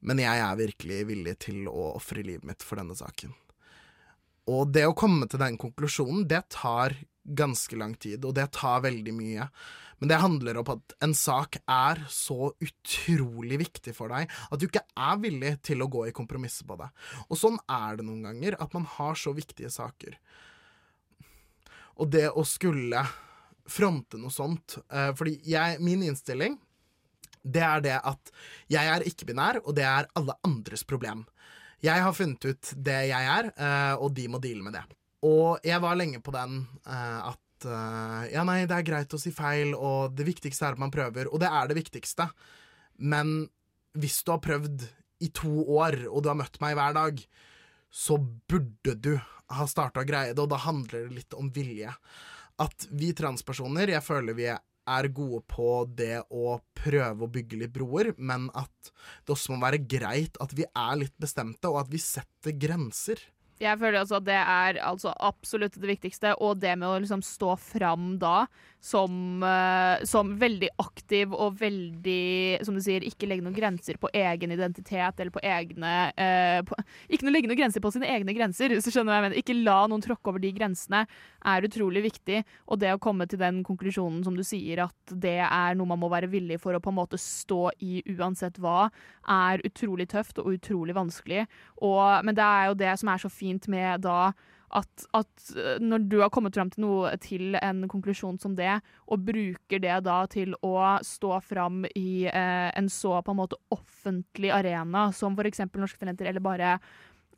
Men 0.03 0.19
jeg 0.19 0.41
er 0.43 0.59
virkelig 0.59 0.99
villig 1.07 1.37
til 1.45 1.69
å 1.71 1.93
ofre 1.95 2.25
livet 2.25 2.45
mitt 2.47 2.65
for 2.65 2.81
denne 2.81 2.97
saken. 2.99 3.31
Og 4.51 4.73
det 4.75 4.83
å 4.89 4.95
komme 4.97 5.27
til 5.31 5.39
den 5.39 5.57
konklusjonen, 5.59 6.25
det 6.27 6.43
tar 6.51 6.97
ganske 7.23 7.77
lang 7.79 7.95
tid, 7.95 8.25
og 8.27 8.35
det 8.35 8.49
tar 8.57 8.83
veldig 8.83 9.13
mye. 9.15 9.47
Men 10.01 10.09
det 10.11 10.19
handler 10.19 10.57
om 10.59 10.71
at 10.73 10.95
en 11.05 11.13
sak 11.15 11.61
er 11.63 12.01
så 12.11 12.49
utrolig 12.51 13.61
viktig 13.61 13.93
for 13.95 14.11
deg 14.11 14.27
at 14.27 14.59
du 14.59 14.65
ikke 14.67 14.83
er 14.99 15.21
villig 15.23 15.53
til 15.63 15.79
å 15.79 15.87
gå 15.87 16.09
i 16.09 16.15
kompromisser 16.15 16.67
på 16.67 16.75
det. 16.81 16.89
Og 17.29 17.39
sånn 17.39 17.55
er 17.71 17.99
det 17.99 18.07
noen 18.07 18.25
ganger, 18.27 18.57
at 18.59 18.75
man 18.75 18.87
har 18.97 19.15
så 19.19 19.31
viktige 19.37 19.71
saker. 19.71 20.17
Og 22.03 22.11
det 22.11 22.25
å 22.33 22.43
skulle 22.43 23.05
fronte 23.69 24.19
noe 24.19 24.33
sånt 24.33 24.75
eh, 24.91 25.13
Fordi 25.15 25.37
jeg, 25.47 25.77
min 25.79 26.01
innstilling, 26.03 26.57
det 27.43 27.63
er 27.63 27.83
det 27.85 27.95
at 28.03 28.31
jeg 28.71 28.89
er 28.91 29.05
ikke-binær, 29.07 29.61
og 29.63 29.75
det 29.77 29.85
er 29.87 30.09
alle 30.19 30.35
andres 30.43 30.83
problem. 30.87 31.23
Jeg 31.83 32.03
har 32.05 32.15
funnet 32.15 32.45
ut 32.47 32.73
det 32.79 32.99
jeg 33.09 33.29
er, 33.37 33.49
eh, 33.51 33.95
og 33.99 34.13
de 34.15 34.27
må 34.31 34.39
deale 34.43 34.63
med 34.63 34.77
det. 34.77 34.83
Og 35.27 35.63
jeg 35.63 35.79
var 35.83 35.97
lenge 35.99 36.21
på 36.23 36.31
den 36.35 36.61
eh, 36.87 37.19
at 37.33 37.67
eh, 37.67 38.21
ja, 38.33 38.43
nei, 38.47 38.63
det 38.69 38.77
er 38.77 38.87
greit 38.87 39.15
å 39.15 39.19
si 39.19 39.33
feil, 39.35 39.73
og 39.75 40.15
det 40.15 40.27
viktigste 40.27 40.69
er 40.69 40.77
at 40.77 40.83
man 40.83 40.93
prøver. 40.93 41.27
Og 41.31 41.43
det 41.43 41.51
er 41.51 41.67
det 41.69 41.79
viktigste. 41.79 42.29
Men 43.03 43.41
hvis 43.99 44.21
du 44.23 44.31
har 44.31 44.43
prøvd 44.43 44.87
i 45.23 45.29
to 45.35 45.51
år, 45.75 46.05
og 46.09 46.23
du 46.23 46.31
har 46.31 46.39
møtt 46.39 46.59
meg 46.63 46.77
hver 46.79 46.95
dag, 46.95 47.19
så 47.93 48.17
burde 48.17 48.95
du 48.95 49.13
ha 49.53 49.65
starta 49.69 50.01
å 50.01 50.07
greie 50.07 50.33
det, 50.33 50.41
og 50.41 50.49
da 50.51 50.63
handler 50.63 51.07
det 51.07 51.19
litt 51.19 51.35
om 51.37 51.51
vilje. 51.53 51.91
At 52.63 52.87
vi 52.95 53.11
transpersoner, 53.17 53.91
jeg 53.91 54.05
føler 54.05 54.37
vi 54.37 54.47
er 54.55 54.63
gode 55.15 55.43
på 55.47 55.85
det 55.87 56.23
å 56.29 56.57
prøve 56.75 57.23
å 57.25 57.31
bygge 57.31 57.59
litt 57.61 57.73
broer, 57.75 58.13
men 58.17 58.49
at 58.53 58.91
det 59.25 59.35
også 59.35 59.53
må 59.53 59.63
være 59.63 59.83
greit 59.87 60.39
at 60.43 60.53
vi 60.55 60.65
er 60.67 60.99
litt 60.99 61.15
bestemte, 61.21 61.69
og 61.71 61.83
at 61.85 61.91
vi 61.93 62.01
setter 62.01 62.55
grenser. 62.59 63.21
Jeg 63.63 63.79
føler 63.79 64.01
altså 64.01 64.19
at 64.19 64.27
det 64.27 64.39
er 64.39 64.79
altså 64.83 65.13
absolutt 65.23 65.79
det 65.79 65.89
viktigste, 65.95 66.35
og 66.43 66.59
det 66.61 66.75
med 66.77 66.89
å 66.89 66.99
liksom 67.01 67.23
stå 67.25 67.55
fram 67.59 68.15
da 68.21 68.43
som, 68.83 69.43
eh, 69.43 70.03
som 70.03 70.33
veldig 70.39 70.69
aktiv 70.83 71.31
og 71.31 71.55
veldig, 71.61 72.59
som 72.67 72.75
du 72.75 72.81
sier, 72.83 73.05
ikke 73.07 73.29
legge 73.29 73.45
noen 73.45 73.55
grenser 73.55 73.95
på 74.01 74.09
egen 74.11 74.51
identitet 74.51 75.21
eller 75.21 75.31
på 75.31 75.39
egne 75.39 75.93
eh, 76.19 76.59
på, 76.67 76.75
Ikke 77.07 77.31
legge 77.31 77.47
noen 77.47 77.61
grenser 77.61 77.83
på 77.83 77.93
sine 77.95 78.09
egne 78.11 78.35
grenser, 78.35 78.73
hvis 78.75 78.83
du 78.83 78.91
skjønner 78.91 79.13
hva 79.13 79.19
jeg 79.21 79.25
mener. 79.29 79.39
Ikke 79.39 79.55
la 79.55 79.77
noen 79.87 80.03
tråkke 80.03 80.33
over 80.33 80.43
de 80.43 80.51
grensene 80.57 81.05
er 81.47 81.67
utrolig 81.67 82.03
viktig. 82.09 82.41
Og 82.67 82.81
det 82.83 82.91
å 82.91 82.99
komme 82.99 83.27
til 83.29 83.39
den 83.39 83.61
konklusjonen 83.63 84.25
som 84.27 84.35
du 84.35 84.43
sier, 84.43 84.83
at 84.89 85.15
det 85.15 85.39
er 85.45 85.79
noe 85.79 85.87
man 85.93 86.01
må 86.03 86.11
være 86.11 86.31
villig 86.33 86.59
for 86.63 86.75
å 86.75 86.83
på 86.83 86.91
en 86.91 86.99
måte 86.99 87.21
stå 87.21 87.69
i 87.79 88.01
uansett 88.17 88.59
hva, 88.59 88.89
er 89.31 89.63
utrolig 89.63 90.09
tøft 90.11 90.43
og 90.43 90.57
utrolig 90.57 90.95
vanskelig. 90.97 91.45
Og, 91.79 92.03
men 92.27 92.35
det 92.35 92.43
er 92.43 92.67
jo 92.67 92.79
det 92.83 92.91
som 92.99 93.13
er 93.13 93.23
så 93.23 93.31
fint 93.31 93.52
med 93.71 94.03
da 94.05 94.33
at, 94.73 95.05
at 95.13 95.47
eh, 95.57 95.79
når 95.83 96.07
du 96.09 96.17
har 96.21 96.31
kommet 96.33 96.55
fram 96.57 96.71
til 96.73 96.85
noe 96.85 97.13
til 97.21 97.57
en 97.59 97.85
konklusjon 97.91 98.39
som 98.41 98.55
det, 98.57 98.79
og 99.05 99.25
bruker 99.27 99.81
det 99.83 99.99
da 100.07 100.23
til 100.31 100.55
å 100.65 100.75
stå 101.05 101.39
fram 101.45 101.83
i 101.93 102.25
eh, 102.29 102.69
en 102.73 102.89
så 102.91 103.19
på 103.21 103.33
en 103.33 103.41
måte 103.43 103.59
offentlig 103.73 104.53
arena 104.55 105.09
som 105.15 105.37
f.eks. 105.37 105.65
Norske 105.69 106.01
Talenter, 106.01 106.31
eller 106.31 106.43
bare 106.43 106.77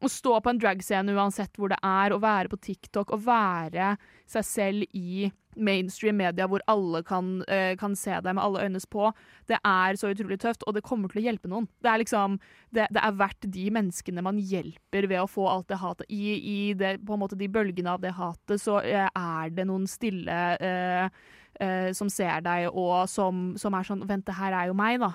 å 0.04 0.12
stå 0.12 0.38
på 0.44 0.52
en 0.52 0.60
dragscene 0.60 1.16
uansett 1.16 1.56
hvor 1.60 1.72
det 1.72 1.80
er, 1.80 2.14
og 2.16 2.24
være 2.24 2.52
på 2.52 2.62
TikTok, 2.70 3.16
og 3.16 3.26
være 3.28 3.96
seg 4.30 4.48
selv 4.48 4.98
i 4.98 5.30
mainstream 5.56 6.18
media 6.20 6.48
hvor 6.50 6.64
alle 6.72 7.02
kan, 7.06 7.42
eh, 7.48 7.76
kan 7.80 7.96
se 7.96 8.18
deg 8.22 8.36
med 8.36 8.44
alle 8.44 8.66
øynes 8.66 8.88
på. 8.90 9.12
Det 9.50 9.60
er 9.60 10.00
så 10.00 10.12
utrolig 10.14 10.40
tøft, 10.42 10.66
og 10.68 10.76
det 10.76 10.84
kommer 10.84 11.12
til 11.12 11.22
å 11.22 11.26
hjelpe 11.28 11.52
noen. 11.52 11.68
Det 11.84 11.92
er 11.92 12.02
liksom, 12.04 12.40
det, 12.76 12.88
det 12.96 13.04
er 13.04 13.20
verdt 13.20 13.50
de 13.56 13.66
menneskene 13.76 14.26
man 14.26 14.40
hjelper 14.40 15.10
ved 15.12 15.22
å 15.24 15.30
få 15.30 15.48
alt 15.52 15.70
det 15.72 15.82
hatet. 15.82 16.10
I, 16.10 16.36
i 16.36 16.60
det, 16.78 16.98
på 17.06 17.16
en 17.16 17.24
måte 17.24 17.40
de 17.40 17.50
bølgene 17.52 17.96
av 17.96 18.04
det 18.04 18.16
hatet, 18.18 18.62
så 18.62 18.80
eh, 18.84 19.08
er 19.10 19.54
det 19.56 19.68
noen 19.70 19.88
stille 19.90 20.40
eh, 20.60 21.22
eh, 21.60 21.92
som 21.98 22.10
ser 22.12 22.44
deg, 22.46 22.70
og 22.72 23.06
som, 23.12 23.54
som 23.60 23.78
er 23.78 23.88
sånn 23.88 24.04
Vent, 24.06 24.26
det 24.28 24.38
her 24.38 24.56
er 24.56 24.72
jo 24.72 24.78
meg, 24.78 25.00
da. 25.02 25.14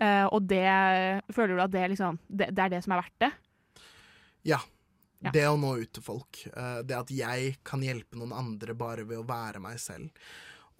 Eh, 0.00 0.26
og 0.32 0.46
det 0.48 0.64
Føler 1.34 1.58
du 1.58 1.62
at 1.64 1.72
det 1.74 1.88
liksom 1.92 2.16
det, 2.28 2.46
det 2.56 2.62
er 2.64 2.70
det 2.72 2.84
som 2.84 2.94
er 2.94 3.02
verdt 3.02 3.24
det? 3.26 3.32
Ja. 4.48 4.60
Ja. 5.20 5.32
Det 5.34 5.42
å 5.50 5.56
nå 5.60 5.74
ut 5.82 5.90
til 5.92 6.02
folk. 6.02 6.46
eh, 6.48 6.82
Det 6.82 6.96
at 6.96 7.10
jeg 7.12 7.58
kan 7.64 7.82
hjelpe 7.84 8.16
noen 8.16 8.32
andre 8.32 8.74
bare 8.74 9.04
ved 9.04 9.18
å 9.20 9.26
være 9.28 9.60
meg 9.60 9.76
selv. 9.82 10.08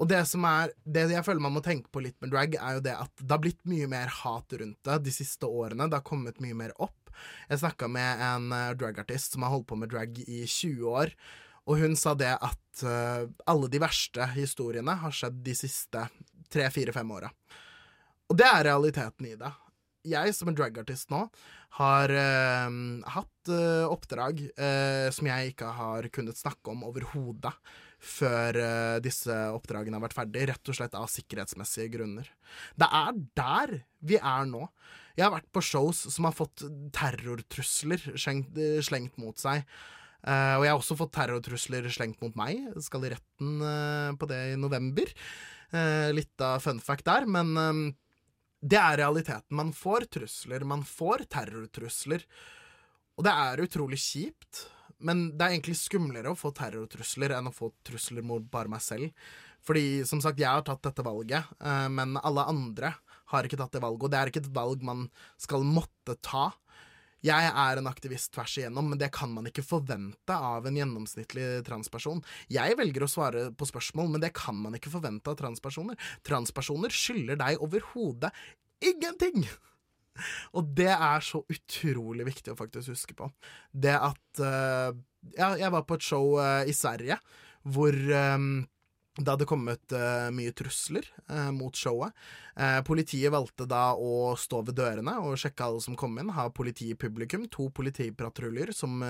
Og 0.01 0.09
det 0.09 0.23
som 0.27 0.45
er 0.49 0.73
Det 0.89 1.11
jeg 1.11 1.25
føler 1.27 1.41
man 1.45 1.53
må 1.53 1.61
tenke 1.63 1.91
på 1.93 2.01
litt 2.01 2.17
med 2.23 2.31
drag, 2.33 2.55
er 2.57 2.79
jo 2.79 2.81
det 2.81 2.95
at 2.97 3.13
det 3.21 3.31
har 3.31 3.43
blitt 3.43 3.61
mye 3.69 3.87
mer 3.87 4.09
hat 4.09 4.53
rundt 4.57 4.79
det 4.83 4.97
de 5.05 5.13
siste 5.13 5.45
årene. 5.45 5.91
Det 5.91 5.99
har 6.01 6.07
kommet 6.09 6.41
mye 6.41 6.57
mer 6.57 6.73
opp. 6.81 7.11
Jeg 7.51 7.61
snakka 7.61 7.89
med 7.91 8.21
en 8.25 8.53
eh, 8.57 8.73
dragartist 8.81 9.33
som 9.37 9.43
har 9.45 9.51
holdt 9.53 9.67
på 9.69 9.77
med 9.77 9.91
drag 9.93 10.17
i 10.25 10.47
20 10.47 10.89
år, 10.89 11.13
og 11.69 11.77
hun 11.83 11.97
sa 11.97 12.15
det 12.15 12.33
at 12.41 12.83
eh, 12.83 13.27
alle 13.47 13.69
de 13.69 13.79
verste 13.83 14.25
historiene 14.33 14.95
har 15.03 15.13
skjedd 15.13 15.43
de 15.45 15.53
siste 15.59 16.07
tre, 16.49 16.71
fire, 16.73 16.95
fem 16.97 17.11
åra. 17.13 17.29
Og 18.31 18.39
det 18.39 18.47
er 18.47 18.65
realiteten 18.71 19.27
i 19.27 19.35
det. 19.37 19.53
Jeg 20.07 20.33
som 20.37 20.49
en 20.49 20.57
dragartist 20.57 21.11
nå 21.13 21.27
har 21.77 22.13
eh, 22.15 22.79
hatt 23.15 23.53
eh, 23.53 23.85
oppdrag 23.85 24.41
eh, 24.49 25.09
som 25.15 25.29
jeg 25.29 25.53
ikke 25.53 25.69
har 25.77 26.09
kunnet 26.15 26.41
snakke 26.41 26.73
om 26.73 26.87
overhodet 26.89 27.53
før 28.01 28.57
eh, 28.57 28.97
disse 29.05 29.35
oppdragene 29.53 29.99
har 29.99 30.07
vært 30.07 30.17
ferdig, 30.17 30.47
rett 30.49 30.73
og 30.73 30.79
slett 30.79 30.97
av 30.97 31.11
sikkerhetsmessige 31.13 31.93
grunner. 31.99 32.33
Det 32.81 32.89
er 32.89 33.23
der 33.37 33.75
vi 34.01 34.17
er 34.17 34.49
nå. 34.49 34.65
Jeg 35.19 35.27
har 35.27 35.35
vært 35.37 35.51
på 35.53 35.63
shows 35.65 36.07
som 36.09 36.27
har 36.27 36.37
fått 36.37 36.65
terrortrusler 36.97 38.15
slengt, 38.17 38.57
slengt 38.87 39.21
mot 39.21 39.37
seg. 39.41 39.67
Eh, 40.25 40.55
og 40.57 40.65
jeg 40.65 40.73
har 40.73 40.81
også 40.81 40.97
fått 40.99 41.15
terrortrusler 41.17 41.89
slengt 41.93 42.21
mot 42.25 42.37
meg. 42.41 42.59
Jeg 42.75 42.87
skal 42.89 43.05
i 43.05 43.13
retten 43.15 43.65
eh, 43.65 44.11
på 44.21 44.29
det 44.33 44.41
i 44.55 44.61
november. 44.61 45.13
Eh, 45.77 46.09
litt 46.17 46.45
av 46.45 46.65
fun 46.65 46.81
fact 46.83 47.07
der, 47.09 47.29
men 47.29 47.53
eh, 47.61 47.83
det 48.61 48.79
er 48.81 48.99
realiteten. 49.01 49.57
Man 49.57 49.73
får 49.77 50.09
trusler, 50.17 50.65
man 50.69 50.85
får 50.85 51.25
terrortrusler. 51.33 52.25
Og 53.17 53.25
det 53.27 53.33
er 53.33 53.63
utrolig 53.65 53.99
kjipt, 54.01 54.67
men 55.05 55.31
det 55.37 55.45
er 55.45 55.55
egentlig 55.55 55.79
skumlere 55.81 56.33
å 56.33 56.39
få 56.39 56.53
terrortrusler 56.57 57.35
enn 57.37 57.49
å 57.49 57.55
få 57.57 57.71
trusler 57.87 58.25
mot 58.27 58.45
bare 58.53 58.73
meg 58.73 58.85
selv. 58.85 59.13
Fordi, 59.65 60.03
som 60.09 60.23
sagt, 60.25 60.41
jeg 60.41 60.49
har 60.49 60.65
tatt 60.65 60.83
dette 60.87 61.05
valget, 61.05 61.49
eh, 61.61 61.89
men 61.93 62.17
alle 62.21 62.47
andre 62.49 62.95
har 63.33 63.47
ikke 63.47 63.59
tatt 63.61 63.77
det 63.77 63.85
valget. 63.85 64.05
Og 64.07 64.13
det 64.13 64.21
er 64.21 64.31
ikke 64.31 64.43
et 64.45 64.55
valg 64.57 64.85
man 64.85 65.07
skal 65.41 65.65
måtte 65.65 66.17
ta. 66.25 66.51
Jeg 67.27 67.51
er 67.51 67.81
en 67.81 67.91
aktivist 67.91 68.33
tvers 68.35 68.57
igjennom, 68.59 68.91
men 68.93 69.01
det 69.01 69.11
kan 69.13 69.33
man 69.35 69.49
ikke 69.51 69.65
forvente 69.67 70.35
av 70.35 70.69
en 70.69 70.79
gjennomsnittlig 70.79 71.49
transperson. 71.67 72.23
Jeg 72.53 72.79
velger 72.81 73.05
å 73.05 73.11
svare 73.11 73.49
på 73.53 73.69
spørsmål, 73.69 74.15
men 74.15 74.25
det 74.25 74.33
kan 74.37 74.57
man 74.57 74.77
ikke 74.79 74.93
forvente 74.93 75.33
av 75.33 75.37
transpersoner. 75.41 75.99
Transpersoner 76.27 76.95
skylder 76.95 77.41
deg 77.41 77.61
overhodet 77.65 78.33
ingenting! 78.81 79.45
Og 80.57 80.73
det 80.77 80.91
er 80.91 81.23
så 81.25 81.43
utrolig 81.49 82.27
viktig 82.27 82.53
å 82.53 82.59
faktisk 82.59 82.93
huske 82.93 83.17
på. 83.17 83.31
Det 83.73 83.95
at 83.95 84.43
uh, 84.43 84.91
Ja, 85.37 85.55
jeg 85.61 85.71
var 85.73 85.85
på 85.87 85.97
et 85.97 86.05
show 86.05 86.35
uh, 86.41 86.65
i 86.69 86.75
Sverige 86.77 87.21
hvor 87.69 87.93
eh, 87.93 88.39
det 89.21 89.31
hadde 89.35 89.49
kommet 89.49 89.93
uh, 89.93 90.29
mye 90.35 90.53
trusler 90.57 91.07
uh, 91.31 91.51
mot 91.53 91.77
showet. 91.77 92.15
Uh, 92.57 92.81
politiet 92.85 93.33
valgte 93.33 93.67
da 93.69 93.93
å 93.95 94.35
stå 94.39 94.63
ved 94.67 94.77
dørene 94.79 95.15
og 95.23 95.39
sjekke 95.41 95.67
alle 95.67 95.83
som 95.85 95.97
kom 95.99 96.19
inn. 96.21 96.33
Ha 96.37 96.49
politi 96.55 96.91
i 96.93 96.99
publikum. 96.99 97.47
To 97.53 97.69
politipatruljer 97.75 98.73
som 98.77 99.01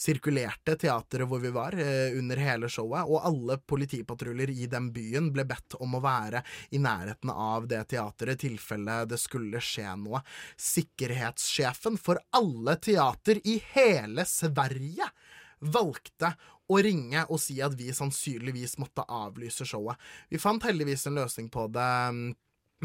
sirkulerte 0.00 0.76
teateret 0.80 1.28
hvor 1.28 1.42
vi 1.42 1.52
var, 1.54 1.76
under 2.16 2.40
hele 2.40 2.70
showet. 2.72 3.08
Og 3.08 3.24
alle 3.28 3.58
politipatruljer 3.58 4.52
i 4.54 4.68
den 4.70 4.90
byen 4.94 5.30
ble 5.34 5.46
bedt 5.48 5.78
om 5.82 5.96
å 5.98 6.02
være 6.04 6.42
i 6.76 6.80
nærheten 6.82 7.32
av 7.32 7.68
det 7.70 7.82
teateret 7.92 8.44
i 8.46 8.50
tilfelle 8.50 9.02
det 9.10 9.20
skulle 9.20 9.62
skje 9.62 9.88
noe. 10.00 10.22
Sikkerhetssjefen 10.60 11.98
for 12.00 12.20
alle 12.36 12.76
teater 12.82 13.40
i 13.44 13.58
hele 13.74 14.26
Sverige 14.28 15.10
valgte 15.60 16.34
å 16.66 16.78
ringe 16.82 17.22
og 17.30 17.40
si 17.42 17.58
at 17.62 17.74
vi 17.78 17.92
sannsynligvis 17.94 18.76
måtte 18.82 19.06
avlyse 19.06 19.66
showet. 19.68 19.98
Vi 20.32 20.40
fant 20.42 20.64
heldigvis 20.66 21.06
en 21.06 21.20
løsning 21.20 21.50
på 21.52 21.68
det, 21.74 21.90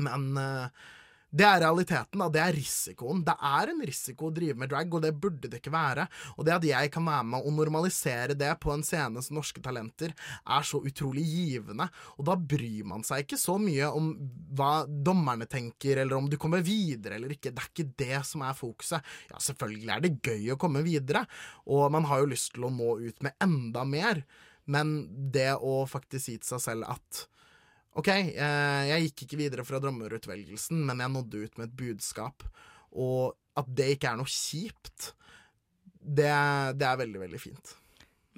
men 0.02 0.28
eh, 0.38 0.90
Det 1.32 1.46
er 1.48 1.62
realiteten, 1.64 2.20
da. 2.20 2.28
Det 2.28 2.42
er 2.44 2.56
risikoen. 2.58 3.22
Det 3.24 3.36
er 3.48 3.72
en 3.72 3.82
risiko 3.88 4.28
å 4.28 4.34
drive 4.36 4.60
med 4.60 4.72
drag, 4.72 4.92
og 4.92 5.06
det 5.06 5.14
burde 5.16 5.48
det 5.48 5.62
ikke 5.62 5.72
være. 5.72 6.06
Og 6.36 6.44
det 6.48 6.56
at 6.58 6.68
jeg 6.68 6.92
kan 6.92 7.08
være 7.08 7.28
med 7.32 7.48
å 7.48 7.54
normalisere 7.56 8.36
det 8.36 8.52
på 8.60 8.74
en 8.74 8.84
scene 8.84 9.24
som 9.24 9.40
Norske 9.40 9.64
Talenter, 9.64 10.12
er 10.44 10.68
så 10.68 10.82
utrolig 10.84 11.24
givende. 11.24 11.88
Og 12.18 12.28
da 12.28 12.36
bryr 12.36 12.84
man 12.92 13.08
seg 13.08 13.24
ikke 13.24 13.40
så 13.40 13.56
mye 13.62 13.88
om 13.96 14.12
hva 14.60 14.74
dommerne 14.92 15.48
tenker, 15.48 16.04
eller 16.04 16.20
om 16.20 16.28
du 16.28 16.36
kommer 16.42 16.64
videre 16.66 17.16
eller 17.16 17.32
ikke. 17.38 17.56
Det 17.56 17.64
er 17.64 17.72
ikke 17.72 17.90
det 18.04 18.22
som 18.28 18.44
er 18.44 18.58
fokuset. 18.58 19.12
Ja, 19.32 19.40
selvfølgelig 19.40 19.96
er 19.96 20.04
det 20.04 20.16
gøy 20.20 20.52
å 20.52 20.60
komme 20.60 20.84
videre, 20.84 21.24
og 21.72 21.88
man 21.96 22.12
har 22.12 22.22
jo 22.22 22.32
lyst 22.34 22.58
til 22.58 22.68
å 22.68 22.76
nå 22.76 22.98
ut 23.08 23.24
med 23.24 23.40
enda 23.44 23.88
mer, 23.88 24.26
men 24.72 24.98
det 25.34 25.54
å 25.56 25.86
faktisk 25.90 26.28
si 26.28 26.36
til 26.42 26.54
seg 26.54 26.66
selv 26.68 26.92
at 26.92 27.28
OK, 28.00 28.08
eh, 28.08 28.84
jeg 28.88 29.10
gikk 29.10 29.26
ikke 29.26 29.40
videre 29.42 29.66
fra 29.68 29.82
dommerutvelgelsen, 29.84 30.80
men 30.88 31.04
jeg 31.04 31.12
nådde 31.12 31.42
ut 31.44 31.58
med 31.60 31.68
et 31.68 31.80
budskap. 31.82 32.46
Og 32.92 33.34
at 33.60 33.68
det 33.68 33.90
ikke 33.96 34.14
er 34.14 34.20
noe 34.20 34.32
kjipt, 34.32 35.12
det, 36.00 36.32
det 36.80 36.88
er 36.88 37.02
veldig, 37.02 37.20
veldig 37.26 37.42
fint. 37.42 37.74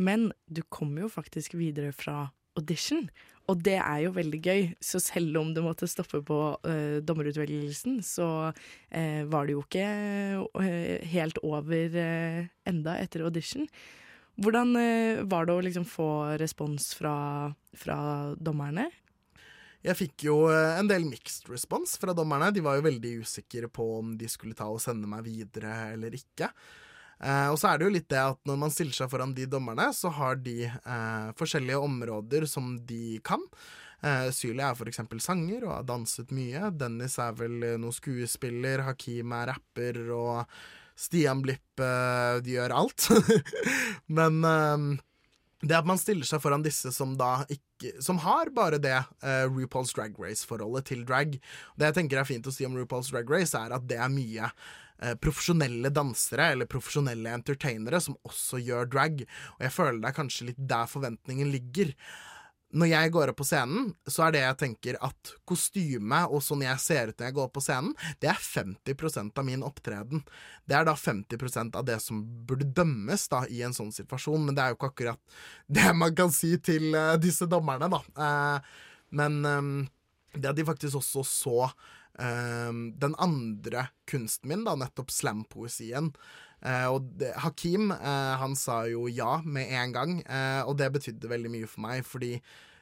Men 0.01 0.31
du 0.49 0.63
kommer 0.73 1.05
jo 1.05 1.11
faktisk 1.13 1.53
videre 1.59 1.93
fra 1.93 2.31
audition, 2.57 3.05
og 3.49 3.61
det 3.61 3.75
er 3.77 3.99
jo 4.05 4.15
veldig 4.15 4.39
gøy. 4.41 4.63
Så 4.81 5.01
selv 5.03 5.37
om 5.37 5.51
du 5.53 5.61
måtte 5.65 5.89
stoppe 5.89 6.23
på 6.25 6.39
uh, 6.57 6.97
dommerutvelgelsen, 7.05 7.99
så 8.05 8.27
uh, 8.49 9.21
var 9.29 9.45
det 9.45 9.53
jo 9.53 9.63
ikke 9.65 9.87
uh, 10.49 11.07
helt 11.13 11.41
over 11.45 11.99
enda 12.69 12.97
etter 13.03 13.25
audition. 13.27 13.67
Hvordan 14.41 14.73
var 15.29 15.45
det 15.45 15.53
å 15.53 15.61
liksom 15.61 15.83
få 15.85 16.07
respons 16.41 16.87
fra, 16.97 17.13
fra 17.77 17.97
dommerne? 18.41 18.87
Jeg 19.83 19.99
fikk 19.99 20.25
jo 20.29 20.37
eh, 20.51 20.77
en 20.79 20.87
del 20.87 21.03
mixed 21.07 21.49
response 21.51 21.99
fra 21.99 22.15
dommerne. 22.15 22.53
De 22.55 22.63
var 22.63 22.79
jo 22.79 22.87
veldig 22.87 23.17
usikre 23.25 23.67
på 23.71 23.87
om 23.99 24.15
de 24.19 24.29
skulle 24.31 24.55
ta 24.57 24.69
og 24.71 24.81
sende 24.83 25.09
meg 25.09 25.25
videre 25.27 25.93
eller 25.93 26.15
ikke. 26.15 26.49
Eh, 27.23 27.47
og 27.51 27.57
så 27.59 27.71
er 27.71 27.79
det 27.79 27.87
jo 27.87 27.95
litt 27.97 28.09
det 28.11 28.21
at 28.23 28.39
når 28.47 28.59
man 28.63 28.73
stiller 28.73 28.95
seg 28.95 29.11
foran 29.11 29.35
de 29.35 29.47
dommerne, 29.49 29.89
så 29.95 30.11
har 30.15 30.39
de 30.43 30.63
eh, 30.67 31.29
forskjellige 31.39 31.83
områder 31.83 32.47
som 32.49 32.77
de 32.87 33.19
kan. 33.27 33.43
Eh, 34.03 34.29
Syli 34.35 34.63
er 34.63 34.87
eksempel 34.91 35.21
sanger 35.23 35.67
og 35.67 35.75
har 35.77 35.85
danset 35.87 36.31
mye. 36.35 36.71
Dennis 36.75 37.19
er 37.23 37.35
vel 37.39 37.59
noen 37.61 37.85
noe 37.85 37.95
skuespiller. 37.95 38.83
Hakim 38.87 39.35
er 39.35 39.53
rapper, 39.53 40.01
og 40.11 40.43
Stian 40.99 41.41
Blipp 41.43 41.79
eh, 41.83 42.41
de 42.43 42.57
gjør 42.57 42.75
alt. 42.83 43.07
Men 44.19 44.43
eh, 44.47 44.91
det 45.63 45.77
at 45.77 45.87
man 45.87 45.99
stiller 45.99 46.27
seg 46.27 46.41
foran 46.43 46.63
disse 46.65 46.91
som 46.95 47.15
da 47.19 47.43
ikke 47.51 47.93
Som 48.03 48.21
har 48.23 48.51
bare 48.55 48.79
det 48.79 48.95
uh, 48.95 49.45
RuPaul's 49.51 49.91
Drag 49.95 50.15
Race-forholdet 50.19 50.85
til 50.87 51.01
drag. 51.07 51.33
Det 51.75 51.89
jeg 51.89 51.97
tenker 51.97 52.21
er 52.21 52.27
fint 52.27 52.47
å 52.47 52.53
si 52.53 52.67
om 52.67 52.77
RuPaul's 52.77 53.09
Drag 53.11 53.31
Race, 53.31 53.57
er 53.59 53.75
at 53.75 53.87
det 53.89 53.97
er 53.99 54.11
mye 54.13 54.47
eh, 54.47 55.15
profesjonelle 55.19 55.91
dansere 55.91 56.53
eller 56.53 56.69
profesjonelle 56.71 57.33
entertainere 57.35 57.99
som 58.03 58.15
også 58.23 58.61
gjør 58.63 58.87
drag. 58.93 59.25
Og 59.57 59.65
jeg 59.67 59.75
føler 59.75 59.99
det 59.99 60.11
er 60.13 60.19
kanskje 60.21 60.47
litt 60.53 60.61
der 60.71 60.87
forventningen 60.87 61.51
ligger. 61.51 61.91
Når 62.73 62.89
jeg 62.89 63.11
går 63.13 63.29
opp 63.29 63.37
på 63.37 63.45
scenen, 63.45 63.91
så 64.09 64.25
er 64.25 64.33
det 64.33 64.41
jeg 64.41 64.57
tenker 64.63 64.97
at 65.05 65.33
kostyme 65.49 66.23
og 66.25 66.41
sånn 66.41 66.63
jeg 66.65 66.81
ser 66.81 67.11
ut 67.11 67.19
når 67.19 67.29
jeg 67.29 67.35
går 67.37 67.49
opp 67.49 67.55
på 67.57 67.63
scenen, 67.63 67.91
det 68.23 68.31
er 68.31 68.39
50% 68.41 69.41
av 69.41 69.45
min 69.45 69.65
opptreden. 69.65 70.23
Det 70.65 70.77
er 70.79 70.87
da 70.87 70.95
50% 70.97 71.77
av 71.77 71.85
det 71.85 71.99
som 72.01 72.23
burde 72.47 72.65
dømmes 72.65 73.27
da 73.29 73.43
i 73.45 73.61
en 73.65 73.75
sånn 73.77 73.93
situasjon, 73.93 74.47
men 74.47 74.57
det 74.57 74.63
er 74.65 74.73
jo 74.73 74.79
ikke 74.79 74.91
akkurat 74.93 75.37
det 75.79 75.89
man 75.99 76.17
kan 76.17 76.33
si 76.33 76.55
til 76.65 76.89
uh, 76.97 77.13
disse 77.21 77.45
dommerne, 77.49 77.91
da. 77.93 78.01
Uh, 78.17 78.93
men 79.13 79.43
um, 79.45 79.75
det 80.33 80.49
at 80.49 80.57
de 80.57 80.65
faktisk 80.65 80.97
også 80.97 81.25
så 81.29 81.57
uh, 81.67 82.73
den 82.73 83.17
andre 83.21 83.87
kunsten 84.09 84.49
min, 84.49 84.65
da, 84.65 84.73
nettopp 84.81 85.13
slampoesien. 85.13 86.09
Eh, 86.63 86.87
og 86.87 87.23
Hakim 87.43 87.91
eh, 87.91 88.35
han 88.39 88.55
sa 88.55 88.83
jo 88.87 89.09
ja 89.11 89.41
med 89.43 89.71
en 89.75 89.95
gang, 89.95 90.13
eh, 90.23 90.61
og 90.63 90.77
det 90.79 90.93
betydde 90.95 91.31
veldig 91.31 91.51
mye 91.51 91.69
for 91.69 91.83
meg, 91.83 92.05
fordi 92.07 92.37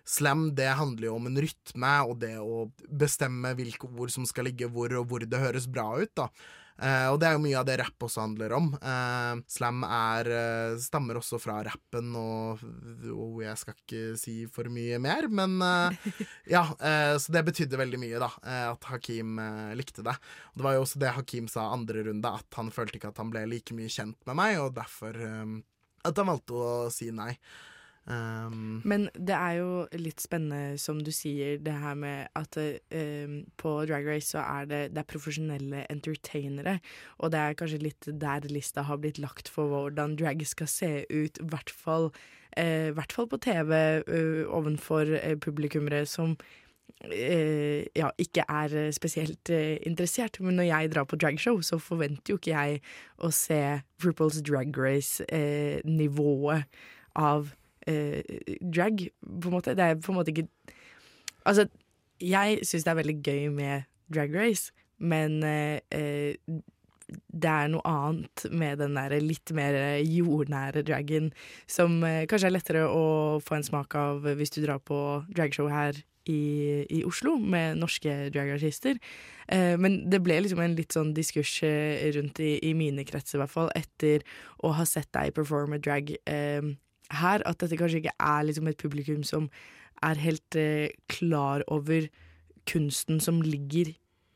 slam 0.06 0.50
det 0.58 0.70
handler 0.78 1.10
jo 1.10 1.16
om 1.18 1.30
en 1.30 1.40
rytme 1.42 1.92
og 2.10 2.16
det 2.22 2.36
å 2.42 2.66
bestemme 2.90 3.54
hvilke 3.58 3.90
ord 3.90 4.14
som 4.14 4.26
skal 4.30 4.50
ligge 4.50 4.70
hvor, 4.70 4.94
og 4.98 5.10
hvor 5.10 5.26
det 5.26 5.42
høres 5.42 5.70
bra 5.70 5.94
ut. 6.02 6.14
da. 6.18 6.30
Eh, 6.82 7.08
og 7.12 7.20
det 7.22 7.28
er 7.28 7.36
jo 7.36 7.44
mye 7.44 7.60
av 7.60 7.66
det 7.68 7.78
rapp 7.82 8.06
også 8.08 8.24
handler 8.24 8.56
om. 8.58 8.70
Eh, 8.78 9.42
slam 9.52 9.84
er, 9.86 10.30
eh, 10.38 10.76
stammer 10.82 11.20
også 11.20 11.40
fra 11.42 11.60
rappen, 11.68 12.12
og, 12.18 12.64
og 13.12 13.42
jeg 13.44 13.58
skal 13.62 13.78
ikke 13.78 14.04
si 14.20 14.36
for 14.52 14.72
mye 14.74 15.00
mer, 15.02 15.28
men 15.32 15.58
ja. 16.50 16.64
så 17.22 17.34
det 17.34 17.44
betydde 17.48 17.80
veldig 17.80 18.00
mye, 18.02 18.22
da, 18.22 18.30
at 18.72 18.88
Hakim 18.90 19.40
eh, 19.42 19.74
likte 19.78 20.06
det. 20.06 20.16
Og 20.54 20.62
det 20.62 20.68
var 20.68 20.78
jo 20.78 20.86
også 20.86 21.02
det 21.02 21.16
Hakim 21.18 21.50
sa 21.52 21.70
andre 21.76 22.08
runde, 22.08 22.36
at 22.42 22.60
han 22.60 22.72
følte 22.74 22.98
ikke 23.00 23.12
at 23.14 23.22
han 23.22 23.34
ble 23.34 23.46
like 23.50 23.76
mye 23.78 23.92
kjent 23.92 24.18
med 24.30 24.40
meg, 24.40 24.62
og 24.62 24.74
derfor 24.78 25.18
at 26.02 26.18
han 26.18 26.32
valgte 26.32 26.58
å 26.58 26.72
si 26.94 27.12
nei. 27.14 27.36
Um, 28.10 28.82
Men 28.84 29.10
det 29.14 29.36
er 29.36 29.60
jo 29.60 29.84
litt 29.94 30.24
spennende, 30.24 30.78
som 30.82 31.04
du 31.06 31.12
sier, 31.14 31.60
det 31.62 31.76
her 31.84 31.94
med 31.96 32.32
at 32.36 32.58
eh, 32.58 33.36
på 33.62 33.74
Drag 33.86 34.08
Race 34.08 34.32
så 34.34 34.42
er 34.42 34.66
det, 34.66 34.82
det 34.96 35.04
er 35.04 35.10
profesjonelle 35.12 35.84
entertainere, 35.94 36.80
og 37.22 37.32
det 37.32 37.40
er 37.40 37.60
kanskje 37.60 37.84
litt 37.84 38.10
der 38.10 38.48
lista 38.50 38.88
har 38.90 38.98
blitt 39.04 39.22
lagt 39.22 39.52
for 39.54 39.70
hvordan 39.70 40.18
drag 40.18 40.42
skal 40.50 40.72
se 40.72 40.92
ut, 41.12 41.38
i 41.38 41.46
hvert 41.54 41.76
eh, 42.58 42.90
hvert 42.98 43.14
fall 43.14 43.30
på 43.30 43.38
TV 43.38 43.72
uh, 44.02 44.50
ovenfor 44.50 45.14
eh, 45.22 45.38
publikummere 45.38 46.02
som 46.10 46.36
eh, 47.06 47.86
ja, 47.96 48.10
ikke 48.18 48.44
er 48.50 48.76
eh, 48.88 48.92
spesielt 48.92 49.50
eh, 49.50 49.78
interessert. 49.86 50.42
Men 50.42 50.56
når 50.58 50.64
jeg 50.64 50.92
drar 50.96 51.06
på 51.06 51.16
dragshow, 51.16 51.62
så 51.62 51.78
forventer 51.78 52.34
jo 52.34 52.42
ikke 52.42 52.58
jeg 52.58 52.82
å 53.22 53.30
se 53.30 53.82
RuPaul's 54.04 54.42
Drag 54.42 54.78
Race-nivået 54.78 56.64
av 57.16 57.54
eh, 57.88 58.22
drag, 58.62 59.08
på 59.22 59.52
en 59.52 59.56
måte. 59.56 59.76
Det 59.78 59.86
er 59.86 60.02
på 60.02 60.14
en 60.14 60.22
måte 60.22 60.34
ikke 60.34 60.48
Altså, 61.42 61.66
jeg 62.22 62.60
syns 62.70 62.84
det 62.86 62.92
er 62.92 62.98
veldig 63.00 63.16
gøy 63.26 63.48
med 63.50 63.88
drag 64.14 64.36
race, 64.36 64.70
men 65.02 65.40
eh, 65.42 65.80
eh, 65.90 66.36
det 67.12 67.50
er 67.50 67.72
noe 67.72 67.82
annet 67.88 68.46
med 68.54 68.78
den 68.84 68.94
der 68.96 69.16
litt 69.24 69.52
mer 69.58 69.74
jordnære 70.06 70.84
dragen 70.86 71.32
som 71.66 71.98
eh, 72.06 72.28
kanskje 72.30 72.52
er 72.52 72.56
lettere 72.56 72.86
å 72.86 73.40
få 73.44 73.58
en 73.58 73.66
smak 73.68 73.98
av 73.98 74.30
hvis 74.38 74.54
du 74.54 74.62
drar 74.62 74.80
på 74.86 75.00
dragshow 75.34 75.72
her 75.72 75.98
i, 76.30 76.86
i 76.90 77.02
Oslo 77.08 77.36
med 77.40 77.80
norske 77.82 78.30
dragartister. 78.34 79.00
Eh, 79.48 79.76
men 79.82 80.04
det 80.12 80.22
ble 80.24 80.40
liksom 80.44 80.62
en 80.64 80.78
litt 80.78 80.94
sånn 80.96 81.16
diskurs 81.18 81.58
eh, 81.68 82.06
rundt 82.16 82.42
i, 82.44 82.54
i 82.68 82.76
mine 82.78 83.06
kretser, 83.08 83.40
i 83.40 83.44
hvert 83.44 83.56
fall, 83.56 83.72
etter 83.78 84.26
å 84.62 84.74
ha 84.78 84.86
sett 84.88 85.10
deg 85.16 85.34
performe 85.38 85.82
drag 85.82 86.14
eh, 86.30 86.74
her, 87.12 87.44
at 87.46 87.60
dette 87.62 87.78
kanskje 87.80 88.02
ikke 88.02 88.18
er 88.20 88.46
liksom 88.48 88.68
et 88.68 88.80
publikum 88.80 89.24
som 89.28 89.50
er 90.02 90.22
helt 90.22 90.56
eh, 90.56 90.90
klar 91.12 91.64
over 91.68 92.08
kunsten 92.70 93.20
som 93.20 93.42
ligger 93.42 93.94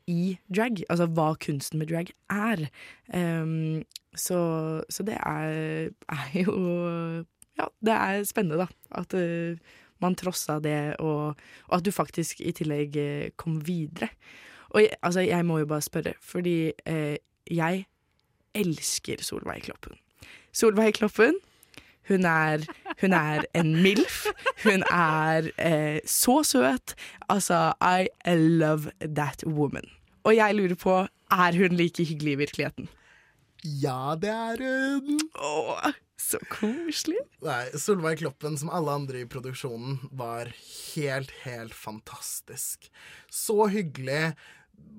i 0.08 0.38
drag. 0.54 0.84
Altså 0.90 1.08
hva 1.10 1.34
kunsten 1.42 1.82
med 1.82 1.90
drag 1.90 2.12
er. 2.30 2.68
Um, 3.14 3.84
så, 4.16 4.84
så 4.90 5.04
det 5.04 5.18
er, 5.18 5.90
er 6.10 6.38
jo 6.44 7.26
Ja, 7.56 7.66
det 7.82 7.94
er 7.94 8.24
spennende, 8.28 8.66
da. 8.66 8.68
At 8.92 9.14
uh, 9.16 9.58
man 10.04 10.16
trossa 10.16 10.60
det, 10.60 10.96
og, 11.00 11.36
og 11.68 11.78
at 11.78 11.86
du 11.86 11.92
faktisk 11.92 12.42
i 12.44 12.52
tillegg 12.52 12.98
eh, 13.00 13.30
kom 13.40 13.62
videre. 13.64 14.10
Og 14.76 14.82
jeg, 14.82 14.98
altså, 15.02 15.24
jeg 15.24 15.46
må 15.46 15.62
jo 15.62 15.70
bare 15.70 15.86
spørre, 15.86 16.14
fordi 16.20 16.74
eh, 16.86 17.16
jeg 17.48 17.86
elsker 18.56 19.24
Solveig 19.24 19.64
Kloppen. 19.64 19.96
Solveig 20.52 20.98
Kloppen 21.00 21.40
hun 22.08 22.26
er, 22.30 22.66
hun 23.02 23.14
er 23.14 23.46
en 23.54 23.76
MILF. 23.84 24.26
Hun 24.64 24.84
er 24.92 25.50
eh, 25.58 26.00
så 26.06 26.42
søt. 26.44 26.96
Altså, 27.30 27.74
I 27.82 28.08
love 28.36 28.92
that 29.02 29.44
woman. 29.46 29.90
Og 30.24 30.36
jeg 30.36 30.56
lurer 30.56 30.76
på, 30.76 31.00
er 31.32 31.58
hun 31.58 31.78
like 31.78 32.04
hyggelig 32.04 32.32
i 32.38 32.42
virkeligheten? 32.46 32.90
ja, 33.66 34.16
det 34.20 34.30
er 34.30 34.62
hun. 34.62 35.20
Åh, 35.42 35.96
så 36.22 36.40
koselig. 36.52 37.22
Nei, 37.46 37.64
Solveig 37.80 38.20
Kloppen, 38.22 38.58
som 38.62 38.72
alle 38.74 38.94
andre 38.94 39.24
i 39.24 39.30
produksjonen, 39.30 39.98
var 40.16 40.52
helt, 40.96 41.34
helt 41.46 41.76
fantastisk. 41.78 42.90
Så 43.32 43.68
hyggelig. 43.74 44.36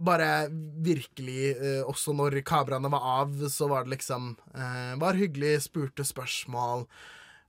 Bare 0.06 0.48
virkelig 0.84 1.54
eh, 1.56 1.82
Også 1.88 2.12
når 2.12 2.42
kameraene 2.46 2.90
var 2.92 3.06
av, 3.22 3.32
så 3.48 3.68
var 3.70 3.86
det 3.86 3.94
liksom 3.94 4.34
eh, 4.52 4.92
Var 5.00 5.20
hyggelig, 5.20 5.54
spurte 5.70 6.04
spørsmål. 6.04 6.84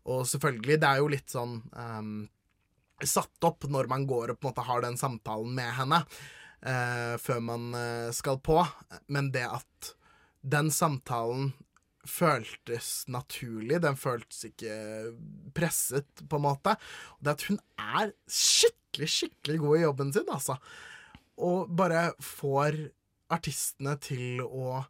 Og 0.07 0.23
selvfølgelig, 0.31 0.79
det 0.79 0.87
er 0.87 1.01
jo 1.01 1.11
litt 1.11 1.33
sånn 1.33 1.59
eh, 1.75 2.11
satt 3.05 3.45
opp 3.45 3.67
når 3.69 3.89
man 3.91 4.07
går 4.09 4.33
og 4.33 4.39
på 4.39 4.47
en 4.47 4.53
måte 4.53 4.65
har 4.65 4.81
den 4.81 4.97
samtalen 4.97 5.53
med 5.57 5.69
henne 5.77 5.99
eh, 6.65 7.13
før 7.21 7.43
man 7.45 7.69
eh, 7.77 8.09
skal 8.15 8.39
på, 8.41 8.61
men 9.13 9.29
det 9.35 9.45
at 9.45 9.91
den 10.47 10.71
samtalen 10.73 11.51
føltes 12.07 13.03
naturlig, 13.11 13.81
den 13.83 13.97
føltes 13.99 14.45
ikke 14.47 14.73
presset, 15.57 16.07
på 16.29 16.39
en 16.39 16.45
måte. 16.45 16.77
Og 17.17 17.25
det 17.25 17.33
at 17.35 17.47
hun 17.49 17.59
er 17.75 18.13
skikkelig, 18.31 19.09
skikkelig 19.11 19.59
god 19.65 19.77
i 19.77 19.83
jobben 19.83 20.13
sin, 20.15 20.31
altså. 20.31 20.55
Og 21.37 21.69
bare 21.69 22.11
får 22.23 22.79
artistene 23.33 23.97
til 24.01 24.41
å 24.41 24.83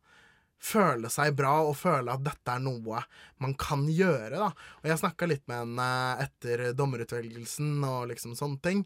føle 0.58 1.10
seg 1.14 1.36
bra 1.38 1.54
og 1.68 1.76
føle 1.78 2.14
at 2.14 2.24
dette 2.26 2.54
er 2.54 2.64
noe 2.64 3.04
man 3.43 3.54
kan 3.60 3.86
gjøre. 3.89 4.38
da. 4.38 4.50
Og 4.82 4.89
jeg 4.89 5.02
snakka 5.02 5.30
litt 5.30 5.45
med 5.48 5.64
henne 5.64 5.89
etter 6.26 6.72
dommerutvelgelsen 6.78 7.84
og 7.86 8.10
liksom 8.12 8.36
sånne 8.38 8.62
ting, 8.64 8.86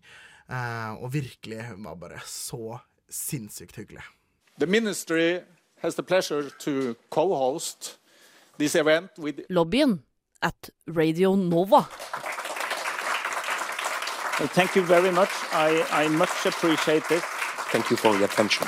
eh, 0.49 0.91
og 0.97 1.13
virkelig, 1.15 1.63
hun 1.71 1.87
var 1.87 1.95
bare 1.95 2.21
så 2.25 2.79
sinnssykt 3.11 3.79
hyggelig. 3.79 4.03
The 4.57 4.67
ministry 4.67 5.41
has 5.81 5.95
the 5.95 6.03
pleasure 6.03 6.49
to 6.59 6.95
co-host 7.09 7.97
this 8.57 8.75
event 8.75 9.17
with 9.17 9.41
Lobbyen 9.49 10.03
at 10.41 10.69
Radio 10.87 11.35
Nova. 11.35 11.87
Thank 14.53 14.75
you 14.75 14.81
very 14.81 15.11
much. 15.11 15.29
I, 15.53 15.85
I 15.91 16.07
much 16.07 16.45
appreciate 16.45 17.03
this. 17.07 17.40
Thank 17.71 17.89
you 17.89 17.95
for 17.95 18.11
your 18.15 18.25
attention. 18.25 18.67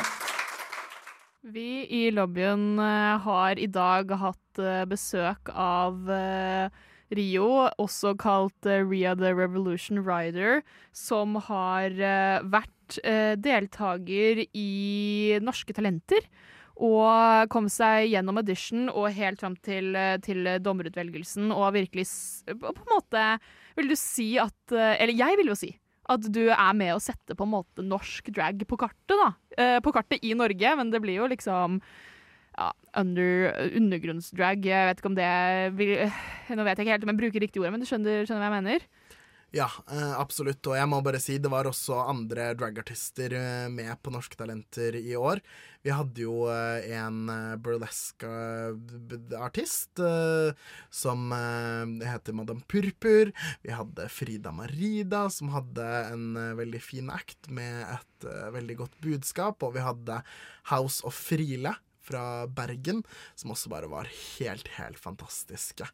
Vi 1.43 1.83
i 1.91 2.11
lobbyen 2.15 2.79
eh, 2.79 3.19
har 3.19 3.59
i 3.59 3.67
dag 3.67 4.13
hatt 4.15 4.59
eh, 4.63 4.85
besøk 4.87 5.51
av 5.51 6.07
eh, 6.07 6.71
Rio, 7.11 7.49
også 7.83 8.13
kalt 8.15 8.63
Ria 8.63 9.11
the 9.19 9.33
Revolution 9.35 9.99
Rider, 10.07 10.63
som 10.95 11.35
har 11.49 11.91
vært 12.47 12.97
deltaker 13.43 14.41
i 14.47 15.37
Norske 15.43 15.75
Talenter. 15.75 16.23
Og 16.79 17.51
kom 17.53 17.67
seg 17.69 18.07
gjennom 18.15 18.39
audition 18.41 18.87
og 18.87 19.11
helt 19.13 19.43
fram 19.43 19.59
til, 19.61 19.93
til 20.25 20.47
dommerutvelgelsen. 20.63 21.51
Og 21.53 21.75
virkelig 21.75 22.07
på 22.49 22.73
en 22.73 22.89
måte 22.95 23.27
Vil 23.77 23.93
du 23.93 23.97
si 23.99 24.31
at 24.41 24.73
Eller 24.73 25.13
jeg 25.13 25.37
vil 25.37 25.53
jo 25.53 25.59
si 25.59 25.69
at 26.11 26.25
du 26.35 26.41
er 26.51 26.73
med 26.75 26.95
å 26.95 27.01
sette 27.03 27.35
på 27.37 27.45
en 27.45 27.53
måte 27.53 27.85
norsk 27.85 28.27
drag 28.35 28.63
på 28.67 28.79
kartet, 28.79 29.15
da. 29.15 29.29
Eh, 29.55 29.77
på 29.83 29.93
kartet 29.95 30.23
i 30.25 30.33
Norge, 30.35 30.73
men 30.79 30.91
det 30.91 30.99
blir 31.03 31.21
jo 31.21 31.29
liksom 31.31 31.79
ja, 32.57 32.69
under, 32.99 33.53
undergrunnsdrag. 33.79 34.67
Jeg 34.67 34.89
vet 34.89 34.99
ikke 34.99 35.11
om 35.13 35.17
det 35.17 35.31
vil, 35.79 35.93
Nå 36.51 36.67
vet 36.67 36.77
jeg 36.77 36.85
ikke 36.85 36.97
helt 36.97 37.07
om 37.07 37.13
jeg 37.13 37.21
bruker 37.21 37.45
riktig 37.45 37.63
ord, 37.63 37.71
men 37.73 37.83
du 37.83 37.87
skjønner, 37.89 38.27
skjønner 38.27 38.43
hva 38.43 38.51
jeg 38.51 38.57
mener? 38.59 38.87
Ja, 39.53 39.67
eh, 39.91 40.13
absolutt. 40.17 40.65
Og 40.65 40.73
jeg 40.73 40.89
må 40.89 40.97
bare 41.05 41.19
si, 41.21 41.35
det 41.37 41.45
var 41.53 41.69
også 41.69 41.93
andre 42.09 42.57
dragartister 42.57 43.29
eh, 43.37 43.69
med 43.69 43.93
på 44.01 44.09
Norske 44.09 44.33
Talenter 44.39 44.95
i 44.97 45.13
år. 45.13 45.37
Vi 45.85 45.93
hadde 45.93 46.23
jo 46.23 46.49
eh, 46.49 46.81
en 46.97 47.29
burlesk-artist 47.61 50.01
eh, 50.01 50.57
som 50.89 51.29
heter 52.01 52.33
Madame 52.33 52.65
Purpur. 52.65 53.29
Vi 53.61 53.69
hadde 53.77 54.09
Frida 54.09 54.49
Marida, 54.57 55.29
som 55.29 55.53
hadde 55.53 55.85
en 56.09 56.33
veldig 56.57 56.81
fin 56.81 57.13
act 57.13 57.45
med 57.53 57.85
et 57.93 58.25
veldig 58.57 58.81
godt 58.81 58.97
budskap. 59.05 59.61
Og 59.61 59.77
vi 59.77 59.85
hadde 59.85 60.25
House 60.73 61.05
of 61.05 61.13
Frile 61.13 61.77
fra 62.03 62.45
Bergen, 62.51 63.01
som 63.39 63.53
også 63.53 63.71
bare 63.73 63.89
var 63.91 64.09
helt, 64.11 64.69
helt 64.77 64.99
fantastiske. 65.01 65.87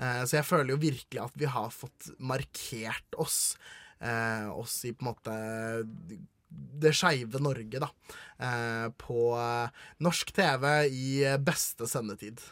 Eh, 0.00 0.22
så 0.24 0.40
jeg 0.40 0.48
føler 0.48 0.74
jo 0.74 0.82
virkelig 0.82 1.22
at 1.22 1.38
vi 1.38 1.48
har 1.50 1.70
fått 1.74 2.10
markert 2.18 3.20
oss, 3.20 3.56
eh, 4.00 4.48
oss 4.50 4.82
i 4.88 4.94
på 4.94 5.04
en 5.04 5.12
måte 5.12 5.38
det 6.50 6.92
skeive 6.96 7.38
Norge, 7.42 7.78
da. 7.82 7.90
Eh, 8.42 8.86
på 8.98 9.30
eh, 9.38 9.84
norsk 10.02 10.32
TV 10.34 10.66
i 10.90 11.10
beste 11.38 11.86
sendetid. 11.90 12.42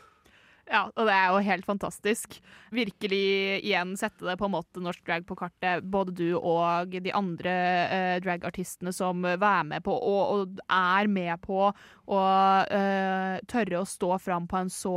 Ja, 0.69 0.83
og 0.93 1.07
det 1.09 1.15
er 1.17 1.31
jo 1.33 1.45
helt 1.47 1.65
fantastisk. 1.65 2.35
Virkelig 2.77 3.23
igjen 3.65 3.95
sette 3.97 4.27
det 4.27 4.37
på 4.37 4.49
en 4.49 4.53
måte 4.53 4.83
norsk 4.85 5.01
drag 5.07 5.25
på 5.29 5.37
kartet. 5.41 5.87
Både 5.89 6.13
du 6.13 6.37
og 6.37 6.93
de 6.93 7.15
andre 7.17 7.55
eh, 7.87 8.17
dragartistene 8.25 8.93
som 8.93 9.25
er 9.25 9.41
med 9.65 9.81
på, 9.87 9.97
og, 9.97 10.21
og 10.35 10.63
er 10.69 11.09
med 11.09 11.41
på 11.45 11.71
å 11.71 12.23
eh, 12.69 13.41
tørre 13.49 13.81
å 13.81 13.89
stå 13.89 14.19
fram 14.21 14.49
på 14.51 14.61
en 14.61 14.73
så 14.73 14.97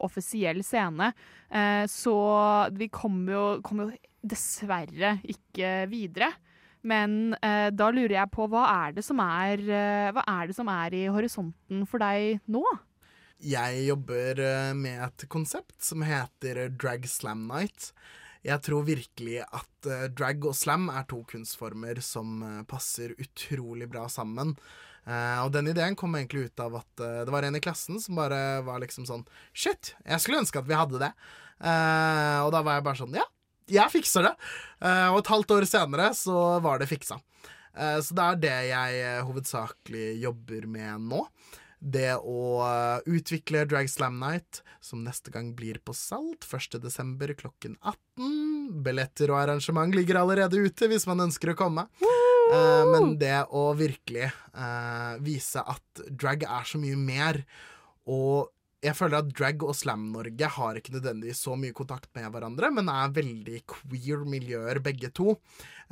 offisiell 0.00 0.64
scene. 0.64 1.12
Eh, 1.52 1.84
så 1.90 2.16
vi 2.72 2.88
kommer 2.88 3.36
jo, 3.36 3.46
kom 3.66 3.84
jo 3.84 3.90
dessverre 4.24 5.18
ikke 5.28 5.84
videre. 5.92 6.32
Men 6.80 7.34
eh, 7.44 7.68
da 7.76 7.90
lurer 7.92 8.16
jeg 8.22 8.32
på 8.32 8.46
hva 8.48 8.64
er 8.86 8.94
er, 8.96 9.64
eh, 9.68 10.12
hva 10.16 10.24
er 10.24 10.48
det 10.48 10.56
som 10.56 10.68
er 10.72 10.96
i 10.96 11.06
horisonten 11.12 11.84
for 11.84 12.00
deg 12.00 12.40
nå? 12.48 12.64
Jeg 13.40 13.84
jobber 13.86 14.40
eh, 14.44 14.72
med 14.76 15.00
et 15.06 15.24
konsept 15.32 15.78
som 15.80 16.02
heter 16.04 16.66
Drag 16.76 17.06
Slam 17.08 17.46
Night. 17.48 17.90
Jeg 18.44 18.60
tror 18.64 18.84
virkelig 18.84 19.38
at 19.44 19.88
eh, 19.88 20.08
drag 20.12 20.44
og 20.44 20.56
slam 20.56 20.90
er 20.92 21.06
to 21.08 21.22
kunstformer 21.28 22.02
som 22.04 22.42
eh, 22.44 22.62
passer 22.68 23.14
utrolig 23.16 23.88
bra 23.88 24.06
sammen. 24.12 24.52
Uh, 25.08 25.40
og 25.46 25.54
den 25.54 25.70
ideen 25.72 25.94
kom 25.96 26.12
egentlig 26.14 26.50
ut 26.50 26.60
av 26.60 26.74
at 26.82 27.00
uh, 27.00 27.22
det 27.24 27.32
var 27.32 27.46
en 27.46 27.56
i 27.56 27.62
klassen 27.64 27.96
som 27.98 28.18
bare 28.18 28.60
var 28.66 28.82
liksom 28.82 29.06
sånn 29.08 29.22
Shit, 29.56 29.94
jeg 30.04 30.20
skulle 30.20 30.42
ønske 30.42 30.60
at 30.60 30.68
vi 30.68 30.76
hadde 30.76 31.00
det. 31.00 31.08
Uh, 31.56 32.44
og 32.44 32.50
da 32.52 32.60
var 32.60 32.76
jeg 32.76 32.84
bare 32.84 33.00
sånn 33.00 33.16
Ja, 33.16 33.24
jeg 33.70 33.94
fikser 33.94 34.28
det. 34.28 34.34
Og 34.82 35.22
et 35.22 35.30
halvt 35.32 35.54
år 35.56 35.66
senere 35.70 36.10
så 36.18 36.36
var 36.60 36.80
det 36.80 36.88
fiksa. 36.90 37.16
Så 38.02 38.16
det 38.18 38.24
er 38.24 38.38
det 38.42 38.54
jeg 38.66 39.20
hovedsakelig 39.28 40.06
jobber 40.24 40.66
med 40.66 41.04
nå. 41.06 41.20
Det 41.80 42.12
å 42.20 42.60
eh, 42.60 43.08
utvikle 43.16 43.64
Drag 43.64 43.88
Slam 43.88 44.18
Night, 44.20 44.60
som 44.84 45.00
neste 45.04 45.32
gang 45.32 45.54
blir 45.56 45.80
på 45.80 45.94
Salt 45.96 46.44
1.12. 46.44 47.32
klokken 47.40 47.78
18. 47.80 48.82
Billetter 48.84 49.32
og 49.32 49.40
arrangement 49.40 49.96
ligger 49.96 50.20
allerede 50.20 50.60
ute 50.60 50.90
hvis 50.92 51.08
man 51.08 51.24
ønsker 51.24 51.54
å 51.54 51.58
komme. 51.58 51.88
Uh, 52.50 52.84
men 52.90 53.14
det 53.20 53.46
å 53.54 53.70
virkelig 53.78 54.26
uh, 54.58 55.16
vise 55.22 55.62
at 55.62 56.02
drag 56.10 56.44
er 56.48 56.66
så 56.66 56.80
mye 56.82 56.98
mer, 56.98 57.38
og 58.10 58.50
jeg 58.80 58.96
føler 58.96 59.20
at 59.20 59.32
drag 59.36 59.60
og 59.66 59.74
Slam-Norge 59.76 60.48
har 60.54 60.78
ikke 60.78 60.94
nødvendigvis 60.94 61.42
så 61.44 61.52
mye 61.58 61.74
kontakt 61.76 62.08
med 62.16 62.30
hverandre, 62.32 62.70
men 62.72 62.88
er 62.88 63.12
veldig 63.12 63.58
queer 63.68 64.22
miljøer 64.24 64.80
begge 64.80 65.10
to. 65.12 65.34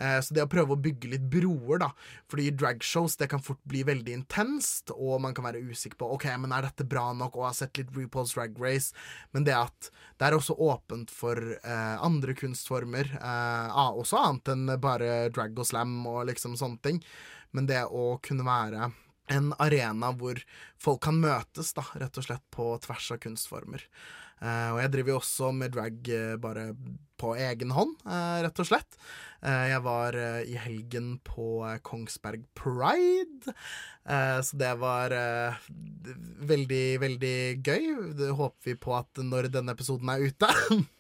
Eh, 0.01 0.17
så 0.25 0.33
det 0.33 0.47
å 0.47 0.49
prøve 0.49 0.73
å 0.73 0.81
bygge 0.81 1.11
litt 1.13 1.27
broer, 1.29 1.83
da. 1.83 1.91
Fordi 2.33 2.49
dragshows 2.57 3.19
det 3.21 3.29
kan 3.29 3.45
fort 3.45 3.61
bli 3.69 3.83
veldig 3.85 4.15
intenst, 4.17 4.95
og 4.97 5.21
man 5.21 5.37
kan 5.37 5.45
være 5.45 5.61
usikker 5.69 6.01
på 6.01 6.09
ok, 6.17 6.31
men 6.41 6.55
er 6.57 6.65
dette 6.65 6.87
bra 6.89 7.11
nok, 7.13 7.37
og 7.37 7.51
har 7.51 7.59
sett 7.59 7.81
litt 7.81 7.93
RuPaul's 7.93 8.33
Drag 8.39 8.57
Race. 8.63 8.97
Men 9.37 9.45
det 9.45 9.59
at 9.59 9.91
det 10.17 10.31
er 10.31 10.39
også 10.39 10.57
åpent 10.57 11.13
for 11.13 11.37
eh, 11.59 11.97
andre 12.05 12.37
kunstformer, 12.39 13.13
eh, 13.21 13.83
også 14.01 14.23
annet 14.23 14.55
enn 14.55 14.79
bare 14.81 15.29
drag 15.35 15.61
og 15.61 15.69
slam 15.69 16.01
og 16.09 16.25
liksom 16.31 16.57
sånne 16.57 16.81
ting. 16.89 17.03
Men 17.53 17.69
det 17.69 17.85
å 17.85 18.15
kunne 18.25 18.49
være 18.49 18.89
en 19.35 19.53
arena 19.63 20.13
hvor 20.17 20.41
folk 20.81 21.03
kan 21.09 21.21
møtes, 21.23 21.75
da, 21.77 21.85
rett 22.01 22.19
og 22.21 22.27
slett 22.27 22.45
på 22.55 22.71
tvers 22.85 23.13
av 23.15 23.21
kunstformer. 23.25 23.85
Uh, 24.39 24.71
og 24.77 24.79
jeg 24.85 24.93
driver 24.95 25.11
jo 25.13 25.19
også 25.19 25.51
med 25.51 25.73
drag 25.75 26.11
uh, 26.15 26.37
bare 26.39 26.69
på 27.19 27.33
egen 27.43 27.73
hånd, 27.75 27.97
uh, 28.07 28.39
rett 28.45 28.63
og 28.63 28.69
slett. 28.69 29.01
Jeg 29.39 29.79
var 29.85 30.17
i 30.19 30.57
helgen 30.59 31.13
på 31.23 31.63
Kongsberg 31.87 32.43
Pride, 32.59 33.53
så 34.03 34.59
det 34.59 34.73
var 34.83 35.15
veldig, 36.51 36.83
veldig 37.05 37.39
gøy. 37.63 37.87
Det 38.19 38.33
håper 38.35 38.73
vi 38.73 38.75
på 38.83 38.97
at 38.99 39.23
når 39.23 39.47
denne 39.55 39.77
episoden 39.79 40.11
er 40.11 40.27
ute. 40.27 40.51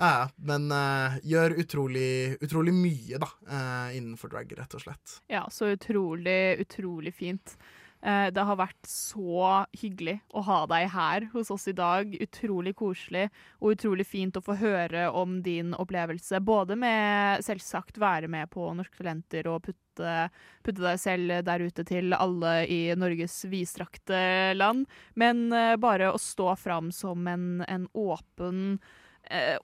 Ja, 0.00 0.30
men 0.40 0.70
uh, 0.72 1.18
gjør 1.28 1.58
utrolig, 1.60 2.38
utrolig 2.40 2.72
mye, 2.72 3.18
da, 3.20 3.28
uh, 3.50 3.90
innenfor 3.92 4.32
drag, 4.32 4.54
rett 4.56 4.78
og 4.78 4.80
slett. 4.86 5.18
Ja, 5.28 5.44
så 5.52 5.74
utrolig, 5.74 6.56
utrolig 6.62 7.12
fint. 7.18 7.52
Uh, 8.00 8.30
Det 8.32 8.44
har 8.48 8.56
vært 8.56 8.88
så 8.88 9.66
hyggelig 9.76 10.14
å 10.32 10.40
ha 10.46 10.62
deg 10.72 10.86
her 10.94 11.26
hos 11.34 11.50
oss 11.52 11.68
i 11.68 11.74
dag. 11.76 12.14
Utrolig 12.16 12.72
koselig 12.78 13.26
og 13.58 13.74
utrolig 13.74 14.06
fint 14.08 14.40
å 14.40 14.44
få 14.46 14.56
høre 14.62 15.10
om 15.12 15.42
din 15.44 15.74
opplevelse. 15.76 16.40
Både 16.40 16.78
med 16.80 17.44
selvsagt 17.44 18.00
være 18.00 18.32
med 18.32 18.48
på 18.56 18.70
Norske 18.78 19.02
Talenter 19.02 19.50
og 19.52 19.66
putte, 19.68 20.16
putte 20.64 20.86
deg 20.86 21.04
selv 21.04 21.36
der 21.44 21.66
ute 21.66 21.84
til 21.84 22.16
alle 22.16 22.54
i 22.72 22.80
Norges 22.96 23.36
vidstrakte 23.52 24.24
land, 24.56 24.88
men 25.12 25.50
uh, 25.52 25.76
bare 25.76 26.08
å 26.08 26.24
stå 26.24 26.56
fram 26.56 26.88
som 26.88 27.28
en, 27.28 27.60
en 27.68 27.84
åpen 27.92 28.78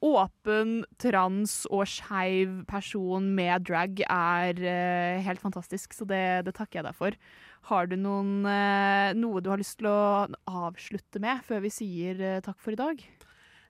åpen, 0.04 0.84
trans 1.02 1.64
og 1.74 1.88
skeiv 1.90 2.60
person 2.70 3.24
med 3.34 3.66
drag 3.66 4.02
er 4.06 4.60
eh, 4.62 5.24
helt 5.26 5.42
fantastisk, 5.42 5.96
så 5.96 6.06
det, 6.06 6.22
det 6.46 6.54
takker 6.54 6.80
jeg 6.80 6.86
deg 6.86 6.98
for. 6.98 7.18
Har 7.66 7.88
du 7.90 7.96
noen, 7.98 8.46
eh, 8.46 9.10
noe 9.18 9.42
du 9.42 9.50
har 9.50 9.58
lyst 9.58 9.80
til 9.80 9.90
å 9.90 10.26
avslutte 10.46 11.22
med 11.22 11.42
før 11.46 11.64
vi 11.64 11.72
sier 11.74 12.22
eh, 12.22 12.42
takk 12.44 12.60
for 12.62 12.76
i 12.76 12.78
dag? 12.78 13.02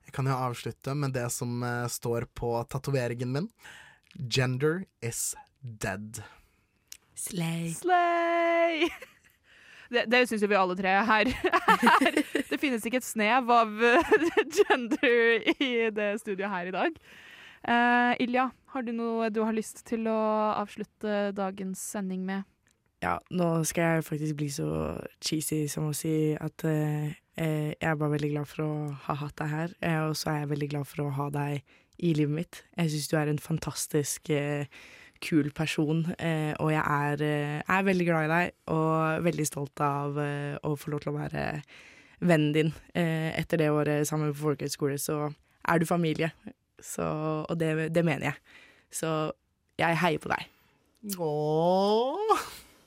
Jeg 0.07 0.15
kan 0.15 0.29
jo 0.29 0.37
avslutte 0.37 0.95
med 0.95 1.17
det 1.17 1.27
som 1.33 1.63
eh, 1.65 1.87
står 1.89 2.29
på 2.37 2.53
tatoveringen 2.71 3.33
min. 3.33 3.51
Gender 4.13 4.85
is 5.01 5.33
dead. 5.61 6.21
Slay. 7.17 7.73
Slay! 7.81 8.91
Det, 9.93 10.07
det 10.11 10.25
syns 10.31 10.43
jo 10.43 10.51
vi 10.51 10.59
alle 10.59 10.77
tre 10.79 10.97
her. 11.11 11.31
her. 12.01 12.21
Det 12.51 12.59
finnes 12.63 12.85
ikke 12.87 13.01
et 13.03 13.07
snev 13.07 13.51
av 13.53 13.73
eh, 13.85 14.13
gender 14.59 15.47
i 15.57 15.73
det 15.95 16.11
studioet 16.23 16.53
her 16.53 16.73
i 16.73 16.75
dag. 16.75 17.01
Uh, 17.67 18.13
Ilja, 18.23 18.51
har 18.75 18.85
du 18.87 18.93
noe 18.95 19.31
du 19.35 19.41
har 19.43 19.55
lyst 19.57 19.83
til 19.89 20.07
å 20.11 20.19
avslutte 20.55 21.33
dagens 21.35 21.83
sending 21.95 22.23
med? 22.27 22.47
ja, 23.05 23.17
nå 23.31 23.49
skal 23.69 23.97
jeg 23.97 24.07
faktisk 24.07 24.37
bli 24.41 24.49
så 24.53 24.69
cheesy 25.25 25.67
som 25.71 25.91
å 25.91 25.97
si 25.97 26.35
at 26.41 26.65
eh, 26.69 27.17
jeg 27.37 27.77
er 27.85 27.99
bare 27.99 28.15
veldig 28.15 28.31
glad 28.33 28.49
for 28.49 28.65
å 28.65 28.77
ha 29.07 29.19
hatt 29.21 29.37
deg 29.41 29.53
her, 29.53 29.75
og 30.07 30.15
så 30.17 30.33
er 30.33 30.39
jeg 30.43 30.53
veldig 30.55 30.71
glad 30.73 30.89
for 30.89 31.05
å 31.05 31.15
ha 31.19 31.27
deg 31.35 31.75
i 31.97 32.13
livet 32.17 32.37
mitt. 32.39 32.63
Jeg 32.77 32.93
syns 32.93 33.11
du 33.13 33.17
er 33.21 33.33
en 33.33 33.43
fantastisk 33.43 34.31
eh, 34.33 34.69
kul 35.23 35.51
person, 35.55 36.05
eh, 36.19 36.53
og 36.61 36.73
jeg 36.73 36.83
er, 36.83 37.23
eh, 37.25 37.63
er 37.77 37.87
veldig 37.87 38.07
glad 38.07 38.27
i 38.27 38.33
deg 38.33 38.75
og 38.75 39.25
veldig 39.27 39.47
stolt 39.47 39.81
av 39.85 40.19
eh, 40.23 40.57
å 40.63 40.75
få 40.79 40.93
lov 40.93 41.05
til 41.05 41.13
å 41.13 41.19
være 41.19 41.47
vennen 42.27 42.53
din. 42.55 42.71
Etter 42.97 43.61
det 43.61 43.71
året 43.71 44.09
sammen 44.09 44.33
på 44.33 44.47
folkehøyskole 44.47 44.97
så 44.99 45.27
er 45.69 45.79
du 45.79 45.85
familie, 45.89 46.31
så, 46.81 47.05
og 47.45 47.59
det, 47.61 47.93
det 47.93 48.05
mener 48.05 48.31
jeg. 48.31 48.63
Så 48.89 49.11
jeg 49.77 50.01
heier 50.01 50.23
på 50.23 50.33
deg. 50.33 50.49
Åh. 51.21 52.47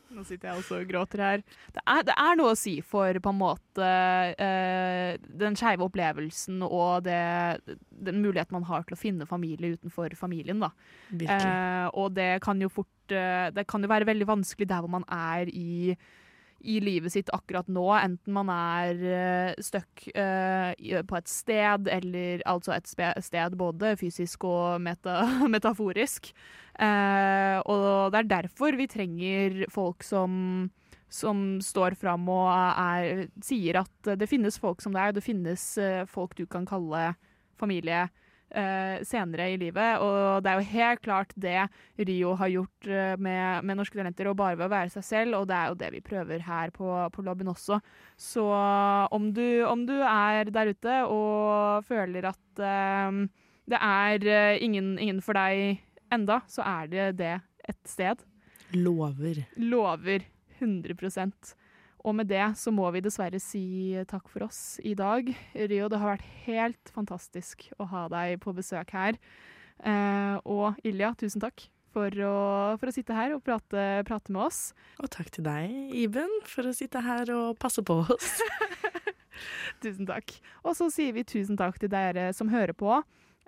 Nå 0.09 0.23
sitter 0.25 0.49
jeg 0.49 0.61
også 0.61 0.79
og 0.81 0.89
gråter 0.89 1.21
her. 1.21 1.41
Det 1.75 1.81
er, 1.83 2.05
det 2.07 2.15
er 2.17 2.37
noe 2.39 2.53
å 2.53 2.57
si 2.57 2.79
for 2.85 3.19
på 3.21 3.33
en 3.33 3.39
måte 3.39 3.89
eh, 4.41 5.17
den 5.41 5.57
skeive 5.59 5.85
opplevelsen 5.85 6.63
og 6.65 7.05
det, 7.05 7.19
den 7.91 8.21
muligheten 8.23 8.57
man 8.57 8.65
har 8.69 8.87
til 8.87 8.97
å 8.97 8.99
finne 8.99 9.29
familie 9.29 9.77
utenfor 9.77 10.15
familien. 10.17 10.63
da. 10.63 10.71
Eh, 11.13 11.87
og 11.93 12.15
det 12.17 12.39
kan 12.45 12.61
jo 12.61 12.71
fort 12.73 13.13
eh, 13.13 13.49
Det 13.53 13.67
kan 13.69 13.85
jo 13.85 13.91
være 13.91 14.09
veldig 14.09 14.29
vanskelig 14.29 14.69
der 14.69 14.81
hvor 14.81 14.93
man 14.97 15.05
er 15.13 15.51
i, 15.53 15.93
i 16.59 16.79
livet 16.81 17.13
sitt 17.13 17.29
akkurat 17.35 17.69
nå. 17.69 17.85
Enten 17.99 18.33
man 18.33 18.49
er 18.53 19.03
uh, 19.05 19.61
stuck 19.63 20.07
uh, 20.15 20.73
på 20.73 21.19
et 21.19 21.29
sted, 21.29 21.89
eller 21.99 22.41
altså 22.49 22.73
et 22.75 22.89
sted 22.89 23.57
både 23.59 23.93
fysisk 23.99 24.49
og 24.49 24.81
meta 24.81 25.21
metaforisk. 25.53 26.33
Eh, 26.79 27.57
og 27.67 28.13
det 28.13 28.21
er 28.21 28.29
derfor 28.35 28.77
vi 28.79 28.87
trenger 28.87 29.65
folk 29.73 30.05
som 30.07 30.69
som 31.09 31.57
står 31.65 31.97
fram 31.97 32.27
og 32.29 32.47
er, 32.53 33.25
sier 33.41 33.81
at 33.81 34.09
det 34.21 34.29
finnes 34.29 34.59
folk 34.61 34.81
som 34.83 34.93
deg, 34.93 35.15
det 35.17 35.25
finnes 35.25 35.63
eh, 35.81 36.03
folk 36.05 36.35
du 36.37 36.45
kan 36.45 36.67
kalle 36.69 37.15
familie 37.57 38.03
eh, 38.53 39.01
senere 39.05 39.49
i 39.53 39.57
livet. 39.59 40.03
Og 40.05 40.43
det 40.43 40.51
er 40.51 40.59
jo 40.59 40.69
helt 40.75 41.03
klart 41.05 41.33
det 41.35 41.57
Rio 41.97 42.35
har 42.39 42.53
gjort 42.53 42.89
eh, 42.89 43.15
med, 43.17 43.65
med 43.65 43.79
Norske 43.79 43.97
Talenter, 43.97 44.29
og 44.29 44.37
bare 44.39 44.57
ved 44.59 44.69
å 44.69 44.73
være 44.75 44.93
seg 44.93 45.07
selv. 45.07 45.39
Og 45.41 45.49
det 45.49 45.57
er 45.57 45.73
jo 45.73 45.79
det 45.81 45.91
vi 45.97 46.05
prøver 46.05 46.45
her 46.45 46.73
på, 46.75 46.87
på 47.15 47.25
lobbyen 47.25 47.51
også. 47.53 47.81
Så 48.19 48.45
om 49.15 49.31
du, 49.33 49.63
om 49.65 49.85
du 49.89 49.97
er 49.99 50.53
der 50.53 50.73
ute 50.73 51.03
og 51.09 51.85
føler 51.89 52.31
at 52.31 52.63
eh, 52.63 53.21
det 53.69 53.77
er 53.85 54.23
ingen, 54.65 54.95
ingen 54.97 55.19
for 55.21 55.37
deg 55.37 55.81
enda, 56.13 56.41
så 56.49 56.65
er 56.65 56.91
det 56.91 57.07
det 57.21 57.35
et 57.69 57.79
sted. 57.87 58.25
Lover. 58.75 59.43
Lover 59.57 60.25
100% 60.59 61.55
Og 62.05 62.15
med 62.15 62.29
det 62.29 62.43
så 62.59 62.71
må 62.71 62.87
vi 62.93 63.01
dessverre 63.03 63.39
si 63.43 63.97
takk 64.07 64.29
for 64.31 64.45
oss 64.47 64.79
i 64.87 64.93
dag. 64.97 65.27
Rio, 65.55 65.89
det 65.91 65.99
har 65.99 66.13
vært 66.13 66.29
helt 66.45 66.93
fantastisk 66.95 67.67
å 67.79 67.89
ha 67.91 68.05
deg 68.11 68.39
på 68.43 68.53
besøk 68.55 68.93
her. 68.95 69.19
Eh, 69.83 70.37
og 70.47 70.79
Ilja, 70.87 71.11
tusen 71.19 71.43
takk 71.43 71.65
for 71.93 72.13
å, 72.23 72.35
for 72.79 72.91
å 72.91 72.93
sitte 72.93 73.15
her 73.17 73.33
og 73.35 73.43
prate, 73.45 73.85
prate 74.07 74.33
med 74.33 74.45
oss. 74.47 74.61
Og 75.01 75.09
takk 75.11 75.31
til 75.35 75.47
deg, 75.47 75.73
Iben, 75.97 76.31
for 76.47 76.69
å 76.69 76.75
sitte 76.75 77.01
her 77.03 77.31
og 77.35 77.57
passe 77.61 77.83
på 77.85 78.01
oss. 78.05 78.35
Tusen 79.83 80.07
takk. 80.07 80.35
Og 80.63 80.75
så 80.77 80.89
sier 80.93 81.15
vi 81.15 81.27
tusen 81.27 81.59
takk 81.59 81.79
til 81.81 81.91
dere 81.91 82.29
som 82.35 82.51
hører 82.51 82.75
på. 82.77 82.99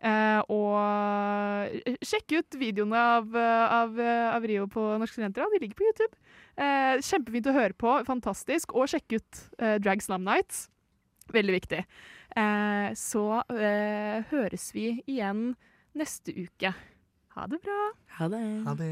Eh, 0.02 0.42
og 0.50 2.02
sjekk 2.02 2.34
ut 2.40 2.58
videoene 2.58 2.98
av, 3.20 3.36
av, 3.38 4.00
av 4.38 4.48
Rio 4.50 4.66
på 4.72 4.82
Norske 4.98 5.20
Studenter. 5.20 5.46
De 5.46 5.62
ligger 5.62 5.78
på 5.78 5.88
YouTube. 5.90 6.16
Eh, 6.58 6.98
kjempefint 7.06 7.48
å 7.50 7.56
høre 7.56 7.78
på. 7.78 7.94
Fantastisk. 8.08 8.74
Og 8.76 8.90
sjekk 8.92 9.20
ut 9.20 9.44
eh, 9.62 9.78
Drag 9.82 10.02
Slam 10.04 10.26
Nights. 10.28 10.68
Veldig 11.32 11.54
viktig. 11.60 11.86
Eh, 12.36 12.90
så 12.98 13.44
eh, 13.56 14.24
høres 14.32 14.72
vi 14.76 15.04
igjen 15.06 15.56
neste 15.98 16.32
uke. 16.36 16.74
Ha 17.36 17.48
det 17.52 17.60
bra. 17.64 17.80
Ha 18.18 18.28
det. 18.32 18.44
Ha 18.68 18.74
det. 18.80 18.92